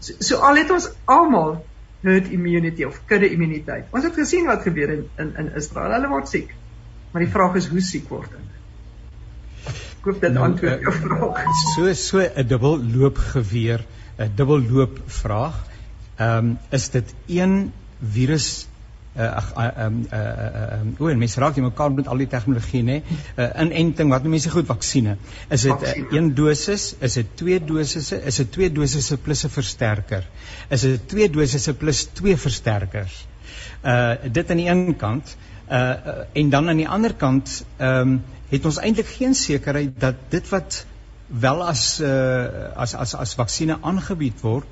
so, 0.00 0.18
so 0.20 0.42
al 0.44 0.60
het 0.60 0.70
ons 0.70 0.90
almal 1.04 1.58
herd 2.02 2.28
immunity 2.30 2.84
of 2.84 3.00
kudde 3.10 3.30
immuniteit. 3.32 3.88
Ons 3.90 4.04
het 4.04 4.14
gesien 4.14 4.46
wat 4.46 4.62
gebeur 4.62 4.92
in 4.98 5.06
in 5.22 5.32
in 5.44 5.54
Israel. 5.56 5.96
Hulle 5.96 6.12
word 6.12 6.28
siek. 6.28 6.52
Maar 7.12 7.24
die 7.24 7.32
vraag 7.32 7.56
is 7.62 7.70
hoe 7.72 7.80
siek 7.80 8.10
word 8.12 8.30
hulle? 8.30 8.56
hoop 10.06 10.22
dit 10.22 10.34
nou, 10.34 10.44
antwoord 10.46 10.84
jou 10.86 10.92
uh, 10.92 11.00
vraag. 11.02 11.40
So 11.74 11.92
so 11.98 12.22
'n 12.22 12.46
dubbel 12.46 12.78
loop 12.94 13.18
geweer, 13.32 13.84
'n 14.18 14.30
dubbel 14.36 14.62
loop 14.70 15.00
vraag. 15.06 15.56
Ehm 16.16 16.38
um, 16.38 16.58
is 16.70 16.88
dit 16.90 17.14
een 17.26 17.72
virus 18.00 18.68
ag 19.16 19.52
ehm 19.56 20.00
ehm 20.10 20.88
o, 20.98 21.08
en 21.08 21.18
mense 21.18 21.40
raak 21.40 21.56
jy 21.56 21.62
mekaar 21.64 21.92
met 21.96 22.08
al 22.08 22.20
die 22.20 22.28
tegnologie 22.28 22.82
nê. 22.82 22.96
uh, 23.36 23.48
Inenting, 23.62 24.10
wat 24.12 24.24
mense 24.28 24.50
goed 24.50 24.66
vaksinne. 24.68 25.16
Is 25.48 25.66
dit 25.68 25.82
uh, 25.82 25.94
een 26.12 26.34
dosis? 26.34 26.94
Is 27.00 27.14
dit 27.20 27.36
twee 27.36 27.60
dosisse? 27.64 28.20
Is 28.22 28.36
dit 28.42 28.52
twee 28.52 28.72
dosisse 28.72 29.16
plus 29.16 29.44
'n 29.46 29.52
versterker? 29.56 30.28
Is 30.68 30.80
dit 30.80 31.08
twee 31.08 31.30
dosisse 31.30 31.74
plus 31.74 32.04
twee 32.12 32.36
versterkers? 32.36 33.26
Uh 33.84 34.14
dit 34.32 34.50
aan 34.50 34.56
die 34.56 34.68
een 34.68 34.96
kant 34.96 35.36
uh, 35.70 35.78
uh 35.78 36.18
en 36.32 36.50
dan 36.50 36.68
aan 36.68 36.76
die 36.76 36.88
ander 36.88 37.14
kant 37.14 37.64
ehm 37.76 38.00
um, 38.00 38.22
het 38.48 38.64
ons 38.64 38.78
eintlik 38.78 39.06
geen 39.06 39.34
sekerheid 39.34 40.00
dat 40.00 40.14
dit 40.30 40.48
wat 40.48 40.84
wel 41.26 41.66
as 41.66 42.00
uh, 42.00 42.70
as 42.74 42.94
as 42.94 43.14
as 43.14 43.34
vaksinne 43.34 43.78
aangebied 43.80 44.40
word, 44.40 44.66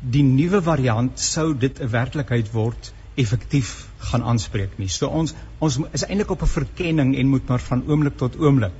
die 0.00 0.22
nuwe 0.22 0.60
variant 0.62 1.20
sou 1.20 1.54
dit 1.56 1.80
'n 1.80 1.90
werklikheid 1.90 2.52
word 2.52 2.92
effektief 3.14 3.86
gaan 4.10 4.22
aanspreek 4.22 4.78
nie. 4.78 4.88
So 4.88 5.08
ons 5.08 5.34
ons 5.58 5.78
is 5.92 6.04
eintlik 6.06 6.30
op 6.30 6.42
'n 6.42 6.50
verkenning 6.54 7.16
en 7.16 7.26
moet 7.26 7.48
maar 7.48 7.60
van 7.60 7.84
oomblik 7.86 8.16
tot 8.16 8.36
oomblik. 8.36 8.72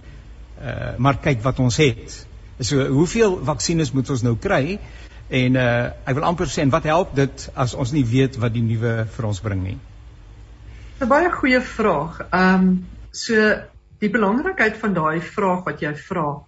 Uh 0.61 0.97
maar 0.99 1.19
kyk 1.19 1.43
wat 1.43 1.59
ons 1.59 1.77
het. 1.77 2.27
So 2.61 2.87
hoeveel 2.87 3.41
vaksines 3.45 3.93
moet 3.93 4.11
ons 4.11 4.23
nou 4.23 4.37
kry? 4.37 4.79
En 5.29 5.55
uh 5.55 5.91
ek 6.05 6.15
wil 6.15 6.25
amper 6.25 6.47
sê 6.47 6.63
en 6.63 6.71
wat 6.71 6.85
help 6.85 7.15
dit 7.15 7.51
as 7.55 7.75
ons 7.75 7.93
nie 7.93 8.05
weet 8.05 8.37
wat 8.37 8.53
die 8.53 8.63
nuwe 8.63 9.07
vir 9.17 9.27
ons 9.27 9.41
bring 9.41 9.63
nie? 9.63 9.79
'n 11.01 11.09
Baie 11.09 11.31
goeie 11.31 11.61
vraag. 11.61 12.21
Ehm 12.31 12.55
um, 12.55 12.87
so 13.11 13.35
die 13.99 14.11
belangrikheid 14.11 14.77
van 14.77 14.95
daai 14.95 15.21
vraag 15.21 15.65
wat 15.65 15.81
jy 15.81 15.95
vra 15.95 16.43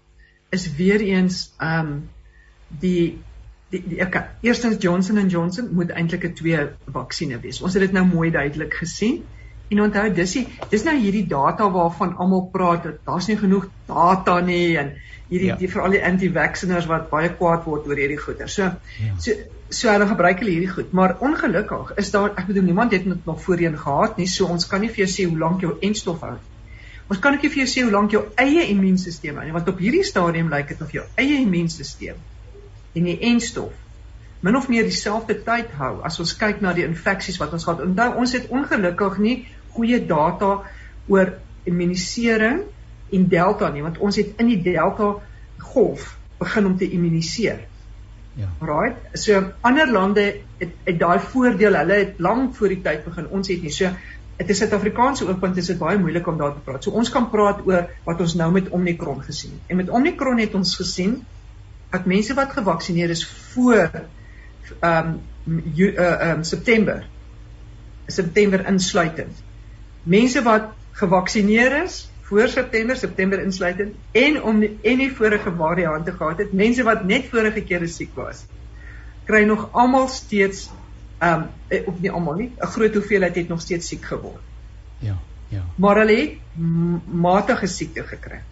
is 0.51 0.67
weer 0.77 1.01
eens 1.01 1.55
ehm 1.59 1.87
um, 1.87 2.09
die 2.69 3.19
die, 3.73 3.83
die 3.83 4.03
okay, 4.03 4.23
eerstens 4.47 4.83
Johnson 4.83 5.19
& 5.29 5.35
Johnson 5.35 5.73
moet 5.75 5.91
eintlik 5.91 6.25
'n 6.29 6.35
twee 6.35 6.69
vaksines 6.93 7.43
wees. 7.43 7.63
Ons 7.63 7.75
het 7.75 7.83
dit 7.83 7.93
nou 7.93 8.05
mooi 8.07 8.31
duidelik 8.31 8.75
gesien. 8.75 9.25
En 9.69 9.81
onthou 9.83 10.13
dis 10.15 10.33
die 10.33 10.47
dis 10.71 10.85
nou 10.87 10.95
hierdie 10.97 11.27
data 11.27 11.67
waarvan 11.71 12.17
almal 12.17 12.47
praat 12.53 12.85
dat 12.87 12.99
daar's 13.05 13.27
nie 13.27 13.37
genoeg 13.37 13.67
data 13.87 14.41
nie 14.41 14.77
en 14.79 14.93
hierdie 15.29 15.49
ja. 15.49 15.57
die 15.59 15.69
vir 15.69 15.83
al 15.83 15.97
die 15.97 16.03
anti-vacciners 16.05 16.87
wat 16.87 17.09
baie 17.11 17.33
kwaad 17.41 17.65
word 17.67 17.89
oor 17.91 17.99
hierdie 17.99 18.21
goeie. 18.23 18.47
So 18.47 18.63
ja. 18.63 19.17
so 19.19 19.33
so 19.71 19.91
hulle 19.91 20.07
gebruik 20.07 20.39
hulle 20.39 20.53
hierdie 20.55 20.71
goed, 20.71 20.93
maar 20.93 21.17
ongelukkig 21.19 21.97
is 21.99 22.13
daar 22.15 22.31
ek 22.31 22.47
bedoel 22.47 22.69
niemand 22.69 22.93
het 22.95 23.05
dit 23.05 23.27
nog 23.27 23.41
voorheen 23.43 23.79
gehad 23.79 24.17
nie, 24.17 24.29
so 24.31 24.47
ons 24.47 24.67
kan 24.71 24.81
nie 24.81 24.93
vir 24.93 25.03
jou 25.05 25.09
sê 25.11 25.27
hoe 25.27 25.39
lank 25.39 25.67
jou 25.67 25.75
enstof 25.81 26.23
hou 26.23 26.37
nie. 26.37 26.47
Ons 27.11 27.19
kan 27.19 27.35
net 27.35 27.43
vir 27.43 27.65
jou 27.65 27.67
sê 27.73 27.83
hoe 27.83 27.91
lank 27.91 28.15
jou 28.15 28.23
eie 28.39 28.69
immuunstelsel 28.71 29.43
is, 29.43 29.53
want 29.59 29.69
op 29.75 29.83
hierdie 29.83 30.05
stadium 30.07 30.55
lyk 30.55 30.69
dit 30.69 30.87
of 30.87 30.95
jou 30.95 31.03
eie 31.19 31.43
immuunstelsel 31.43 32.23
en 32.97 33.11
die 33.11 33.19
enstof 33.31 33.75
min 34.47 34.57
of 34.57 34.69
meer 34.69 34.87
dieselfde 34.87 35.39
tyd 35.47 35.73
hou 35.81 35.93
as 36.07 36.19
ons 36.23 36.35
kyk 36.39 36.61
na 36.65 36.75
die 36.77 36.85
infeksies 36.87 37.39
wat 37.41 37.55
ons 37.57 37.65
gehad. 37.67 37.83
Onthou, 37.83 38.11
ons 38.23 38.35
het 38.37 38.51
ongelukkig 38.53 39.21
nie 39.25 39.37
goeie 39.77 40.01
data 40.07 40.51
oor 41.13 41.33
immunisering 41.67 42.61
en 43.17 43.25
delta 43.31 43.71
nie, 43.73 43.85
want 43.87 43.99
ons 44.03 44.19
het 44.21 44.43
in 44.43 44.51
die 44.53 44.61
delta 44.63 45.15
golf 45.73 46.13
begin 46.39 46.69
om 46.69 46.77
te 46.79 46.89
immuniseer. 46.93 47.65
Ja. 48.37 48.51
Right? 48.61 49.17
So 49.17 49.41
ander 49.65 49.89
lande 49.89 50.27
het, 50.61 50.75
het 50.85 50.99
daai 51.01 51.19
voordeel, 51.33 51.79
hulle 51.81 52.01
het 52.03 52.21
lank 52.21 52.55
voor 52.59 52.75
die 52.75 52.83
tyd 52.85 53.07
begin. 53.07 53.31
Ons 53.33 53.49
het 53.49 53.63
nie. 53.65 53.73
So 53.73 53.89
dit 54.37 54.51
is 54.53 54.61
Suid-Afrikaanse 54.61 55.25
oogpunt 55.25 55.57
is 55.57 55.71
dit 55.73 55.79
baie 55.81 55.97
moeilik 55.99 56.27
om 56.29 56.37
daar 56.37 56.53
te 56.53 56.61
praat. 56.67 56.85
So 56.85 56.93
ons 56.93 57.11
kan 57.13 57.31
praat 57.33 57.63
oor 57.65 57.89
wat 58.05 58.21
ons 58.21 58.37
nou 58.37 58.51
met 58.53 58.69
Omicron 58.69 59.23
gesien 59.25 59.57
het. 59.57 59.73
En 59.73 59.81
met 59.81 59.89
Omicron 59.89 60.43
het 60.43 60.55
ons 60.59 60.75
gesien 60.77 61.23
dat 61.91 62.05
mense 62.05 62.35
wat 62.35 62.53
gevaksinneer 62.53 63.11
is 63.11 63.27
voor 63.27 63.91
ehm 64.81 65.07
um, 65.45 65.63
ehm 65.75 65.99
uh, 65.99 66.31
um, 66.31 66.43
September 66.43 67.07
September 68.07 68.67
insluitend. 68.67 69.43
Mense 70.03 70.43
wat 70.43 70.63
gevaksinneer 70.91 71.83
is 71.83 72.11
voor 72.27 72.49
September, 72.49 72.97
September 72.97 73.43
insluitend 73.43 73.95
en 74.11 74.43
om 74.43 74.61
die, 74.61 74.79
en 74.83 74.99
die 74.99 75.13
vorige 75.15 75.53
variante 75.57 76.13
gehad 76.13 76.39
het, 76.43 76.53
mense 76.53 76.83
wat 76.83 77.05
net 77.05 77.29
vorige 77.31 77.63
keer 77.63 77.87
siek 77.89 78.15
was, 78.19 78.45
kry 79.29 79.45
nog 79.47 79.69
almal 79.73 80.09
steeds 80.09 80.67
ehm 81.19 81.47
um, 81.71 81.85
of 81.87 82.01
nie 82.01 82.11
almal 82.11 82.35
nie, 82.35 82.51
'n 82.59 82.73
groot 82.75 82.95
hoeveelheid 82.95 83.37
het 83.37 83.49
nog 83.49 83.61
steeds 83.61 83.89
siek 83.89 84.05
geword. 84.05 84.43
Ja, 84.99 85.17
ja. 85.49 85.63
Maar 85.77 85.97
hulle 85.97 86.17
het 86.17 86.37
matige 87.07 87.67
siekte 87.67 88.03
gekry. 88.03 88.43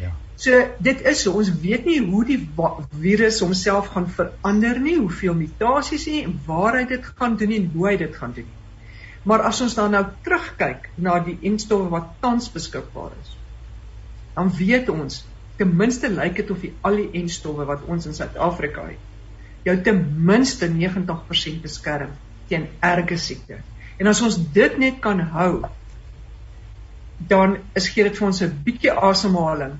Ja. 0.00 0.12
So 0.38 0.60
dit 0.78 1.00
is 1.10 1.22
so, 1.22 1.34
ons 1.40 1.50
weet 1.62 1.88
nie 1.88 1.98
hoe 2.04 2.22
die 2.24 2.38
virus 3.00 3.40
homself 3.42 3.90
gaan 3.94 4.06
verander 4.10 4.78
nie, 4.80 4.98
hoeveel 4.98 5.34
mutasies 5.34 6.06
hy 6.06 6.22
en 6.26 6.36
waar 6.46 6.78
hy 6.78 6.84
dit 6.90 7.10
gaan 7.18 7.36
doen 7.40 7.56
en 7.56 7.66
hoe 7.74 7.88
hy 7.88 7.96
dit 8.04 8.20
gaan 8.20 8.36
doen. 8.36 8.54
Maar 9.28 9.48
as 9.50 9.60
ons 9.60 9.74
dan 9.74 9.90
nou 9.96 10.04
terugkyk 10.24 10.86
na 10.96 11.18
die 11.26 11.36
enstowwe 11.50 11.90
wat 11.90 12.14
tans 12.22 12.46
beskikbaar 12.54 13.12
is, 13.18 13.34
dan 14.38 14.54
weet 14.54 14.88
ons 14.94 15.24
ten 15.58 15.74
minste 15.76 16.08
lyk 16.08 16.38
dit 16.38 16.50
of 16.54 16.62
die 16.62 16.72
al 16.86 17.00
die 17.02 17.10
enstowwe 17.18 17.66
wat 17.66 17.82
ons 17.90 18.06
in 18.06 18.14
Suid-Afrika 18.14 18.86
het 18.86 19.08
jou 19.68 19.74
ten 19.84 19.98
minste 20.24 20.68
90% 20.70 21.62
beskerm 21.64 22.14
teen 22.48 22.68
erge 22.84 23.18
siekte. 23.20 23.58
En 23.98 24.06
as 24.06 24.22
ons 24.24 24.38
dit 24.54 24.78
net 24.78 25.00
kan 25.04 25.20
hou, 25.34 25.52
dan 27.30 27.58
is 27.76 27.88
gee 27.92 28.06
dit 28.06 28.16
vir 28.16 28.26
ons 28.28 28.42
'n 28.42 28.60
bietjie 28.64 28.92
asemhaling 28.92 29.74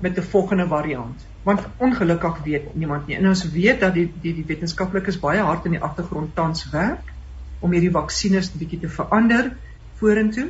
met 0.00 0.18
'n 0.18 0.22
volgende 0.22 0.66
variant. 0.66 1.26
Want 1.42 1.60
ongelukkig 1.76 2.42
weet 2.44 2.74
niemand 2.74 3.06
nie. 3.06 3.16
En 3.16 3.28
ons 3.28 3.50
weet 3.50 3.80
dat 3.80 3.94
die 3.94 4.12
die 4.20 4.34
die 4.34 4.44
wetenskaplikes 4.46 5.20
baie 5.20 5.40
hard 5.40 5.64
in 5.64 5.70
die 5.70 5.80
agtergrond 5.80 6.34
tans 6.34 6.70
werk 6.70 7.12
om 7.60 7.72
hierdie 7.72 7.90
vaksines 7.90 8.52
'n 8.54 8.58
bietjie 8.58 8.80
te 8.80 8.88
verander 8.88 9.56
vorentoe. 9.94 10.48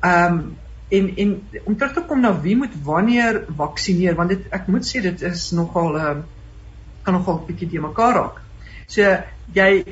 Ehm 0.00 0.32
um, 0.32 0.56
en 0.88 1.16
en 1.16 1.42
om 1.64 1.76
terug 1.76 1.92
te 1.92 2.02
kom 2.02 2.20
na 2.20 2.40
wie 2.40 2.56
moet 2.56 2.74
wanneer 2.82 3.44
vaksineer 3.56 4.14
want 4.14 4.28
dit 4.28 4.46
ek 4.50 4.66
moet 4.66 4.86
sê 4.86 5.00
dit 5.00 5.22
is 5.22 5.50
nogal 5.50 5.98
ehm, 5.98 6.20
kan 7.02 7.14
nogal 7.14 7.40
'n 7.40 7.46
bietjie 7.46 7.68
te 7.68 7.80
mekaar 7.80 8.14
raak. 8.14 8.40
So 8.86 9.16
jy 9.52 9.84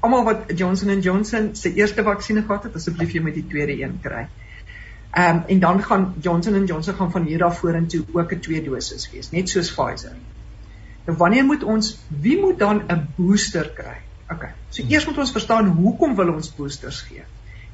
almal 0.00 0.24
wat 0.24 0.40
Johnson 0.56 1.00
& 1.00 1.06
Johnson 1.06 1.54
se 1.54 1.74
eerste 1.74 2.02
vaksinne 2.02 2.42
gehad 2.42 2.62
het, 2.62 2.74
asseblief 2.74 3.12
jy 3.12 3.20
moet 3.20 3.34
die 3.34 3.46
tweede 3.46 3.82
een 3.82 4.00
kry. 4.02 4.20
Ehm 4.20 4.43
um, 5.16 5.42
en 5.46 5.60
dan 5.60 5.82
gaan 5.82 6.14
Johnson 6.20 6.64
& 6.64 6.70
Johnson 6.70 6.94
gaan 6.94 7.10
van 7.10 7.24
hier 7.24 7.44
af 7.44 7.58
vorentoe 7.58 8.04
ook 8.12 8.32
'n 8.32 8.40
twee 8.40 8.62
dosis 8.62 9.10
wees, 9.10 9.30
net 9.30 9.48
soos 9.48 9.72
Pfizer. 9.72 10.16
Nou 11.04 11.18
wanneer 11.18 11.44
moet 11.44 11.62
ons 11.62 11.98
wie 12.08 12.38
moet 12.40 12.58
dan 12.58 12.82
'n 12.88 13.08
booster 13.16 13.70
kry? 13.70 13.96
OK. 14.30 14.48
So 14.68 14.82
eers 14.88 15.06
moet 15.06 15.18
ons 15.18 15.32
verstaan 15.32 15.66
hoekom 15.66 16.14
wil 16.16 16.32
ons 16.32 16.54
boosters 16.54 17.00
gee? 17.00 17.24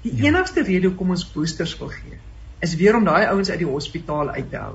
Die 0.02 0.16
ja. 0.16 0.24
enigste 0.24 0.62
rede 0.62 0.88
hoekom 0.88 1.10
ons 1.10 1.32
boosters 1.32 1.78
wil 1.78 1.88
gee, 1.88 2.18
is 2.58 2.74
weer 2.80 2.96
om 2.96 3.04
daai 3.04 3.26
ouens 3.26 3.50
uit 3.50 3.58
die 3.58 3.68
hospitaal 3.68 4.30
uit 4.30 4.50
te 4.50 4.56
hou 4.56 4.74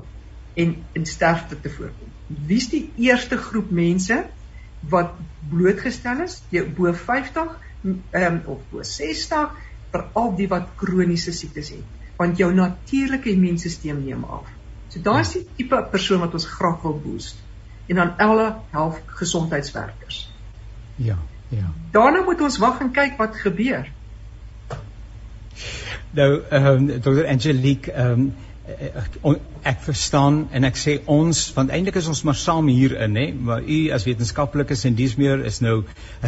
en 0.54 0.76
in 0.92 1.06
sterfte 1.06 1.60
te 1.60 1.70
voorkom. 1.70 2.12
Wie 2.26 2.56
is 2.56 2.68
die 2.72 2.90
eerste 2.96 3.36
groep 3.36 3.70
mense 3.70 4.24
wat 4.88 5.12
blootgestel 5.50 6.24
is? 6.24 6.40
Jy 6.50 6.64
bo 6.78 6.92
50 6.92 7.52
ehm 7.86 8.24
um, 8.24 8.40
of 8.56 8.64
bo 8.70 8.82
60 8.82 9.52
vir 9.92 10.04
al 10.14 10.32
die 10.36 10.48
wat 10.50 10.72
kroniese 10.80 11.32
siektes 11.32 11.70
het, 11.74 11.84
want 12.16 12.38
jou 12.38 12.52
natuurlike 12.54 13.30
immuunstelsel 13.30 13.98
neem 14.00 14.24
af. 14.24 14.46
So 14.88 15.02
daai 15.02 15.20
is 15.20 15.32
die 15.32 15.46
tipe 15.56 15.82
persoon 15.90 16.20
wat 16.24 16.34
ons 16.34 16.46
graag 16.46 16.82
wil 16.82 17.00
boost. 17.04 17.42
en 17.86 17.94
dan 17.94 18.16
alle 18.16 18.54
half 18.70 19.00
gesondheidswerkers. 19.06 20.30
Ja, 20.94 21.18
ja. 21.48 21.72
Daarna 21.90 22.22
moet 22.22 22.40
ons 22.40 22.58
wag 22.58 22.80
en 22.80 22.90
kyk 22.90 23.16
wat 23.18 23.36
gebeur. 23.36 23.86
Nou 26.10 26.42
ehm 26.50 26.66
um, 26.66 27.00
Dr. 27.00 27.24
Angelique 27.26 27.92
ehm 27.92 28.10
um, 28.10 28.34
ek 29.62 29.78
verstaan 29.80 30.48
en 30.50 30.64
ek 30.66 30.74
sê 30.74 30.96
ons 31.06 31.40
want 31.54 31.70
eintlik 31.70 32.00
is 32.00 32.08
ons 32.10 32.22
maar 32.26 32.34
saam 32.34 32.66
hierin 32.66 33.12
nê 33.14 33.26
maar 33.48 33.62
u 33.62 33.76
as 33.94 34.06
wetenskaplikes 34.08 34.82
en 34.88 34.96
dis 34.98 35.14
meer 35.20 35.44
is 35.46 35.60
nou 35.62 35.76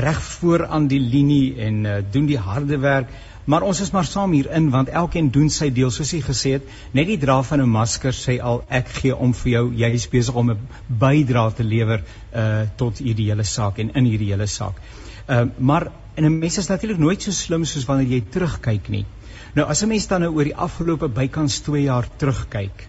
reg 0.05 0.21
voor 0.23 0.67
aan 0.67 0.87
die 0.87 1.01
linie 1.03 1.57
en 1.67 1.81
uh, 1.85 1.97
doen 2.13 2.29
die 2.31 2.39
harde 2.39 2.79
werk 2.79 3.11
maar 3.49 3.65
ons 3.65 3.81
is 3.81 3.91
maar 3.95 4.05
saam 4.05 4.35
hierin 4.37 4.69
want 4.71 4.91
elkeen 5.01 5.31
doen 5.33 5.49
sy 5.51 5.71
deel. 5.73 5.91
Soos 5.95 6.11
hy 6.13 6.21
gesê 6.25 6.55
het 6.59 6.73
net 6.97 7.09
die 7.09 7.19
dra 7.21 7.39
van 7.51 7.63
'n 7.65 7.71
masker 7.73 8.13
sê 8.13 8.39
al 8.51 8.63
ek 8.69 8.89
gee 9.01 9.17
om 9.17 9.33
vir 9.33 9.51
jou. 9.53 9.65
Jy 9.83 9.91
is 10.01 10.09
besig 10.09 10.35
om 10.35 10.51
'n 10.51 10.59
bydrae 10.87 11.55
te 11.55 11.65
lewer 11.65 12.03
uh, 12.03 12.67
tot 12.77 12.99
hierdie 12.99 13.31
hele 13.31 13.45
saak 13.45 13.79
en 13.79 13.95
in 13.95 14.05
hierdie 14.05 14.33
hele 14.33 14.47
saak. 14.47 14.83
Uh, 15.29 15.45
maar 15.59 15.91
en 16.15 16.25
'n 16.25 16.39
mens 16.39 16.59
is 16.59 16.69
natuurlik 16.69 16.99
nooit 16.99 17.23
so 17.23 17.31
slim 17.31 17.65
soos 17.65 17.85
wanneer 17.85 18.09
jy 18.09 18.23
terugkyk 18.31 18.89
nie. 18.89 19.07
Nou 19.55 19.67
as 19.69 19.83
'n 19.83 19.89
mens 19.89 20.07
dan 20.07 20.21
nou 20.21 20.35
oor 20.35 20.45
die 20.45 20.57
afgelope 20.57 21.09
bykans 21.09 21.61
2 21.61 21.83
jaar 21.83 22.09
terugkyk, 22.17 22.89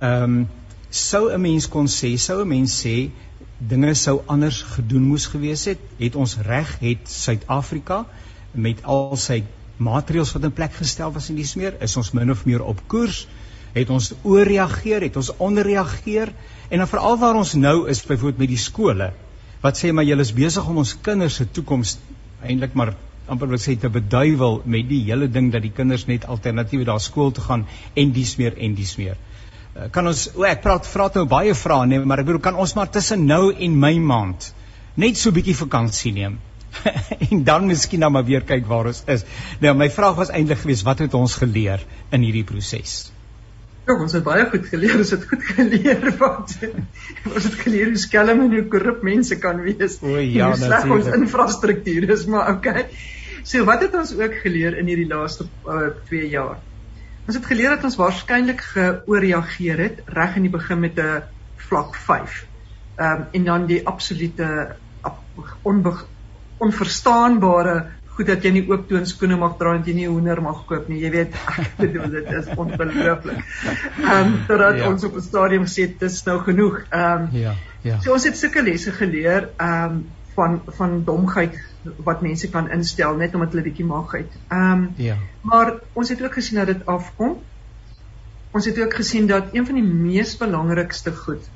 ehm 0.00 0.22
um, 0.22 0.48
sou 0.90 1.30
'n 1.32 1.40
mens 1.40 1.68
kon 1.68 1.86
sê, 1.86 2.16
sou 2.16 2.42
'n 2.42 2.48
mens 2.48 2.82
sê 2.82 3.10
dinge 3.58 3.94
sou 3.94 4.22
anders 4.26 4.62
gedoen 4.62 5.02
moes 5.02 5.26
gewees 5.26 5.64
het, 5.64 5.78
het 5.98 6.14
ons 6.16 6.36
reg? 6.36 6.78
Het 6.80 6.98
Suid-Afrika 7.04 8.06
met 8.52 8.82
al 8.82 9.16
sy 9.16 9.44
maatreëls 9.80 10.32
wat 10.36 10.46
in 10.48 10.52
plek 10.56 10.76
gestel 10.76 11.12
was 11.14 11.30
in 11.32 11.38
die 11.40 11.48
smeer, 11.48 11.78
is 11.80 11.96
ons 11.96 12.12
min 12.16 12.30
of 12.30 12.44
meer 12.48 12.62
op 12.62 12.82
koers? 12.86 13.26
Het 13.74 13.90
ons 13.90 14.12
ooreageer, 14.26 15.06
het 15.06 15.16
ons 15.16 15.32
onderreageer? 15.38 16.32
En 16.70 16.82
dan 16.82 16.90
veral 16.90 17.18
waar 17.18 17.38
ons 17.38 17.54
nou 17.54 17.88
is 17.88 18.02
byvoorbeeld 18.06 18.44
met 18.44 18.52
die 18.54 18.60
skole 18.60 19.12
wat 19.60 19.76
sê 19.76 19.92
maar 19.92 20.06
julle 20.08 20.24
is 20.24 20.32
besig 20.32 20.68
om 20.72 20.80
ons 20.80 20.94
kinders 21.04 21.36
se 21.40 21.46
toekoms 21.56 21.98
eintlik 22.40 22.76
maar 22.78 22.94
amper 23.30 23.50
wil 23.52 23.60
sê 23.62 23.76
te 23.78 23.90
beduiwel 23.92 24.62
met 24.64 24.88
die 24.88 25.02
hele 25.06 25.28
ding 25.30 25.50
dat 25.54 25.62
die 25.62 25.72
kinders 25.74 26.06
net 26.08 26.24
alternatiewe 26.34 26.86
daar 26.88 27.02
skool 27.04 27.34
toe 27.36 27.44
gaan 27.44 27.66
en 28.02 28.14
dies 28.16 28.36
meer 28.40 28.56
en 28.58 28.74
dies 28.74 28.94
meer. 28.98 29.18
Uh, 29.76 29.86
kan 29.94 30.08
ons 30.10 30.24
o 30.34 30.46
ek 30.48 30.64
praat 30.64 30.88
vra 30.88 31.10
nou 31.14 31.26
baie 31.30 31.54
vrae 31.54 31.86
nee, 31.86 32.00
maar 32.02 32.22
ek 32.22 32.30
bedoel 32.30 32.42
kan 32.48 32.58
ons 32.58 32.74
maar 32.78 32.90
tussen 32.90 33.26
nou 33.28 33.52
en 33.52 33.76
my 33.84 33.92
maand 34.02 34.50
net 34.96 35.20
so 35.20 35.30
'n 35.30 35.36
bietjie 35.36 35.54
vakansie 35.54 36.12
neem. 36.12 36.40
en 37.30 37.44
dan 37.44 37.66
miskien 37.66 38.02
nou 38.02 38.10
maar 38.14 38.26
weer 38.26 38.44
kyk 38.46 38.66
waar 38.70 38.90
ons 38.90 39.02
is. 39.10 39.24
Nou 39.62 39.74
my 39.78 39.90
vraag 39.90 40.18
was 40.18 40.32
eintlik 40.34 40.62
geweest 40.64 40.86
wat 40.88 41.02
het 41.04 41.14
ons 41.14 41.34
geleer 41.40 41.84
in 42.10 42.26
hierdie 42.26 42.46
proses? 42.46 43.12
Ja, 43.88 43.96
ons 43.96 44.12
het 44.14 44.24
baie 44.24 44.44
goed 44.52 44.66
geleer, 44.70 44.98
ons 45.02 45.10
het 45.10 45.24
goed 45.26 45.46
geleer 45.56 46.04
wat 46.20 46.52
ons 47.34 47.46
het 47.48 47.56
geleer 47.64 47.90
hoe 47.90 48.00
skelm 48.00 48.44
en 48.46 48.52
hoe 48.54 48.66
korrup 48.70 49.02
mense 49.06 49.38
kan 49.42 49.62
wees. 49.64 49.98
O 50.04 50.18
ja, 50.20 50.52
natuurlik. 50.54 50.92
Ons 50.98 51.16
infrastruktuur 51.16 52.10
is 52.14 52.26
maar 52.30 52.52
okay. 52.54 52.86
So 53.42 53.64
wat 53.64 53.82
het 53.86 53.96
ons 53.96 54.12
ook 54.18 54.36
geleer 54.42 54.76
in 54.78 54.90
hierdie 54.90 55.08
laaste 55.08 55.48
2 55.64 56.20
uh, 56.20 56.30
jaar? 56.30 56.60
Ons 57.26 57.38
het 57.38 57.46
geleer 57.46 57.74
dat 57.76 57.88
ons 57.88 57.96
waarskynlik 57.98 58.62
geoorreageer 58.74 59.82
het 59.86 60.00
reg 60.12 60.38
in 60.38 60.46
die 60.48 60.52
begin 60.52 60.80
met 60.84 60.98
'n 60.98 61.22
vlak 61.68 61.96
5. 61.96 62.44
Ehm 63.00 63.20
um, 63.20 63.26
en 63.32 63.44
dan 63.44 63.66
die 63.66 63.86
absolute 63.86 64.76
onbe 65.62 65.94
onverstaanbare 66.60 67.78
goed 68.20 68.28
dat 68.28 68.44
jy 68.44 68.52
nie 68.52 68.62
oop 68.68 68.84
toon 68.90 69.06
skoene 69.08 69.38
mag 69.40 69.56
dra 69.60 69.72
en 69.78 69.84
jy 69.86 69.94
nie 69.96 70.08
hoender 70.10 70.42
mag 70.44 70.60
koop 70.68 70.88
nie. 70.92 71.00
Jy 71.00 71.10
weet, 71.14 71.36
ek 71.62 71.76
bedoel 71.78 72.14
dit 72.18 72.30
is 72.36 72.50
ongelooflik. 72.52 73.42
Ehm 74.04 74.14
um, 74.18 74.34
totdat 74.48 74.80
ja. 74.80 74.88
ons 74.90 75.06
op 75.08 75.16
'n 75.16 75.26
stadium 75.26 75.66
sê 75.66 75.88
dit 75.88 76.06
is 76.08 76.22
nou 76.28 76.38
genoeg. 76.44 76.82
Ehm 76.90 77.26
um, 77.26 77.28
ja, 77.40 77.54
ja. 77.86 78.00
So 78.04 78.12
ons 78.12 78.28
het 78.28 78.36
sulke 78.36 78.62
lesse 78.66 78.92
geleer 78.92 79.48
ehm 79.56 79.84
um, 79.84 80.00
van 80.36 80.60
van 80.78 81.02
domheid 81.04 81.56
wat 82.04 82.20
mense 82.20 82.50
kan 82.50 82.68
instel 82.70 83.16
net 83.16 83.34
omdat 83.34 83.54
hulle 83.54 83.68
bietjie 83.70 83.88
mag 83.88 84.12
het. 84.18 84.36
Ehm 84.48 84.72
um, 84.72 84.88
ja. 84.96 85.16
Maar 85.40 85.74
ons 85.92 86.08
het 86.08 86.22
ook 86.22 86.36
gesien 86.40 86.60
dat 86.60 86.74
dit 86.74 86.86
afkom. 86.86 87.38
Ons 88.50 88.66
het 88.66 88.78
ook 88.82 88.94
gesien 88.94 89.26
dat 89.26 89.54
een 89.54 89.66
van 89.66 89.74
die 89.74 89.86
mees 89.86 90.36
belangrikste 90.36 91.12
goed 91.14 91.48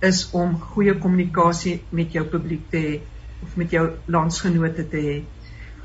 is 0.00 0.28
om 0.30 0.58
goeie 0.74 0.98
kommunikasie 0.98 1.82
met 1.90 2.12
jou 2.12 2.24
publiek 2.26 2.70
te 2.70 2.82
hê 2.82 2.98
of 3.42 3.56
met 3.56 3.70
jou 3.70 3.84
landsgenote 4.06 4.88
te 4.88 5.02
hê. 5.04 5.16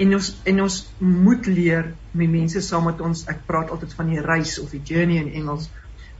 En 0.01 0.15
ons 0.17 0.29
en 0.49 0.61
ons 0.61 0.79
moet 0.99 1.47
leer 1.47 1.93
met 2.11 2.29
mense 2.29 2.61
saam 2.65 2.87
met 2.89 3.01
ons. 3.01 3.27
Ek 3.29 3.45
praat 3.47 3.71
altyd 3.71 3.93
van 3.93 4.09
die 4.09 4.21
reis 4.21 4.57
of 4.59 4.73
die 4.73 4.81
journey 4.83 5.21
in 5.21 5.33
Engels 5.41 5.69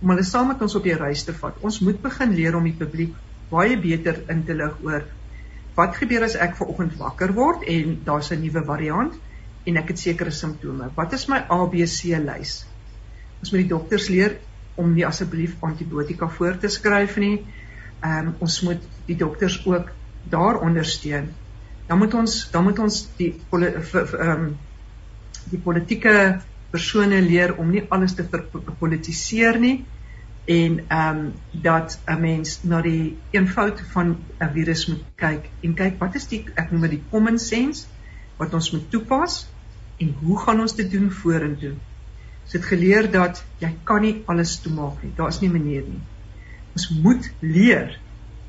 om 0.04 0.12
hulle 0.12 0.26
saam 0.28 0.50
met 0.52 0.62
ons 0.62 0.76
op 0.76 0.84
die 0.84 0.96
reis 1.00 1.24
te 1.24 1.34
vat. 1.34 1.60
Ons 1.64 1.80
moet 1.80 2.00
begin 2.04 2.34
leer 2.36 2.58
om 2.58 2.66
die 2.68 2.76
publiek 2.76 3.14
baie 3.52 3.78
beter 3.80 4.20
in 4.34 4.42
te 4.44 4.56
lig 4.58 4.80
oor 4.84 5.06
wat 5.78 5.96
gebeur 5.98 6.26
as 6.28 6.36
ek 6.38 6.58
ver 6.58 6.70
oggend 6.70 6.98
wakker 7.00 7.32
word 7.38 7.64
en 7.76 7.96
daar's 8.06 8.32
'n 8.32 8.42
nuwe 8.42 8.64
variant 8.68 9.14
en 9.66 9.78
ek 9.78 9.94
het 9.94 10.00
sekere 10.00 10.32
simptome. 10.32 10.90
Wat 10.96 11.14
is 11.14 11.28
my 11.28 11.40
ABC 11.50 12.20
lys? 12.20 12.66
Ons 13.40 13.52
moet 13.52 13.64
die 13.64 13.74
dokters 13.74 14.10
leer 14.10 14.38
om 14.76 14.94
nie 14.94 15.06
asseblief 15.08 15.56
antibiotika 15.62 16.28
voor 16.28 16.58
te 16.58 16.68
skryf 16.68 17.18
nie. 17.18 17.46
Ehm 18.04 18.28
um, 18.28 18.36
ons 18.40 18.62
moet 18.62 18.82
die 19.08 19.18
dokters 19.18 19.66
ook 19.66 19.90
daar 20.30 20.60
ondersteun. 20.60 21.32
Dan 21.88 21.98
moet 21.98 22.14
ons 22.14 22.52
dan 22.52 22.64
moet 22.64 22.80
ons 22.80 23.08
die 23.18 23.34
ehm 23.52 24.30
um, 24.30 24.58
die 25.52 25.60
politieke 25.60 26.40
persone 26.72 27.22
leer 27.22 27.56
om 27.58 27.70
nie 27.70 27.84
alles 27.90 28.16
te 28.16 28.24
politiseer 28.80 29.60
nie 29.60 29.86
en 30.46 30.80
ehm 30.88 31.18
um, 31.18 31.34
dat 31.52 32.00
'n 32.06 32.20
mens 32.22 32.60
na 32.64 32.82
die 32.82 33.18
eenvoud 33.32 33.82
van 33.92 34.18
'n 34.40 34.50
virus 34.54 34.88
moet 34.88 35.04
kyk 35.16 35.50
en 35.62 35.74
kyk 35.74 36.00
wat 36.00 36.16
is 36.16 36.28
die 36.28 36.46
ek 36.56 36.72
noem 36.72 36.82
dit 36.82 36.92
die 36.92 37.04
common 37.10 37.40
sense 37.40 37.86
wat 38.38 38.54
ons 38.54 38.72
moet 38.72 38.90
toepas 38.92 39.48
en 39.98 40.16
hoe 40.20 40.40
gaan 40.40 40.60
ons 40.60 40.76
dit 40.76 40.92
doen 40.92 41.12
vorentoe. 41.12 41.76
Ons 42.44 42.54
het 42.54 42.66
geleer 42.66 43.12
dat 43.12 43.44
jy 43.60 43.72
kan 43.84 44.02
nie 44.02 44.22
alles 44.26 44.60
toemaak 44.60 45.04
nie. 45.04 45.14
Daar 45.16 45.28
is 45.28 45.40
nie 45.40 45.50
'n 45.50 45.58
manier 45.58 45.84
nie. 45.88 46.02
Ons 46.76 46.90
moet 46.90 47.32
leer 47.40 48.00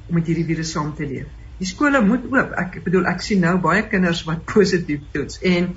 om 0.09 0.15
met 0.15 0.27
hierdie 0.27 0.45
virus 0.45 0.71
saam 0.71 0.95
te 0.95 1.07
leef. 1.07 1.27
Die 1.59 1.67
skole 1.69 2.01
moet 2.03 2.25
oop. 2.31 2.55
Ek 2.59 2.81
bedoel 2.85 3.07
ek 3.11 3.23
sien 3.23 3.43
nou 3.45 3.57
baie 3.63 3.83
kinders 3.89 4.25
wat 4.29 4.47
positief 4.55 5.05
toets 5.13 5.41
en 5.43 5.75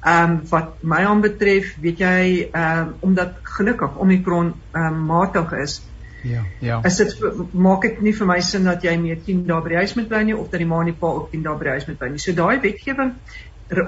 Ehm 0.00 0.30
um, 0.30 0.48
wat 0.48 0.78
my 0.80 1.02
aanbetref, 1.04 1.74
weet 1.84 1.98
jy, 2.00 2.48
ehm 2.48 2.78
um, 2.78 2.92
omdat 3.00 3.34
gelukkig 3.42 3.96
Omicron 4.00 4.54
ehm 4.72 4.86
um, 4.86 5.02
matig 5.04 5.52
is. 5.52 5.82
Ja, 6.22 6.44
ja. 6.60 6.80
Is 6.84 6.96
dit 6.96 7.18
maak 7.52 7.82
dit 7.82 8.00
nie 8.00 8.14
vir 8.16 8.26
my 8.26 8.38
sin 8.40 8.64
dat 8.64 8.82
jy 8.84 8.96
meer 8.96 9.20
10 9.26 9.44
dae 9.48 9.60
by 9.60 9.74
die 9.74 9.78
huis 9.82 9.94
moet 9.98 10.08
bly 10.08 10.22
nie 10.24 10.36
of 10.36 10.48
dat 10.48 10.60
die 10.60 10.68
ma 10.68 10.80
en 10.80 10.88
die 10.88 10.96
pa 11.02 11.12
ook 11.18 11.28
10 11.32 11.44
dae 11.44 11.56
by 11.60 11.68
die 11.68 11.76
huis 11.76 11.86
moet 11.88 11.98
bly 12.00 12.08
nie. 12.14 12.22
So 12.24 12.32
daai 12.32 12.60
wetgewing 12.64 13.12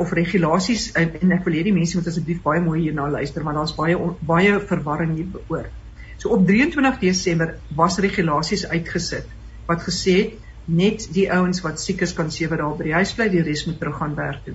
of 0.04 0.12
regulasies 0.12 0.90
en, 1.00 1.16
en 1.20 1.32
ek 1.38 1.48
wil 1.48 1.56
hê 1.56 1.64
die 1.70 1.74
mense 1.78 1.96
moet 1.96 2.12
asseblief 2.12 2.44
baie 2.44 2.60
mooi 2.60 2.82
hierna 2.82 3.08
luister 3.16 3.48
want 3.48 3.62
daar's 3.62 3.74
baie 3.80 3.96
baie 4.34 4.60
verwarring 4.60 5.16
hier 5.16 5.40
oor. 5.48 5.72
So 6.18 6.36
op 6.36 6.44
23 6.46 7.00
Desember 7.06 7.56
was 7.76 7.98
regulasies 8.04 8.68
uitgesit 8.68 9.32
wat 9.66 9.88
gesê 9.88 10.20
het 10.20 10.41
net 10.64 11.08
die 11.14 11.26
ouens 11.32 11.60
wat 11.64 11.80
siek 11.80 12.02
is 12.06 12.14
kan 12.14 12.30
7 12.30 12.58
dae 12.58 12.76
by 12.78 12.84
die 12.86 12.94
huis 12.94 13.14
bly, 13.16 13.28
die 13.32 13.42
res 13.42 13.64
moet 13.66 13.80
terug 13.80 13.98
gaan 13.98 14.14
werk 14.18 14.44
toe. 14.44 14.54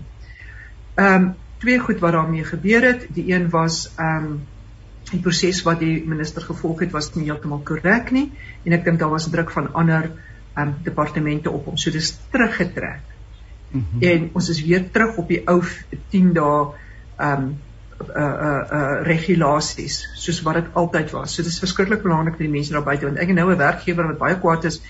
Ehm 0.97 1.16
um, 1.16 1.36
twee 1.58 1.80
goed 1.82 1.99
wat 1.99 2.14
daarmee 2.14 2.43
gebeur 2.45 2.84
het. 2.86 3.08
Die 3.14 3.34
een 3.34 3.49
was 3.49 3.88
ehm 3.97 4.26
um, 4.26 4.39
die 5.12 5.20
proses 5.24 5.62
wat 5.64 5.80
die 5.80 6.03
minister 6.05 6.43
gevolg 6.43 6.82
het 6.84 6.91
was 6.91 7.14
nie 7.16 7.30
heeltemal 7.30 7.62
korrek 7.64 8.10
nie 8.12 8.26
en 8.66 8.74
ek 8.76 8.84
dink 8.84 8.99
daar 8.99 9.14
was 9.14 9.30
druk 9.32 9.51
van 9.51 9.70
ander 9.74 10.10
ehm 10.10 10.68
um, 10.68 10.74
departemente 10.84 11.51
op 11.51 11.66
hom. 11.66 11.78
So 11.78 11.91
dis 11.91 12.18
teruggetrek. 12.32 13.16
Mm 13.72 13.86
-hmm. 13.91 14.01
En 14.01 14.30
ons 14.34 14.49
is 14.49 14.64
weer 14.64 14.91
terug 14.91 15.18
op 15.18 15.28
die 15.28 15.41
ou 15.47 15.64
10 16.10 16.34
dae 16.34 16.68
ehm 17.18 17.43
um, 17.43 17.55
uh 17.97 18.22
uh 18.47 18.64
uh 18.78 19.01
regulasies 19.01 20.03
soos 20.16 20.41
wat 20.41 20.53
dit 20.53 20.66
altyd 20.74 21.12
was. 21.12 21.34
So 21.34 21.43
dis 21.43 21.60
verskriklik 21.60 22.03
belangrik 22.03 22.38
vir 22.38 22.45
die 22.45 22.53
mense 22.53 22.74
daar 22.74 22.86
buite 22.86 23.05
want 23.05 23.18
ek 23.18 23.28
het 23.28 23.38
nou 23.38 23.51
'n 23.51 23.58
werkgewer 23.58 24.08
wat 24.08 24.18
baie 24.18 24.39
kwaad 24.39 24.66
is 24.66 24.82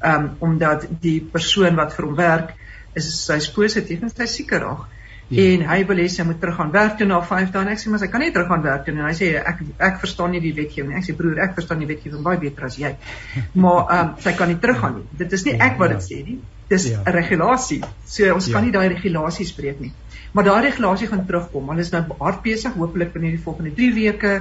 ehm 0.00 0.24
um, 0.24 0.30
omdat 0.50 0.86
die 1.00 1.20
persoon 1.32 1.76
wat 1.76 1.94
vir 1.96 2.06
hom 2.06 2.16
werk 2.16 2.54
is 2.94 3.08
sy 3.24 3.38
positief 3.54 4.02
en 4.02 4.12
sy 4.12 4.26
siek 4.30 4.52
raak. 4.52 4.86
Ja. 5.28 5.42
En 5.42 5.64
hy 5.66 5.78
wil 5.88 5.98
hê 5.98 6.06
sy 6.10 6.22
moet 6.22 6.38
terug 6.40 6.54
gaan 6.54 6.70
werk 6.70 6.98
toe 6.98 7.06
na 7.10 7.18
5 7.28 7.48
dae 7.54 7.64
en 7.64 7.70
ek 7.72 7.80
sê 7.82 7.90
maar 7.90 7.98
sy 7.98 8.06
kan 8.12 8.22
nie 8.22 8.30
terug 8.34 8.46
gaan 8.52 8.62
werk 8.62 8.84
toe 8.86 8.94
nie. 8.94 9.02
En 9.02 9.08
hy 9.08 9.14
sê 9.18 9.30
ek 9.40 9.62
ek 9.88 9.96
verstaan 10.04 10.30
nie 10.36 10.42
die 10.44 10.52
wetgewing 10.54 10.92
nie. 10.92 10.98
Ek 11.00 11.08
sê 11.08 11.16
broer, 11.18 11.40
ek 11.42 11.56
verstaan 11.58 11.82
die 11.82 11.88
wetgewing 11.90 12.22
baie 12.26 12.38
beter 12.38 12.68
as 12.68 12.76
jy. 12.78 12.92
Maar 13.62 13.80
ehm 13.82 14.04
um, 14.04 14.12
sy 14.22 14.34
kan 14.38 14.52
nie 14.52 14.60
teruggaan 14.62 15.00
nie. 15.00 15.08
Dit 15.24 15.34
is 15.34 15.46
nie 15.48 15.56
ek 15.68 15.80
wat 15.82 15.96
dit 15.96 16.06
sê 16.06 16.20
nie. 16.28 16.38
Dis 16.70 16.86
'n 16.86 16.94
ja. 16.94 17.02
regulasie. 17.18 17.82
So 18.04 18.34
ons 18.34 18.46
ja. 18.46 18.54
kan 18.54 18.64
nie 18.64 18.74
daai 18.74 18.88
regulasies 18.94 19.52
breek 19.58 19.80
nie. 19.80 19.92
Maar 20.32 20.44
daai 20.44 20.62
regulasie 20.68 21.10
gaan 21.10 21.26
terugkom. 21.26 21.68
Hulle 21.74 21.80
is 21.82 21.90
nou 21.90 22.04
hard 22.20 22.42
besig 22.42 22.78
hopelik 22.78 23.12
binne 23.12 23.34
die 23.34 23.42
volgende 23.42 23.74
3 23.74 23.92
weke 23.98 24.32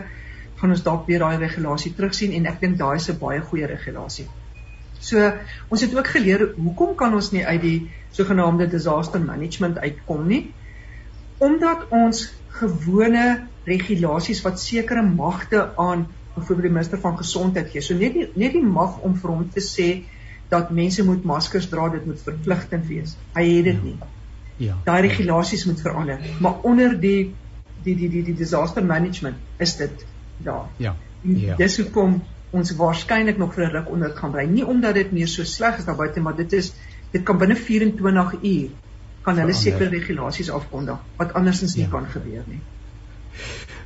gaan 0.59 0.71
ons 0.71 0.83
dalk 0.83 1.07
weer 1.07 1.19
daai 1.19 1.37
regulasie 1.41 1.93
terugsien 1.97 2.33
en 2.37 2.45
ek 2.45 2.61
dink 2.61 2.77
daai 2.77 2.95
is 2.95 3.09
'n 3.09 3.19
baie 3.19 3.41
goeie 3.41 3.67
regulasie. 3.67 4.27
So 4.99 5.31
ons 5.69 5.81
het 5.81 5.95
ook 5.95 6.07
geleer 6.07 6.53
hoekom 6.55 6.95
kan 6.95 7.13
ons 7.13 7.31
nie 7.31 7.45
uit 7.45 7.61
die 7.61 7.79
sogenaamde 8.11 8.67
disaster 8.71 9.21
management 9.21 9.77
uitkom 9.77 10.27
nie? 10.27 10.53
omdat 11.37 11.87
ons 11.89 12.29
gewone 12.59 13.25
regulasies 13.65 14.41
wat 14.45 14.59
sekere 14.61 15.03
magte 15.03 15.69
aan 15.75 16.05
byvoorbeeld 16.35 16.67
die 16.67 16.73
minister 16.75 16.99
van 16.99 17.17
gesondheid 17.17 17.71
gee. 17.71 17.81
So 17.81 17.95
net 17.95 18.13
die 18.13 18.27
net 18.35 18.55
die 18.55 18.63
mag 18.63 18.99
om 19.03 19.15
vir 19.19 19.31
hom 19.31 19.47
te 19.51 19.63
sê 19.63 19.89
dat 20.51 20.71
mense 20.71 21.03
moet 21.03 21.23
maskers 21.25 21.67
dra, 21.71 21.87
dit 21.89 22.05
moet 22.05 22.21
verpligtend 22.21 22.85
wees. 22.87 23.15
Hy 23.35 23.45
het 23.49 23.65
dit 23.71 23.79
ja. 23.79 23.83
nie. 23.83 23.97
Ja. 24.67 24.75
Daai 24.85 25.01
regulasies 25.07 25.65
moet 25.67 25.81
verander, 25.83 26.21
maar 26.39 26.61
onder 26.63 26.95
die 26.99 27.33
die 27.83 27.95
die 27.95 28.09
die 28.09 28.23
die 28.29 28.35
disaster 28.35 28.85
management 28.85 29.35
is 29.59 29.75
dit 29.75 30.05
daar. 30.43 30.69
Ja. 30.77 30.95
Ja. 31.25 31.55
Dis 31.59 31.79
hoekom 31.81 32.21
ons 32.55 32.71
waarskynlik 32.79 33.37
nog 33.41 33.53
vir 33.55 33.67
'n 33.67 33.75
ruk 33.77 33.91
onder 33.91 34.15
gaan 34.15 34.31
bly. 34.31 34.45
Nie 34.49 34.65
omdat 34.65 34.95
dit 34.95 35.11
meer 35.11 35.27
so 35.27 35.43
sleg 35.43 35.77
is 35.77 35.85
daar 35.85 35.99
buite, 35.99 36.21
maar 36.21 36.35
dit 36.35 36.53
is 36.53 36.73
dit 37.11 37.23
kan 37.23 37.37
binne 37.37 37.55
24 37.55 38.33
uur 38.41 38.69
kan 39.25 39.37
hulle 39.41 39.53
sekere 39.53 39.89
regulasies 39.89 40.49
afkondig 40.49 40.97
wat 41.17 41.33
andersins 41.33 41.75
nie 41.75 41.85
ja. 41.85 41.91
kan 41.91 42.07
gebeur 42.11 42.43
nie. 42.47 42.61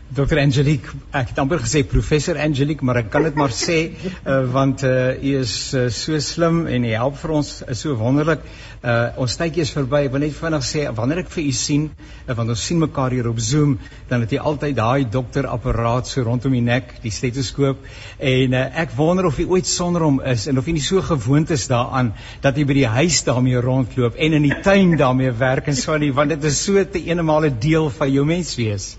Dr 0.09 0.39
Angelique, 0.41 0.95
ek 1.13 1.29
het 1.31 1.39
amper 1.41 1.59
gesê 1.61 1.83
professor 1.85 2.37
Angelique, 2.41 2.85
maar 2.85 2.97
ek 3.03 3.11
kan 3.13 3.27
dit 3.27 3.35
maar 3.37 3.53
sê 3.53 3.77
uh, 3.93 4.39
want 4.57 4.81
uh, 4.87 5.13
u 5.13 5.33
is 5.37 5.53
uh, 5.77 5.85
so 5.93 6.17
slim 6.19 6.63
en 6.65 6.87
u 6.89 6.93
help 6.97 7.19
vir 7.21 7.35
ons 7.37 7.51
is 7.61 7.83
so 7.85 7.93
wonderlik. 7.99 8.41
Uh, 8.79 9.09
ons 9.19 9.33
tydjie 9.35 9.65
is 9.65 9.73
verby. 9.75 10.05
Ek 10.07 10.13
wil 10.13 10.21
net 10.23 10.35
vinnig 10.37 10.63
sê 10.63 10.85
wanneer 10.95 11.19
ek 11.25 11.31
vir 11.33 11.41
u 11.43 11.51
sien, 11.51 11.89
uh, 11.91 12.35
want 12.37 12.53
ons 12.53 12.61
sien 12.63 12.79
mekaar 12.79 13.11
hier 13.11 13.27
op 13.27 13.41
Zoom, 13.43 13.73
dan 14.07 14.23
het 14.23 14.31
jy 14.31 14.39
altyd 14.39 14.77
daai 14.77 15.03
dokterapparaat 15.11 16.07
so 16.07 16.23
rondom 16.23 16.55
die 16.55 16.63
nek, 16.63 16.93
die 17.03 17.11
stetoskoop 17.11 17.83
en 18.23 18.55
uh, 18.55 18.61
ek 18.79 18.95
wonder 18.95 19.27
of 19.27 19.41
u 19.43 19.49
ooit 19.51 19.67
sonder 19.67 20.07
hom 20.07 20.21
is 20.23 20.47
en 20.47 20.63
of 20.63 20.71
u 20.71 20.77
nie 20.77 20.85
so 20.85 21.03
gewoond 21.03 21.51
is 21.51 21.67
daaraan 21.67 22.13
dat 22.45 22.55
jy 22.55 22.63
by 22.69 22.79
die 22.79 22.87
huis 22.93 23.19
daarmee 23.27 23.59
rondloop 23.67 24.15
en 24.15 24.39
in 24.39 24.47
die 24.47 24.61
tuin 24.63 24.95
daarmee 24.95 25.35
werk 25.43 25.67
en 25.67 25.75
so 25.75 25.99
nie, 25.99 26.13
want 26.15 26.31
dit 26.31 26.47
is 26.47 26.63
so 26.63 26.79
'n 26.79 27.03
eenemale 27.03 27.51
deel 27.51 27.91
van 27.99 28.15
jou 28.15 28.23
menswees. 28.23 28.93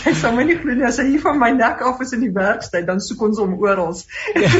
Jy 0.00 0.12
sal 0.14 0.34
my 0.36 0.44
nie 0.46 0.56
glo 0.60 0.74
nie 0.78 0.86
as 0.86 1.00
hy 1.02 1.06
hier 1.08 1.22
van 1.24 1.38
my 1.40 1.50
nek 1.56 1.82
af 1.86 2.00
is 2.04 2.14
in 2.16 2.22
die 2.24 2.30
werkstyd, 2.34 2.86
dan 2.88 3.02
soek 3.04 3.22
ons 3.28 3.40
hom 3.42 3.56
oral. 3.58 3.96
Ja. 4.36 4.52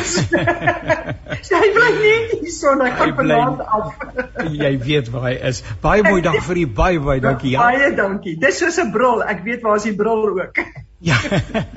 hy 1.60 1.70
bly 1.76 1.90
nie 2.00 2.16
hier 2.32 2.52
so 2.56 2.74
net 2.80 2.98
kan 2.98 3.14
vanaand 3.18 3.62
af. 3.64 3.94
jy 4.64 4.74
weet 4.84 5.10
waar 5.14 5.30
hy 5.30 5.34
is. 5.52 5.62
Baie 5.84 6.04
mooi 6.06 6.20
dag 6.26 6.40
vir 6.48 6.62
u, 6.64 6.66
baie 6.82 7.00
baie 7.10 7.24
dankie. 7.24 7.54
Ja. 7.54 7.70
Baie 7.70 7.94
dankie. 7.96 8.36
Dis 8.40 8.62
soos 8.62 8.80
'n 8.82 8.92
bril. 8.94 9.24
Ek 9.34 9.44
weet 9.46 9.66
waar 9.66 9.80
is 9.82 9.88
die 9.88 9.96
bril 9.96 10.28
ook. 10.34 10.64
Ja. 11.00 11.16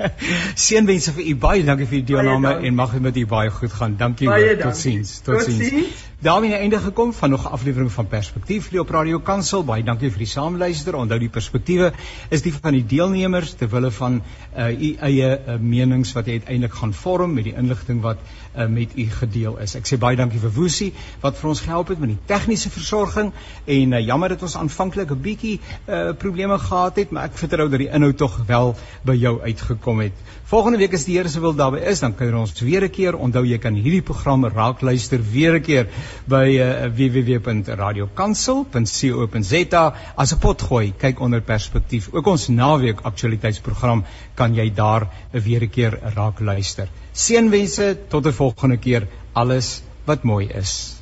Seënwense 0.66 1.14
vir 1.16 1.28
u 1.30 1.34
baie 1.40 1.62
dankie 1.64 1.86
vir 1.88 2.02
die 2.02 2.08
deelname 2.12 2.58
en 2.60 2.74
mag 2.76 2.92
dit 2.92 3.04
met 3.06 3.16
u 3.16 3.22
baie 3.26 3.50
goed 3.50 3.72
gaan. 3.72 3.94
Dankie. 3.96 4.28
Totsiens. 4.60 5.20
Totsiens. 5.24 6.02
Daarmee 6.24 6.50
aan 6.52 6.56
die 6.56 6.64
einde 6.66 6.80
gekom 6.84 7.12
van 7.12 7.30
nog 7.30 7.44
'n 7.44 7.52
aflewering 7.56 7.92
van 7.92 8.06
Perspektief 8.08 8.68
hier 8.68 8.80
op 8.80 8.90
Radio 8.90 9.18
Kansel. 9.20 9.64
Baie 9.64 9.82
dankie 9.82 10.10
vir 10.10 10.18
die 10.18 10.26
saamluister. 10.26 10.94
Onthou 10.96 11.18
die 11.18 11.28
perspektiewe 11.28 11.92
is 12.28 12.42
die 12.42 12.52
van 12.52 12.72
die 12.72 12.86
deelnemers 12.86 13.52
ter 13.52 13.68
wille 13.68 13.90
van 13.90 14.22
uh 14.56 14.68
u 14.68 14.94
eie 15.00 15.38
uh, 15.38 15.56
menings 15.60 16.12
wat 16.12 16.26
jy 16.26 16.32
uiteindelik 16.32 16.74
gaan 16.74 16.94
vorm 16.94 17.34
met 17.34 17.44
die 17.44 17.54
inligting 17.56 18.00
wat 18.02 18.18
uh, 18.56 18.66
met 18.66 18.90
u 18.96 19.10
gedeel 19.10 19.58
is. 19.58 19.74
Ek 19.74 19.86
sê 19.86 19.98
baie 19.98 20.16
dankie 20.16 20.40
vir 20.40 20.52
Woesie 20.54 20.92
wat 21.22 21.38
vir 21.38 21.48
ons 21.48 21.60
gehelp 21.60 21.88
het 21.88 21.98
met 21.98 22.14
die 22.14 22.20
tegniese 22.26 22.70
versorging 22.70 23.32
en 23.66 23.92
uh, 23.92 24.00
jammer 24.00 24.28
dat 24.34 24.42
ons 24.42 24.56
aanvanklik 24.56 25.10
'n 25.10 25.20
bietjie 25.20 25.60
uh 25.86 26.12
probleme 26.24 26.58
gehad 26.58 26.96
het, 26.96 27.10
maar 27.10 27.24
ek 27.24 27.38
vertrou 27.38 27.68
dat 27.68 27.78
die 27.78 27.88
inhoud 27.88 28.16
tog 28.16 28.46
wel 28.46 28.76
by 29.02 29.14
jou 29.14 29.40
uitgekom 29.42 30.00
het. 30.00 30.12
Volgende 30.44 30.78
week 30.78 30.94
as 30.94 31.04
die 31.08 31.16
Here 31.16 31.28
se 31.28 31.40
wil 31.40 31.54
daarby 31.56 31.78
is, 31.90 32.00
dan 32.04 32.14
kuier 32.14 32.34
ons 32.36 32.60
weer 32.60 32.84
'n 32.84 32.90
keer. 32.90 33.16
Onthou 33.16 33.44
jy 33.44 33.58
kan 33.58 33.74
hierdie 33.74 34.02
program 34.02 34.46
raak 34.46 34.80
luister 34.82 35.18
weer 35.32 35.54
'n 35.56 35.62
keer 35.62 35.86
by 36.26 36.58
uh, 36.58 36.86
www.radiokansel.co.za 36.98 39.94
as 40.16 40.32
'n 40.32 40.38
pot 40.38 40.62
gooi. 40.62 40.92
Kyk 40.98 41.20
onder 41.20 41.40
perspektief. 41.40 42.08
Ook 42.12 42.26
ons 42.26 42.48
naweek 42.48 43.00
aktualiteitsprogram 43.02 44.04
kan 44.34 44.54
jy 44.54 44.74
daar 44.74 45.08
weer 45.30 45.62
'n 45.62 45.70
keer 45.70 45.98
raak 46.14 46.40
luister. 46.40 46.88
Seënwense 47.14 47.96
tot 48.08 48.26
'n 48.26 48.32
volgende 48.32 48.76
keer. 48.76 49.06
Alles 49.32 49.82
wat 50.04 50.22
mooi 50.22 50.48
is. 50.48 50.93